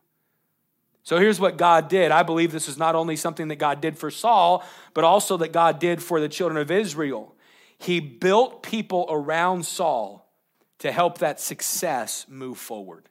So 1.01 1.17
here's 1.17 1.39
what 1.39 1.57
God 1.57 1.89
did. 1.89 2.11
I 2.11 2.21
believe 2.21 2.51
this 2.51 2.69
is 2.69 2.77
not 2.77 2.93
only 2.93 3.15
something 3.15 3.47
that 3.47 3.55
God 3.55 3.81
did 3.81 3.97
for 3.97 4.11
Saul, 4.11 4.63
but 4.93 5.03
also 5.03 5.35
that 5.37 5.51
God 5.51 5.79
did 5.79 6.03
for 6.03 6.21
the 6.21 6.29
children 6.29 6.61
of 6.61 6.69
Israel. 6.69 7.35
He 7.79 7.99
built 7.99 8.61
people 8.61 9.07
around 9.09 9.65
Saul 9.65 10.31
to 10.79 10.91
help 10.91 11.17
that 11.17 11.39
success 11.39 12.27
move 12.29 12.59
forward. 12.59 13.09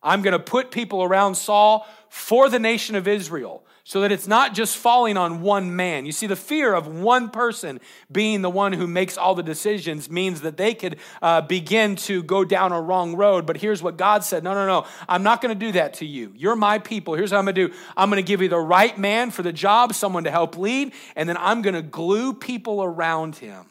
I'm 0.00 0.22
going 0.22 0.32
to 0.32 0.38
put 0.38 0.70
people 0.70 1.02
around 1.02 1.34
Saul 1.34 1.88
for 2.08 2.48
the 2.48 2.60
nation 2.60 2.94
of 2.94 3.08
Israel 3.08 3.64
so 3.84 4.02
that 4.02 4.12
it's 4.12 4.26
not 4.26 4.54
just 4.54 4.76
falling 4.76 5.16
on 5.16 5.40
one 5.40 5.74
man. 5.74 6.06
You 6.06 6.12
see, 6.12 6.26
the 6.26 6.36
fear 6.36 6.74
of 6.74 6.86
one 6.86 7.30
person 7.30 7.80
being 8.10 8.42
the 8.42 8.50
one 8.50 8.72
who 8.72 8.86
makes 8.86 9.16
all 9.16 9.34
the 9.34 9.42
decisions 9.42 10.10
means 10.10 10.42
that 10.42 10.56
they 10.56 10.74
could 10.74 10.98
uh, 11.22 11.40
begin 11.40 11.96
to 11.96 12.22
go 12.22 12.44
down 12.44 12.72
a 12.72 12.80
wrong 12.80 13.16
road. 13.16 13.46
But 13.46 13.56
here's 13.56 13.82
what 13.82 13.96
God 13.96 14.22
said 14.22 14.44
No, 14.44 14.54
no, 14.54 14.66
no, 14.66 14.86
I'm 15.08 15.22
not 15.22 15.40
going 15.40 15.58
to 15.58 15.66
do 15.66 15.72
that 15.72 15.94
to 15.94 16.06
you. 16.06 16.32
You're 16.36 16.56
my 16.56 16.78
people. 16.78 17.14
Here's 17.14 17.32
what 17.32 17.38
I'm 17.38 17.44
going 17.44 17.54
to 17.54 17.68
do 17.68 17.74
I'm 17.96 18.10
going 18.10 18.22
to 18.22 18.26
give 18.26 18.42
you 18.42 18.48
the 18.48 18.58
right 18.58 18.96
man 18.98 19.30
for 19.30 19.42
the 19.42 19.52
job, 19.52 19.94
someone 19.94 20.24
to 20.24 20.30
help 20.30 20.56
lead, 20.56 20.92
and 21.16 21.28
then 21.28 21.36
I'm 21.38 21.62
going 21.62 21.74
to 21.74 21.82
glue 21.82 22.34
people 22.34 22.82
around 22.82 23.36
him 23.36 23.66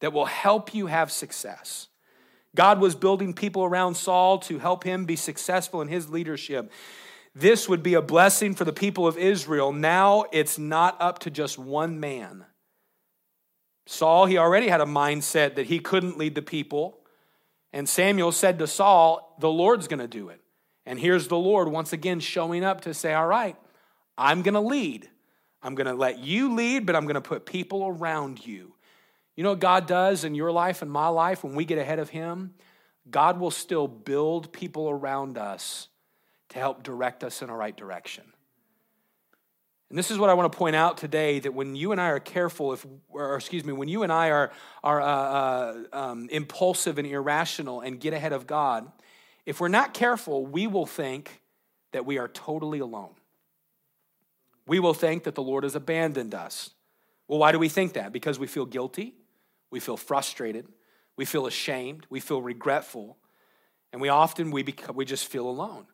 that 0.00 0.12
will 0.12 0.26
help 0.26 0.74
you 0.74 0.86
have 0.86 1.10
success. 1.10 1.88
God 2.54 2.80
was 2.80 2.94
building 2.94 3.34
people 3.34 3.64
around 3.64 3.94
Saul 3.94 4.38
to 4.40 4.58
help 4.58 4.84
him 4.84 5.04
be 5.04 5.16
successful 5.16 5.82
in 5.82 5.88
his 5.88 6.08
leadership. 6.08 6.72
This 7.38 7.68
would 7.68 7.84
be 7.84 7.94
a 7.94 8.02
blessing 8.02 8.54
for 8.54 8.64
the 8.64 8.72
people 8.72 9.06
of 9.06 9.16
Israel. 9.16 9.72
Now 9.72 10.24
it's 10.32 10.58
not 10.58 11.00
up 11.00 11.20
to 11.20 11.30
just 11.30 11.56
one 11.56 12.00
man. 12.00 12.44
Saul, 13.86 14.26
he 14.26 14.36
already 14.36 14.66
had 14.66 14.80
a 14.80 14.86
mindset 14.86 15.54
that 15.54 15.66
he 15.66 15.78
couldn't 15.78 16.18
lead 16.18 16.34
the 16.34 16.42
people. 16.42 16.98
And 17.72 17.88
Samuel 17.88 18.32
said 18.32 18.58
to 18.58 18.66
Saul, 18.66 19.36
The 19.38 19.48
Lord's 19.48 19.86
going 19.86 20.00
to 20.00 20.08
do 20.08 20.30
it. 20.30 20.40
And 20.84 20.98
here's 20.98 21.28
the 21.28 21.38
Lord 21.38 21.68
once 21.68 21.92
again 21.92 22.18
showing 22.18 22.64
up 22.64 22.80
to 22.82 22.92
say, 22.92 23.14
All 23.14 23.26
right, 23.26 23.56
I'm 24.16 24.42
going 24.42 24.54
to 24.54 24.60
lead. 24.60 25.08
I'm 25.62 25.76
going 25.76 25.86
to 25.86 25.94
let 25.94 26.18
you 26.18 26.56
lead, 26.56 26.86
but 26.86 26.96
I'm 26.96 27.04
going 27.04 27.14
to 27.14 27.20
put 27.20 27.46
people 27.46 27.86
around 27.86 28.44
you. 28.44 28.74
You 29.36 29.44
know 29.44 29.50
what 29.50 29.60
God 29.60 29.86
does 29.86 30.24
in 30.24 30.34
your 30.34 30.50
life 30.50 30.82
and 30.82 30.90
my 30.90 31.06
life 31.06 31.44
when 31.44 31.54
we 31.54 31.64
get 31.64 31.78
ahead 31.78 32.00
of 32.00 32.10
Him? 32.10 32.54
God 33.08 33.38
will 33.38 33.52
still 33.52 33.86
build 33.86 34.52
people 34.52 34.90
around 34.90 35.38
us 35.38 35.88
to 36.50 36.58
help 36.58 36.82
direct 36.82 37.24
us 37.24 37.42
in 37.42 37.48
the 37.48 37.54
right 37.54 37.76
direction. 37.76 38.24
And 39.90 39.98
this 39.98 40.10
is 40.10 40.18
what 40.18 40.28
I 40.28 40.34
want 40.34 40.52
to 40.52 40.58
point 40.58 40.76
out 40.76 40.98
today 40.98 41.38
that 41.38 41.54
when 41.54 41.74
you 41.74 41.92
and 41.92 42.00
I 42.00 42.08
are 42.10 42.20
careful, 42.20 42.74
if, 42.74 42.84
or 43.08 43.36
excuse 43.36 43.64
me, 43.64 43.72
when 43.72 43.88
you 43.88 44.02
and 44.02 44.12
I 44.12 44.30
are, 44.30 44.52
are 44.84 45.00
uh, 45.00 45.06
uh, 45.06 45.82
um, 45.94 46.28
impulsive 46.30 46.98
and 46.98 47.06
irrational 47.06 47.80
and 47.80 47.98
get 47.98 48.12
ahead 48.12 48.34
of 48.34 48.46
God, 48.46 48.90
if 49.46 49.60
we're 49.60 49.68
not 49.68 49.94
careful, 49.94 50.44
we 50.44 50.66
will 50.66 50.84
think 50.84 51.40
that 51.92 52.04
we 52.04 52.18
are 52.18 52.28
totally 52.28 52.80
alone. 52.80 53.14
We 54.66 54.78
will 54.78 54.92
think 54.92 55.24
that 55.24 55.34
the 55.34 55.42
Lord 55.42 55.64
has 55.64 55.74
abandoned 55.74 56.34
us. 56.34 56.70
Well, 57.26 57.38
why 57.38 57.52
do 57.52 57.58
we 57.58 57.70
think 57.70 57.94
that? 57.94 58.12
Because 58.12 58.38
we 58.38 58.46
feel 58.46 58.66
guilty. 58.66 59.14
We 59.70 59.80
feel 59.80 59.96
frustrated. 59.96 60.66
We 61.16 61.24
feel 61.24 61.46
ashamed. 61.46 62.06
We 62.10 62.20
feel 62.20 62.42
regretful. 62.42 63.16
And 63.90 64.02
we 64.02 64.10
often, 64.10 64.50
we, 64.50 64.62
become, 64.62 64.94
we 64.94 65.06
just 65.06 65.26
feel 65.26 65.48
alone. 65.48 65.86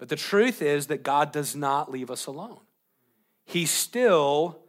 But 0.00 0.08
the 0.08 0.16
truth 0.16 0.62
is 0.62 0.86
that 0.86 1.02
God 1.02 1.30
does 1.30 1.54
not 1.54 1.90
leave 1.90 2.10
us 2.10 2.24
alone. 2.24 2.60
He 3.44 3.66
still 3.66 4.60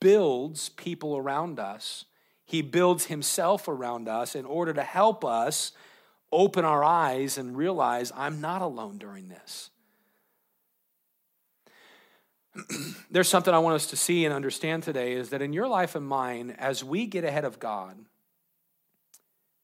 builds 0.00 0.70
people 0.70 1.16
around 1.16 1.60
us. 1.60 2.04
He 2.44 2.62
builds 2.62 3.06
himself 3.06 3.68
around 3.68 4.08
us 4.08 4.34
in 4.34 4.44
order 4.44 4.74
to 4.74 4.82
help 4.82 5.24
us 5.24 5.70
open 6.32 6.64
our 6.64 6.82
eyes 6.82 7.38
and 7.38 7.56
realize 7.56 8.10
I'm 8.16 8.40
not 8.40 8.60
alone 8.60 8.98
during 8.98 9.28
this. 9.28 9.70
there's 13.12 13.28
something 13.28 13.54
I 13.54 13.60
want 13.60 13.76
us 13.76 13.86
to 13.88 13.96
see 13.96 14.24
and 14.24 14.34
understand 14.34 14.82
today 14.82 15.12
is 15.12 15.30
that 15.30 15.42
in 15.42 15.52
your 15.52 15.68
life 15.68 15.94
and 15.94 16.04
mine, 16.04 16.56
as 16.58 16.82
we 16.82 17.06
get 17.06 17.22
ahead 17.22 17.44
of 17.44 17.60
God, 17.60 17.96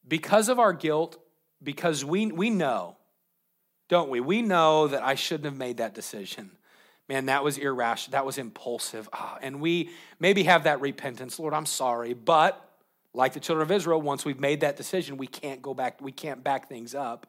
because 0.07 0.49
of 0.49 0.61
our 0.61 0.73
guilt, 0.73 1.21
because 1.61 2.05
we, 2.05 2.27
we 2.27 2.51
know, 2.51 2.99
don't 3.93 4.09
we? 4.09 4.21
We 4.21 4.41
know 4.41 4.89
that 4.89 5.03
I 5.03 5.15
shouldn't 5.15 5.45
have 5.45 5.59
made 5.59 5.77
that 5.77 5.93
decision. 5.93 6.51
Man, 7.11 7.27
that 7.27 7.45
was 7.45 7.59
irrational. 7.59 8.13
That 8.13 8.25
was 8.25 8.39
impulsive. 8.39 9.07
Oh, 9.13 9.37
and 9.43 9.61
we 9.61 9.91
maybe 10.19 10.45
have 10.45 10.65
that 10.65 10.81
repentance. 10.81 11.39
Lord, 11.39 11.53
I'm 11.53 11.67
sorry. 11.67 12.15
But 12.15 12.59
like 13.13 13.35
the 13.35 13.41
children 13.41 13.63
of 13.63 13.71
Israel, 13.71 14.01
once 14.01 14.25
we've 14.25 14.41
made 14.41 14.63
that 14.63 14.79
decision, 14.79 15.19
we 15.19 15.27
can't 15.27 15.61
go 15.61 15.75
back, 15.75 16.01
we 16.01 16.11
can't 16.11 16.43
back 16.43 16.71
things 16.71 16.95
up. 16.95 17.27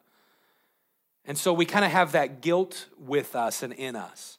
And 1.25 1.37
so 1.37 1.51
we 1.51 1.65
kind 1.65 1.83
of 1.83 1.91
have 1.91 2.13
that 2.13 2.39
guilt 2.39 2.85
with 2.97 3.35
us 3.35 3.61
and 3.61 3.73
in 3.73 3.97
us. 3.97 4.37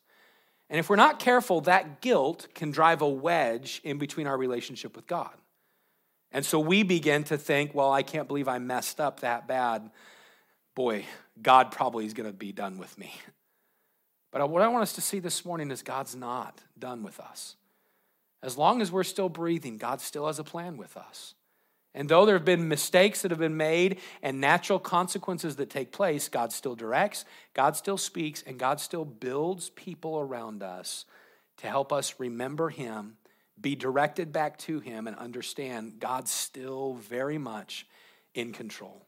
And 0.70 0.78
if 0.78 0.88
we're 0.88 0.96
not 0.96 1.18
careful, 1.18 1.60
that 1.62 2.00
guilt 2.00 2.48
can 2.54 2.70
drive 2.70 3.02
a 3.02 3.08
wedge 3.08 3.82
in 3.84 3.98
between 3.98 4.26
our 4.26 4.38
relationship 4.38 4.96
with 4.96 5.06
God. 5.06 5.34
And 6.32 6.42
so 6.42 6.58
we 6.58 6.84
begin 6.84 7.22
to 7.24 7.36
think, 7.36 7.74
well, 7.74 7.92
I 7.92 8.02
can't 8.02 8.26
believe 8.26 8.48
I 8.48 8.60
messed 8.60 8.98
up 8.98 9.20
that 9.20 9.46
bad. 9.46 9.90
Boy, 10.74 11.04
God 11.40 11.70
probably 11.70 12.06
is 12.06 12.14
going 12.14 12.28
to 12.28 12.36
be 12.36 12.52
done 12.52 12.78
with 12.78 12.96
me. 12.98 13.12
But 14.32 14.50
what 14.50 14.62
I 14.62 14.68
want 14.68 14.82
us 14.82 14.94
to 14.94 15.00
see 15.00 15.20
this 15.20 15.44
morning 15.44 15.70
is 15.70 15.82
God's 15.82 16.16
not 16.16 16.60
done 16.76 17.04
with 17.04 17.20
us. 17.20 17.54
As 18.42 18.58
long 18.58 18.82
as 18.82 18.90
we're 18.90 19.04
still 19.04 19.28
breathing, 19.28 19.78
God 19.78 20.00
still 20.00 20.26
has 20.26 20.38
a 20.38 20.44
plan 20.44 20.76
with 20.76 20.96
us. 20.96 21.34
And 21.94 22.08
though 22.08 22.26
there 22.26 22.34
have 22.34 22.44
been 22.44 22.66
mistakes 22.66 23.22
that 23.22 23.30
have 23.30 23.38
been 23.38 23.56
made 23.56 24.00
and 24.20 24.40
natural 24.40 24.80
consequences 24.80 25.56
that 25.56 25.70
take 25.70 25.92
place, 25.92 26.28
God 26.28 26.52
still 26.52 26.74
directs, 26.74 27.24
God 27.54 27.76
still 27.76 27.96
speaks, 27.96 28.42
and 28.42 28.58
God 28.58 28.80
still 28.80 29.04
builds 29.04 29.70
people 29.70 30.18
around 30.18 30.64
us 30.64 31.04
to 31.58 31.68
help 31.68 31.92
us 31.92 32.18
remember 32.18 32.68
Him, 32.68 33.16
be 33.60 33.76
directed 33.76 34.32
back 34.32 34.58
to 34.58 34.80
Him, 34.80 35.06
and 35.06 35.16
understand 35.16 36.00
God's 36.00 36.32
still 36.32 36.94
very 36.94 37.38
much 37.38 37.86
in 38.34 38.52
control. 38.52 39.06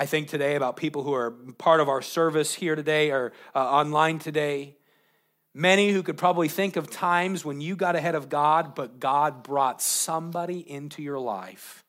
I 0.00 0.06
think 0.06 0.28
today 0.28 0.54
about 0.54 0.76
people 0.76 1.02
who 1.02 1.12
are 1.12 1.32
part 1.32 1.80
of 1.80 1.88
our 1.88 2.02
service 2.02 2.54
here 2.54 2.76
today 2.76 3.10
or 3.10 3.32
uh, 3.52 3.58
online 3.58 4.20
today. 4.20 4.76
Many 5.52 5.90
who 5.90 6.04
could 6.04 6.16
probably 6.16 6.46
think 6.46 6.76
of 6.76 6.88
times 6.88 7.44
when 7.44 7.60
you 7.60 7.74
got 7.74 7.96
ahead 7.96 8.14
of 8.14 8.28
God, 8.28 8.76
but 8.76 9.00
God 9.00 9.42
brought 9.42 9.82
somebody 9.82 10.60
into 10.60 11.02
your 11.02 11.18
life 11.18 11.84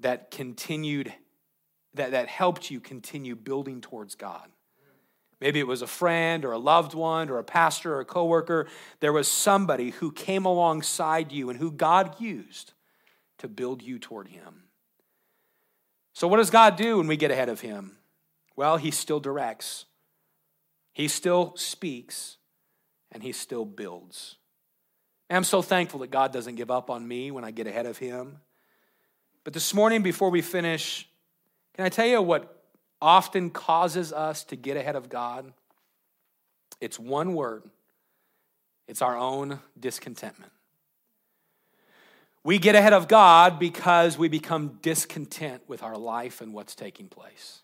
that 0.00 0.32
continued, 0.32 1.14
that, 1.94 2.10
that 2.10 2.26
helped 2.26 2.68
you 2.68 2.80
continue 2.80 3.36
building 3.36 3.80
towards 3.80 4.16
God. 4.16 4.48
Maybe 5.40 5.60
it 5.60 5.68
was 5.68 5.82
a 5.82 5.86
friend 5.86 6.44
or 6.44 6.50
a 6.50 6.58
loved 6.58 6.94
one 6.94 7.30
or 7.30 7.38
a 7.38 7.44
pastor 7.44 7.94
or 7.94 8.00
a 8.00 8.04
coworker. 8.04 8.66
There 8.98 9.12
was 9.12 9.28
somebody 9.28 9.90
who 9.90 10.10
came 10.10 10.44
alongside 10.44 11.30
you 11.30 11.48
and 11.48 11.60
who 11.60 11.70
God 11.70 12.20
used 12.20 12.72
to 13.38 13.46
build 13.46 13.82
you 13.82 14.00
toward 14.00 14.26
Him. 14.26 14.65
So, 16.16 16.26
what 16.28 16.38
does 16.38 16.48
God 16.48 16.76
do 16.76 16.96
when 16.96 17.08
we 17.08 17.18
get 17.18 17.30
ahead 17.30 17.50
of 17.50 17.60
Him? 17.60 17.98
Well, 18.56 18.78
He 18.78 18.90
still 18.90 19.20
directs. 19.20 19.84
He 20.96 21.08
still 21.08 21.54
speaks 21.56 22.38
and 23.12 23.22
he 23.22 23.32
still 23.32 23.66
builds. 23.66 24.36
And 25.28 25.36
I'm 25.36 25.44
so 25.44 25.60
thankful 25.60 26.00
that 26.00 26.10
God 26.10 26.32
doesn't 26.32 26.54
give 26.54 26.70
up 26.70 26.88
on 26.88 27.06
me 27.06 27.30
when 27.30 27.44
I 27.44 27.50
get 27.50 27.66
ahead 27.66 27.84
of 27.84 27.98
him. 27.98 28.38
But 29.44 29.52
this 29.52 29.74
morning, 29.74 30.02
before 30.02 30.30
we 30.30 30.40
finish, 30.40 31.06
can 31.74 31.84
I 31.84 31.90
tell 31.90 32.06
you 32.06 32.22
what 32.22 32.62
often 33.02 33.50
causes 33.50 34.10
us 34.10 34.42
to 34.44 34.56
get 34.56 34.78
ahead 34.78 34.96
of 34.96 35.10
God, 35.10 35.52
it's 36.80 36.98
one 36.98 37.34
word 37.34 37.62
it's 38.88 39.02
our 39.02 39.18
own 39.18 39.58
discontentment. 39.78 40.52
We 42.46 42.60
get 42.60 42.76
ahead 42.76 42.92
of 42.92 43.08
God 43.08 43.58
because 43.58 44.16
we 44.16 44.28
become 44.28 44.78
discontent 44.80 45.62
with 45.66 45.82
our 45.82 45.96
life 45.96 46.40
and 46.40 46.54
what's 46.54 46.76
taking 46.76 47.08
place. 47.08 47.62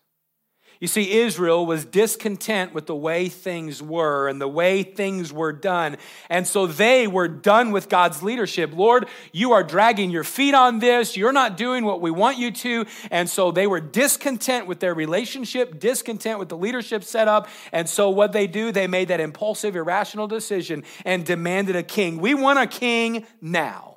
You 0.81 0.87
see, 0.87 1.19
Israel 1.19 1.65
was 1.65 1.85
discontent 1.85 2.73
with 2.73 2.87
the 2.87 2.95
way 2.95 3.29
things 3.29 3.81
were 3.81 4.27
and 4.27 4.41
the 4.41 4.47
way 4.49 4.83
things 4.83 5.31
were 5.31 5.53
done. 5.53 5.95
And 6.29 6.45
so 6.45 6.67
they 6.67 7.07
were 7.07 7.29
done 7.29 7.71
with 7.71 7.87
God's 7.87 8.21
leadership. 8.21 8.73
Lord, 8.75 9.07
you 9.31 9.53
are 9.53 9.63
dragging 9.63 10.09
your 10.09 10.25
feet 10.25 10.53
on 10.53 10.79
this. 10.79 11.15
You're 11.15 11.31
not 11.31 11.55
doing 11.55 11.85
what 11.85 12.01
we 12.01 12.11
want 12.11 12.37
you 12.37 12.51
to. 12.51 12.85
And 13.09 13.29
so 13.29 13.51
they 13.51 13.67
were 13.67 13.79
discontent 13.79 14.67
with 14.67 14.81
their 14.81 14.93
relationship, 14.93 15.79
discontent 15.79 16.39
with 16.39 16.49
the 16.49 16.57
leadership 16.57 17.05
set 17.05 17.29
up. 17.29 17.47
And 17.71 17.87
so 17.87 18.09
what 18.09 18.33
they 18.33 18.47
do, 18.47 18.73
they 18.73 18.87
made 18.87 19.07
that 19.07 19.21
impulsive, 19.21 19.77
irrational 19.77 20.27
decision 20.27 20.83
and 21.05 21.25
demanded 21.25 21.77
a 21.77 21.83
king. 21.83 22.17
We 22.17 22.33
want 22.33 22.59
a 22.59 22.67
king 22.67 23.25
now. 23.39 23.92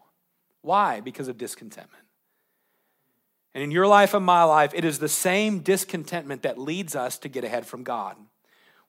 Why? 0.67 0.99
Because 0.99 1.29
of 1.29 1.39
discontentment. 1.39 2.03
And 3.55 3.62
in 3.62 3.71
your 3.71 3.87
life 3.87 4.14
and 4.14 4.27
my 4.27 4.43
life, 4.43 4.73
it 4.75 4.85
is 4.85 4.99
the 4.99 5.09
same 5.09 5.61
discontentment 5.61 6.43
that 6.43 6.59
leads 6.59 6.97
us 6.97 7.19
to 7.19 7.29
get 7.29 7.45
ahead 7.45 7.67
from 7.67 7.85
God. 7.85 8.17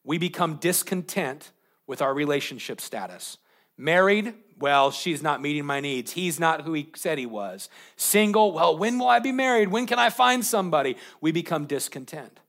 We 0.03 0.17
become 0.17 0.55
discontent 0.55 1.51
with 1.85 2.01
our 2.01 2.15
relationship 2.15 2.81
status. 2.81 3.37
Married, 3.77 4.33
well, 4.57 4.89
she's 4.89 5.21
not 5.21 5.39
meeting 5.39 5.67
my 5.67 5.79
needs. 5.79 6.13
He's 6.13 6.39
not 6.39 6.61
who 6.61 6.73
he 6.73 6.89
said 6.95 7.19
he 7.19 7.27
was. 7.27 7.69
Single, 7.95 8.53
well, 8.53 8.75
when 8.75 8.97
will 8.97 9.07
I 9.07 9.19
be 9.19 9.31
married? 9.31 9.67
When 9.67 9.85
can 9.85 9.99
I 9.99 10.09
find 10.09 10.43
somebody? 10.43 10.97
We 11.21 11.31
become 11.31 11.67
discontent. 11.67 12.39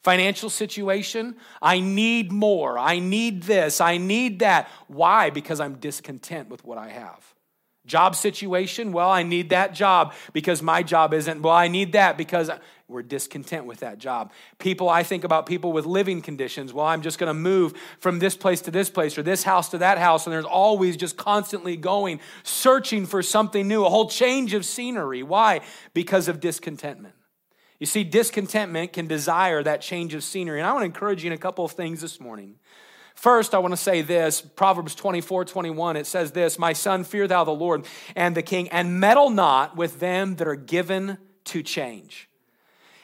Financial 0.00 0.48
situation, 0.48 1.36
I 1.60 1.80
need 1.80 2.32
more. 2.32 2.78
I 2.78 3.00
need 3.00 3.42
this. 3.42 3.82
I 3.82 3.98
need 3.98 4.38
that. 4.38 4.66
Why? 4.86 5.28
Because 5.28 5.60
I'm 5.60 5.74
discontent 5.74 6.48
with 6.48 6.64
what 6.64 6.78
I 6.78 6.88
have. 6.88 7.34
Job 7.88 8.14
situation, 8.14 8.92
well, 8.92 9.10
I 9.10 9.24
need 9.24 9.50
that 9.50 9.74
job 9.74 10.14
because 10.32 10.62
my 10.62 10.84
job 10.84 11.12
isn't. 11.12 11.42
Well, 11.42 11.54
I 11.54 11.66
need 11.66 11.92
that 11.92 12.16
because 12.16 12.50
we're 12.86 13.02
discontent 13.02 13.66
with 13.66 13.80
that 13.80 13.98
job. 13.98 14.30
People, 14.58 14.88
I 14.88 15.02
think 15.02 15.24
about 15.24 15.46
people 15.46 15.72
with 15.72 15.86
living 15.86 16.22
conditions. 16.22 16.72
Well, 16.72 16.86
I'm 16.86 17.02
just 17.02 17.18
going 17.18 17.28
to 17.28 17.34
move 17.34 17.74
from 17.98 18.18
this 18.18 18.36
place 18.36 18.60
to 18.62 18.70
this 18.70 18.88
place 18.88 19.18
or 19.18 19.22
this 19.22 19.42
house 19.42 19.70
to 19.70 19.78
that 19.78 19.98
house. 19.98 20.26
And 20.26 20.32
there's 20.32 20.44
always 20.44 20.96
just 20.96 21.16
constantly 21.16 21.76
going, 21.76 22.20
searching 22.44 23.06
for 23.06 23.22
something 23.22 23.66
new, 23.66 23.84
a 23.84 23.90
whole 23.90 24.08
change 24.08 24.54
of 24.54 24.64
scenery. 24.64 25.22
Why? 25.22 25.62
Because 25.92 26.28
of 26.28 26.40
discontentment. 26.40 27.14
You 27.78 27.86
see, 27.86 28.04
discontentment 28.04 28.92
can 28.92 29.06
desire 29.06 29.62
that 29.62 29.80
change 29.80 30.14
of 30.14 30.24
scenery. 30.24 30.58
And 30.60 30.66
I 30.66 30.72
want 30.72 30.82
to 30.82 30.86
encourage 30.86 31.24
you 31.24 31.28
in 31.28 31.34
a 31.34 31.38
couple 31.38 31.64
of 31.64 31.72
things 31.72 32.00
this 32.00 32.20
morning. 32.20 32.56
First, 33.18 33.52
I 33.52 33.58
want 33.58 33.72
to 33.72 33.76
say 33.76 34.02
this 34.02 34.40
Proverbs 34.40 34.94
24 34.94 35.44
21, 35.46 35.96
it 35.96 36.06
says 36.06 36.30
this 36.30 36.56
My 36.56 36.72
son, 36.72 37.02
fear 37.02 37.26
thou 37.26 37.42
the 37.42 37.50
Lord 37.50 37.84
and 38.14 38.36
the 38.36 38.42
king, 38.42 38.68
and 38.68 39.00
meddle 39.00 39.28
not 39.28 39.76
with 39.76 39.98
them 39.98 40.36
that 40.36 40.46
are 40.46 40.54
given 40.54 41.18
to 41.46 41.64
change. 41.64 42.28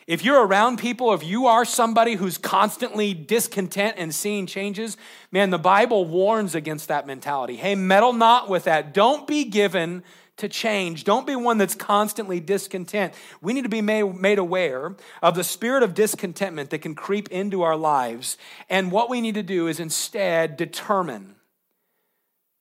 If 0.06 0.24
you're 0.24 0.46
around 0.46 0.78
people, 0.78 1.12
if 1.14 1.24
you 1.24 1.46
are 1.46 1.64
somebody 1.64 2.14
who's 2.14 2.38
constantly 2.38 3.12
discontent 3.12 3.96
and 3.98 4.14
seeing 4.14 4.46
changes, 4.46 4.96
man, 5.32 5.50
the 5.50 5.58
Bible 5.58 6.04
warns 6.04 6.54
against 6.54 6.86
that 6.86 7.08
mentality. 7.08 7.56
Hey, 7.56 7.74
meddle 7.74 8.12
not 8.12 8.48
with 8.48 8.64
that. 8.64 8.94
Don't 8.94 9.26
be 9.26 9.42
given 9.42 10.04
to 10.36 10.48
change. 10.48 11.04
Don't 11.04 11.26
be 11.26 11.36
one 11.36 11.58
that's 11.58 11.74
constantly 11.74 12.40
discontent. 12.40 13.14
We 13.40 13.52
need 13.52 13.62
to 13.62 13.68
be 13.68 13.82
made, 13.82 14.16
made 14.16 14.38
aware 14.38 14.96
of 15.22 15.34
the 15.34 15.44
spirit 15.44 15.82
of 15.82 15.94
discontentment 15.94 16.70
that 16.70 16.82
can 16.82 16.94
creep 16.94 17.28
into 17.30 17.62
our 17.62 17.76
lives. 17.76 18.36
And 18.68 18.90
what 18.90 19.08
we 19.08 19.20
need 19.20 19.34
to 19.34 19.42
do 19.42 19.68
is 19.68 19.78
instead 19.78 20.56
determine, 20.56 21.36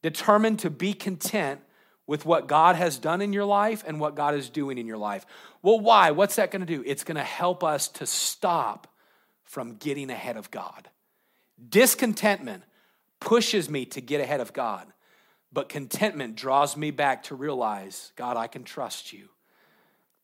determine 0.03 0.57
to 0.57 0.69
be 0.69 0.93
content 0.93 1.61
with 2.05 2.25
what 2.25 2.47
God 2.47 2.75
has 2.75 2.97
done 2.97 3.21
in 3.21 3.33
your 3.33 3.45
life 3.45 3.83
and 3.87 3.99
what 3.99 4.15
God 4.15 4.35
is 4.35 4.49
doing 4.49 4.77
in 4.77 4.85
your 4.85 4.97
life. 4.97 5.25
Well, 5.61 5.79
why? 5.79 6.11
What's 6.11 6.35
that 6.35 6.51
going 6.51 6.59
to 6.59 6.65
do? 6.65 6.83
It's 6.85 7.03
going 7.03 7.15
to 7.15 7.23
help 7.23 7.63
us 7.63 7.87
to 7.89 8.05
stop 8.05 8.87
from 9.45 9.77
getting 9.77 10.09
ahead 10.09 10.37
of 10.37 10.51
God. 10.51 10.89
Discontentment 11.69 12.63
pushes 13.19 13.69
me 13.69 13.85
to 13.85 14.01
get 14.01 14.19
ahead 14.19 14.41
of 14.41 14.51
God. 14.51 14.92
But 15.53 15.69
contentment 15.69 16.35
draws 16.35 16.75
me 16.75 16.91
back 16.91 17.23
to 17.23 17.35
realize 17.35 18.11
God, 18.15 18.37
I 18.37 18.47
can 18.47 18.63
trust 18.63 19.13
you. 19.13 19.29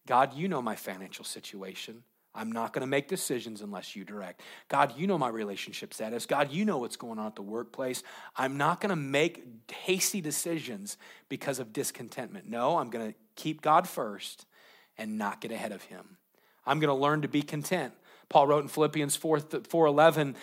God, 0.07 0.34
you 0.34 0.47
know 0.47 0.61
my 0.61 0.75
financial 0.75 1.23
situation. 1.23 2.03
I'm 2.34 2.51
not 2.51 2.73
going 2.73 2.82
to 2.82 2.88
make 2.88 3.07
decisions 3.07 3.61
unless 3.61 3.95
you 3.95 4.03
direct. 4.03 4.41
God, 4.69 4.93
you 4.97 5.07
know 5.07 5.17
my 5.17 5.30
relationship 5.30 5.93
status. 5.93 6.25
God, 6.25 6.51
you 6.51 6.63
know 6.63 6.77
what's 6.77 6.95
going 6.95 7.19
on 7.19 7.27
at 7.27 7.36
the 7.36 7.41
workplace. 7.41 8.03
I'm 8.36 8.57
not 8.57 8.82
going 8.82 8.91
to 8.91 8.95
make 8.95 9.43
hasty 9.71 10.21
decisions 10.21 10.97
because 11.27 11.59
of 11.59 11.73
discontentment. 11.73 12.47
No, 12.47 12.77
I'm 12.77 12.89
going 12.89 13.11
to 13.11 13.17
keep 13.36 13.61
God 13.61 13.88
first 13.88 14.45
and 14.97 15.17
not 15.17 15.41
get 15.41 15.51
ahead 15.51 15.71
of 15.71 15.84
him. 15.84 16.17
I'm 16.65 16.80
going 16.80 16.95
to 16.95 17.01
learn 17.01 17.23
to 17.23 17.27
be 17.27 17.41
content. 17.41 17.93
Paul 18.30 18.47
wrote 18.47 18.63
in 18.63 18.67
Philippians 18.67 19.15
4, 19.15 19.39
4:11, 19.39 20.36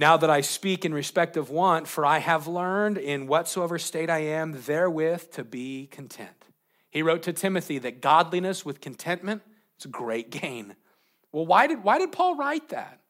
now 0.00 0.16
that 0.16 0.30
I 0.30 0.40
speak 0.40 0.86
in 0.86 0.94
respect 0.94 1.36
of 1.36 1.50
want, 1.50 1.86
for 1.86 2.06
I 2.06 2.20
have 2.20 2.46
learned 2.46 2.96
in 2.96 3.26
whatsoever 3.26 3.78
state 3.78 4.08
I 4.08 4.20
am 4.20 4.62
therewith 4.62 5.32
to 5.32 5.44
be 5.44 5.88
content. 5.88 6.46
He 6.88 7.02
wrote 7.02 7.22
to 7.24 7.34
Timothy 7.34 7.76
that 7.80 8.00
godliness 8.00 8.64
with 8.64 8.80
contentment 8.80 9.42
is 9.78 9.84
great 9.84 10.30
gain. 10.30 10.74
Well, 11.32 11.44
why 11.44 11.66
did, 11.66 11.84
why 11.84 11.98
did 11.98 12.12
Paul 12.12 12.36
write 12.36 12.70
that? 12.70 13.00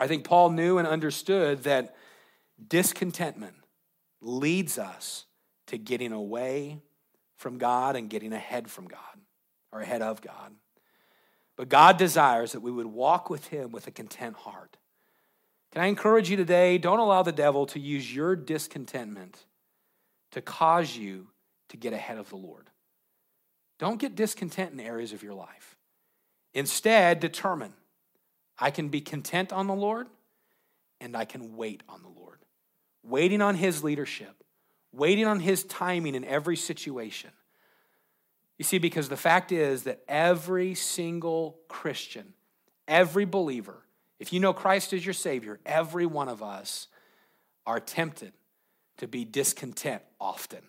I 0.00 0.08
think 0.08 0.24
Paul 0.24 0.50
knew 0.50 0.78
and 0.78 0.88
understood 0.88 1.62
that 1.62 1.94
discontentment 2.66 3.54
leads 4.20 4.78
us 4.78 5.26
to 5.68 5.78
getting 5.78 6.10
away 6.10 6.80
from 7.36 7.58
God 7.58 7.94
and 7.94 8.10
getting 8.10 8.32
ahead 8.32 8.68
from 8.68 8.88
God 8.88 8.98
or 9.70 9.80
ahead 9.80 10.02
of 10.02 10.20
God. 10.20 10.52
But 11.56 11.68
God 11.68 11.96
desires 11.96 12.50
that 12.52 12.60
we 12.60 12.72
would 12.72 12.86
walk 12.86 13.30
with 13.30 13.46
Him 13.46 13.70
with 13.70 13.86
a 13.86 13.92
content 13.92 14.34
heart. 14.34 14.78
Can 15.72 15.82
I 15.82 15.86
encourage 15.86 16.28
you 16.30 16.36
today? 16.36 16.76
Don't 16.78 16.98
allow 16.98 17.22
the 17.22 17.32
devil 17.32 17.66
to 17.66 17.80
use 17.80 18.14
your 18.14 18.36
discontentment 18.36 19.38
to 20.32 20.42
cause 20.42 20.96
you 20.96 21.28
to 21.70 21.76
get 21.76 21.94
ahead 21.94 22.18
of 22.18 22.28
the 22.28 22.36
Lord. 22.36 22.68
Don't 23.78 23.98
get 23.98 24.14
discontent 24.14 24.72
in 24.72 24.80
areas 24.80 25.12
of 25.12 25.22
your 25.22 25.34
life. 25.34 25.76
Instead, 26.54 27.20
determine 27.20 27.72
I 28.58 28.70
can 28.70 28.88
be 28.88 29.00
content 29.00 29.52
on 29.52 29.66
the 29.66 29.74
Lord 29.74 30.08
and 31.00 31.16
I 31.16 31.24
can 31.24 31.56
wait 31.56 31.82
on 31.88 32.02
the 32.02 32.08
Lord. 32.08 32.38
Waiting 33.02 33.40
on 33.40 33.54
His 33.54 33.82
leadership, 33.82 34.44
waiting 34.92 35.26
on 35.26 35.40
His 35.40 35.64
timing 35.64 36.14
in 36.14 36.24
every 36.24 36.56
situation. 36.56 37.30
You 38.58 38.64
see, 38.64 38.78
because 38.78 39.08
the 39.08 39.16
fact 39.16 39.50
is 39.50 39.84
that 39.84 40.02
every 40.06 40.74
single 40.74 41.58
Christian, 41.66 42.34
every 42.86 43.24
believer, 43.24 43.81
if 44.22 44.32
you 44.32 44.38
know 44.38 44.52
Christ 44.52 44.92
as 44.92 45.04
your 45.04 45.14
Savior, 45.14 45.58
every 45.66 46.06
one 46.06 46.28
of 46.28 46.44
us 46.44 46.86
are 47.66 47.80
tempted 47.80 48.32
to 48.98 49.08
be 49.08 49.24
discontent 49.24 50.00
often. 50.20 50.60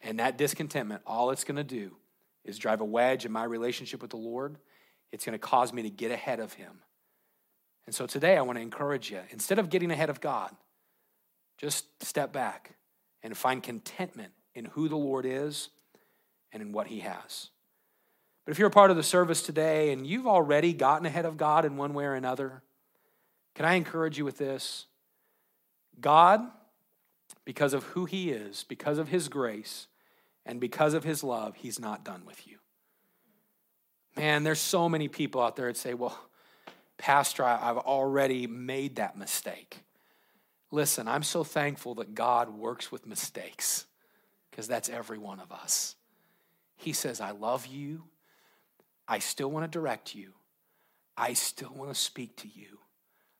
And 0.00 0.18
that 0.18 0.36
discontentment, 0.36 1.00
all 1.06 1.30
it's 1.30 1.44
going 1.44 1.54
to 1.56 1.62
do 1.62 1.92
is 2.44 2.58
drive 2.58 2.80
a 2.80 2.84
wedge 2.84 3.24
in 3.24 3.30
my 3.30 3.44
relationship 3.44 4.02
with 4.02 4.10
the 4.10 4.16
Lord. 4.16 4.58
It's 5.12 5.24
going 5.24 5.34
to 5.34 5.38
cause 5.38 5.72
me 5.72 5.82
to 5.82 5.88
get 5.88 6.10
ahead 6.10 6.40
of 6.40 6.54
Him. 6.54 6.80
And 7.86 7.94
so 7.94 8.08
today 8.08 8.36
I 8.36 8.42
want 8.42 8.58
to 8.58 8.62
encourage 8.62 9.08
you 9.08 9.20
instead 9.30 9.60
of 9.60 9.70
getting 9.70 9.92
ahead 9.92 10.10
of 10.10 10.20
God, 10.20 10.50
just 11.56 11.86
step 12.02 12.32
back 12.32 12.74
and 13.22 13.36
find 13.36 13.62
contentment 13.62 14.32
in 14.52 14.64
who 14.64 14.88
the 14.88 14.96
Lord 14.96 15.26
is 15.26 15.68
and 16.52 16.60
in 16.60 16.72
what 16.72 16.88
He 16.88 16.98
has. 17.00 17.50
But 18.44 18.50
if 18.50 18.58
you're 18.58 18.68
a 18.68 18.72
part 18.72 18.90
of 18.90 18.96
the 18.96 19.02
service 19.04 19.42
today 19.42 19.92
and 19.92 20.04
you've 20.06 20.26
already 20.26 20.72
gotten 20.72 21.06
ahead 21.06 21.24
of 21.24 21.36
God 21.36 21.64
in 21.64 21.76
one 21.76 21.94
way 21.94 22.04
or 22.04 22.14
another, 22.14 22.63
can 23.54 23.64
I 23.64 23.74
encourage 23.74 24.18
you 24.18 24.24
with 24.24 24.38
this? 24.38 24.86
God, 26.00 26.40
because 27.44 27.72
of 27.72 27.84
who 27.84 28.04
He 28.04 28.30
is, 28.30 28.64
because 28.64 28.98
of 28.98 29.08
His 29.08 29.28
grace, 29.28 29.86
and 30.44 30.60
because 30.60 30.94
of 30.94 31.04
His 31.04 31.22
love, 31.22 31.56
He's 31.56 31.78
not 31.78 32.04
done 32.04 32.24
with 32.26 32.46
you. 32.46 32.58
Man, 34.16 34.44
there's 34.44 34.60
so 34.60 34.88
many 34.88 35.08
people 35.08 35.42
out 35.42 35.56
there 35.56 35.68
that 35.68 35.76
say, 35.76 35.94
well, 35.94 36.18
Pastor, 36.96 37.44
I've 37.44 37.78
already 37.78 38.46
made 38.46 38.96
that 38.96 39.18
mistake. 39.18 39.78
Listen, 40.70 41.08
I'm 41.08 41.22
so 41.22 41.44
thankful 41.44 41.96
that 41.96 42.14
God 42.14 42.50
works 42.50 42.92
with 42.92 43.06
mistakes 43.06 43.86
because 44.50 44.68
that's 44.68 44.88
every 44.88 45.18
one 45.18 45.40
of 45.40 45.50
us. 45.50 45.96
He 46.76 46.92
says, 46.92 47.20
I 47.20 47.32
love 47.32 47.66
you. 47.66 48.04
I 49.06 49.18
still 49.18 49.50
want 49.50 49.70
to 49.70 49.78
direct 49.78 50.14
you. 50.14 50.32
I 51.16 51.32
still 51.34 51.72
want 51.74 51.92
to 51.92 52.00
speak 52.00 52.36
to 52.38 52.48
you. 52.48 52.78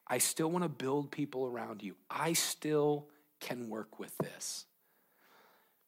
I 0.07 0.19
still 0.19 0.51
want 0.51 0.65
to 0.65 0.69
build 0.69 1.11
people 1.11 1.47
around 1.47 1.83
you. 1.83 1.95
I 2.11 2.35
still 2.35 3.09
can 3.41 3.69
work 3.69 3.99
with 3.99 4.17
this. 4.19 4.67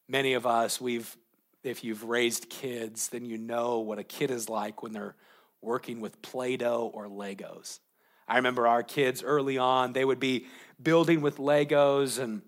Many 0.09 0.35
of 0.35 0.47
us, 0.47 0.81
we've, 0.81 1.17
if 1.63 1.85
you've 1.85 2.05
raised 2.05 2.49
kids, 2.49 3.09
then 3.09 3.25
you 3.25 3.39
know 3.39 3.81
what 3.81 3.99
a 3.99 4.05
kid 4.05 4.31
is 4.31 4.49
like 4.49 4.83
when 4.83 4.93
they're 4.93 5.17
working 5.61 6.01
with 6.01 6.23
Play 6.23 6.57
Doh 6.57 6.91
or 6.95 7.09
Legos. 7.09 7.81
I 8.29 8.37
remember 8.37 8.67
our 8.67 8.83
kids 8.83 9.23
early 9.23 9.59
on, 9.59 9.93
they 9.93 10.05
would 10.05 10.21
be 10.21 10.47
building 10.83 11.21
with 11.21 11.39
Legos 11.39 12.19
and 12.19 12.43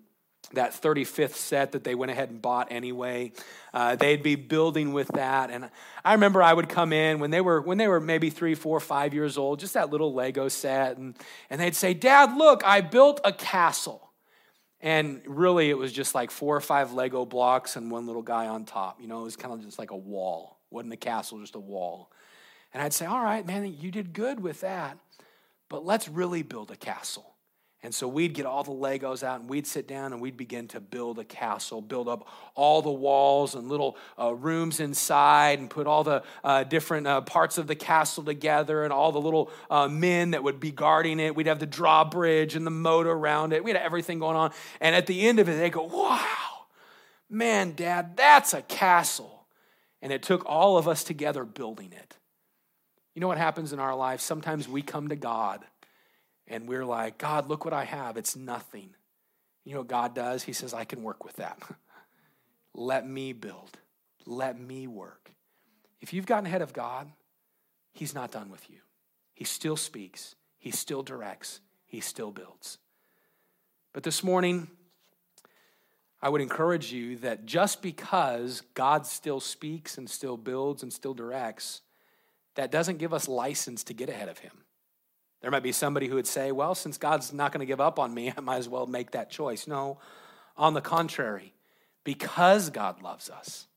that 0.53 0.71
35th 0.71 1.33
set 1.33 1.71
that 1.73 1.83
they 1.83 1.95
went 1.95 2.11
ahead 2.11 2.29
and 2.29 2.41
bought 2.41 2.67
anyway. 2.71 3.31
Uh, 3.73 3.95
they'd 3.95 4.23
be 4.23 4.35
building 4.35 4.93
with 4.93 5.07
that. 5.09 5.49
And 5.49 5.69
I 6.03 6.13
remember 6.13 6.41
I 6.41 6.53
would 6.53 6.69
come 6.69 6.93
in 6.93 7.19
when 7.19 7.31
they 7.31 7.41
were 7.41 7.61
when 7.61 7.77
they 7.77 7.87
were 7.87 7.99
maybe 7.99 8.29
three, 8.29 8.55
four, 8.55 8.79
five 8.79 9.13
years 9.13 9.37
old, 9.37 9.59
just 9.59 9.73
that 9.73 9.89
little 9.89 10.13
Lego 10.13 10.47
set, 10.47 10.97
and, 10.97 11.15
and 11.49 11.61
they'd 11.61 11.75
say, 11.75 11.93
Dad, 11.93 12.35
look, 12.35 12.63
I 12.65 12.81
built 12.81 13.21
a 13.23 13.31
castle. 13.31 14.09
And 14.81 15.21
really 15.25 15.69
it 15.69 15.77
was 15.77 15.91
just 15.91 16.15
like 16.15 16.31
four 16.31 16.55
or 16.55 16.61
five 16.61 16.93
Lego 16.93 17.25
blocks 17.25 17.75
and 17.75 17.91
one 17.91 18.07
little 18.07 18.21
guy 18.21 18.47
on 18.47 18.63
top. 18.63 19.01
You 19.01 19.07
know, 19.07 19.21
it 19.21 19.25
was 19.25 19.35
kind 19.35 19.53
of 19.53 19.61
just 19.61 19.77
like 19.77 19.91
a 19.91 19.97
wall. 19.97 20.57
Wasn't 20.71 20.93
a 20.93 20.97
castle, 20.97 21.39
just 21.39 21.55
a 21.55 21.59
wall. 21.59 22.09
And 22.73 22.81
I'd 22.81 22.93
say, 22.93 23.05
All 23.05 23.21
right, 23.21 23.45
man, 23.45 23.75
you 23.79 23.91
did 23.91 24.13
good 24.13 24.39
with 24.39 24.61
that. 24.61 24.97
But 25.67 25.85
let's 25.85 26.07
really 26.07 26.41
build 26.41 26.71
a 26.71 26.75
castle. 26.75 27.35
And 27.81 27.95
so 27.95 28.09
we'd 28.09 28.33
get 28.33 28.45
all 28.45 28.63
the 28.63 28.71
Legos 28.71 29.23
out 29.23 29.39
and 29.39 29.49
we'd 29.49 29.65
sit 29.65 29.87
down 29.87 30.11
and 30.11 30.21
we'd 30.21 30.35
begin 30.35 30.67
to 30.69 30.81
build 30.81 31.17
a 31.17 31.23
castle, 31.23 31.81
build 31.81 32.09
up 32.09 32.27
all 32.53 32.81
the 32.81 32.91
walls 32.91 33.55
and 33.55 33.69
little 33.69 33.95
uh, 34.19 34.33
rooms 34.33 34.81
inside 34.81 35.59
and 35.59 35.69
put 35.69 35.87
all 35.87 36.03
the 36.03 36.21
uh, 36.43 36.65
different 36.65 37.07
uh, 37.07 37.21
parts 37.21 37.57
of 37.57 37.67
the 37.67 37.75
castle 37.75 38.21
together 38.21 38.83
and 38.83 38.91
all 38.91 39.13
the 39.13 39.21
little 39.21 39.49
uh, 39.69 39.87
men 39.87 40.31
that 40.31 40.43
would 40.43 40.59
be 40.59 40.71
guarding 40.71 41.21
it. 41.21 41.35
We'd 41.35 41.47
have 41.47 41.59
the 41.59 41.65
drawbridge 41.65 42.53
and 42.53 42.65
the 42.65 42.71
moat 42.71 43.07
around 43.07 43.53
it. 43.53 43.63
We 43.63 43.71
had 43.71 43.81
everything 43.81 44.19
going 44.19 44.35
on. 44.35 44.51
And 44.81 44.93
at 44.93 45.07
the 45.07 45.25
end 45.25 45.39
of 45.39 45.47
it, 45.47 45.55
they 45.55 45.69
go, 45.69 45.83
wow, 45.83 46.65
man, 47.29 47.75
dad, 47.75 48.17
that's 48.17 48.53
a 48.53 48.61
castle. 48.61 49.45
And 50.01 50.11
it 50.11 50.21
took 50.21 50.45
all 50.45 50.77
of 50.77 50.89
us 50.89 51.05
together 51.05 51.45
building 51.45 51.93
it. 51.93 52.17
You 53.15 53.21
know 53.21 53.29
what 53.29 53.37
happens 53.37 53.71
in 53.71 53.79
our 53.79 53.95
life? 53.95 54.19
Sometimes 54.19 54.67
we 54.67 54.81
come 54.81 55.07
to 55.07 55.15
God 55.15 55.63
and 56.49 56.67
we're 56.67 56.85
like, 56.85 57.17
God, 57.17 57.47
look 57.47 57.63
what 57.63 57.73
I 57.73 57.85
have. 57.85 58.17
It's 58.17 58.35
nothing. 58.35 58.89
You 59.63 59.73
know 59.73 59.81
what 59.81 59.87
God 59.87 60.15
does? 60.15 60.43
He 60.43 60.53
says, 60.53 60.73
I 60.73 60.83
can 60.83 61.03
work 61.03 61.23
with 61.23 61.35
that. 61.35 61.61
Let 62.73 63.07
me 63.07 63.33
build. 63.33 63.77
Let 64.25 64.59
me 64.59 64.87
work. 64.87 65.31
If 66.01 66.13
you've 66.13 66.25
gotten 66.25 66.45
ahead 66.45 66.61
of 66.61 66.73
God, 66.73 67.11
He's 67.91 68.15
not 68.15 68.31
done 68.31 68.49
with 68.49 68.69
you. 68.69 68.77
He 69.33 69.43
still 69.43 69.75
speaks, 69.75 70.35
He 70.57 70.71
still 70.71 71.03
directs, 71.03 71.61
He 71.85 71.99
still 71.99 72.31
builds. 72.31 72.77
But 73.93 74.03
this 74.03 74.23
morning, 74.23 74.69
I 76.21 76.29
would 76.29 76.41
encourage 76.41 76.91
you 76.91 77.17
that 77.17 77.45
just 77.45 77.81
because 77.81 78.61
God 78.73 79.05
still 79.05 79.39
speaks 79.39 79.97
and 79.97 80.09
still 80.09 80.37
builds 80.37 80.83
and 80.83 80.91
still 80.91 81.13
directs, 81.13 81.81
that 82.55 82.71
doesn't 82.71 82.97
give 82.97 83.13
us 83.13 83.27
license 83.27 83.83
to 83.85 83.93
get 83.93 84.09
ahead 84.09 84.29
of 84.29 84.39
Him. 84.39 84.51
There 85.41 85.51
might 85.51 85.63
be 85.63 85.71
somebody 85.71 86.07
who 86.07 86.15
would 86.15 86.27
say, 86.27 86.51
well, 86.51 86.75
since 86.75 86.97
God's 86.97 87.31
not 87.31 87.51
going 87.51 87.61
to 87.61 87.65
give 87.65 87.81
up 87.81 87.97
on 87.99 88.13
me, 88.13 88.33
I 88.37 88.41
might 88.41 88.57
as 88.57 88.69
well 88.69 88.87
make 88.87 89.11
that 89.11 89.29
choice. 89.29 89.67
No, 89.67 89.99
on 90.57 90.73
the 90.73 90.81
contrary, 90.81 91.53
because 92.03 92.69
God 92.69 93.01
loves 93.01 93.29
us, 93.29 93.67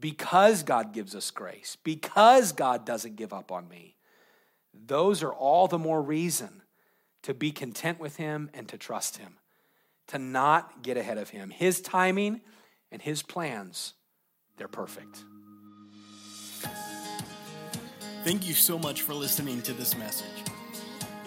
because 0.00 0.62
God 0.62 0.92
gives 0.92 1.14
us 1.14 1.30
grace, 1.30 1.76
because 1.84 2.52
God 2.52 2.86
doesn't 2.86 3.16
give 3.16 3.32
up 3.32 3.52
on 3.52 3.68
me, 3.68 3.96
those 4.74 5.22
are 5.22 5.32
all 5.32 5.68
the 5.68 5.78
more 5.78 6.00
reason 6.00 6.62
to 7.22 7.34
be 7.34 7.52
content 7.52 8.00
with 8.00 8.16
Him 8.16 8.50
and 8.54 8.66
to 8.68 8.78
trust 8.78 9.18
Him, 9.18 9.36
to 10.08 10.18
not 10.18 10.82
get 10.82 10.96
ahead 10.96 11.18
of 11.18 11.30
Him. 11.30 11.50
His 11.50 11.80
timing 11.80 12.40
and 12.90 13.02
His 13.02 13.22
plans, 13.22 13.94
they're 14.56 14.68
perfect. 14.68 15.24
Thank 18.24 18.46
you 18.46 18.54
so 18.54 18.78
much 18.78 19.02
for 19.02 19.14
listening 19.14 19.62
to 19.62 19.72
this 19.72 19.96
message. 19.96 20.41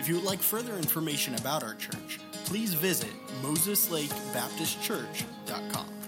If 0.05 0.09
you 0.09 0.15
would 0.17 0.23
like 0.23 0.39
further 0.39 0.77
information 0.77 1.33
about 1.33 1.63
our 1.63 1.73
church, 1.73 2.19
please 2.45 2.75
visit 2.75 3.09
MosesLakeBaptistChurch.com. 3.41 6.04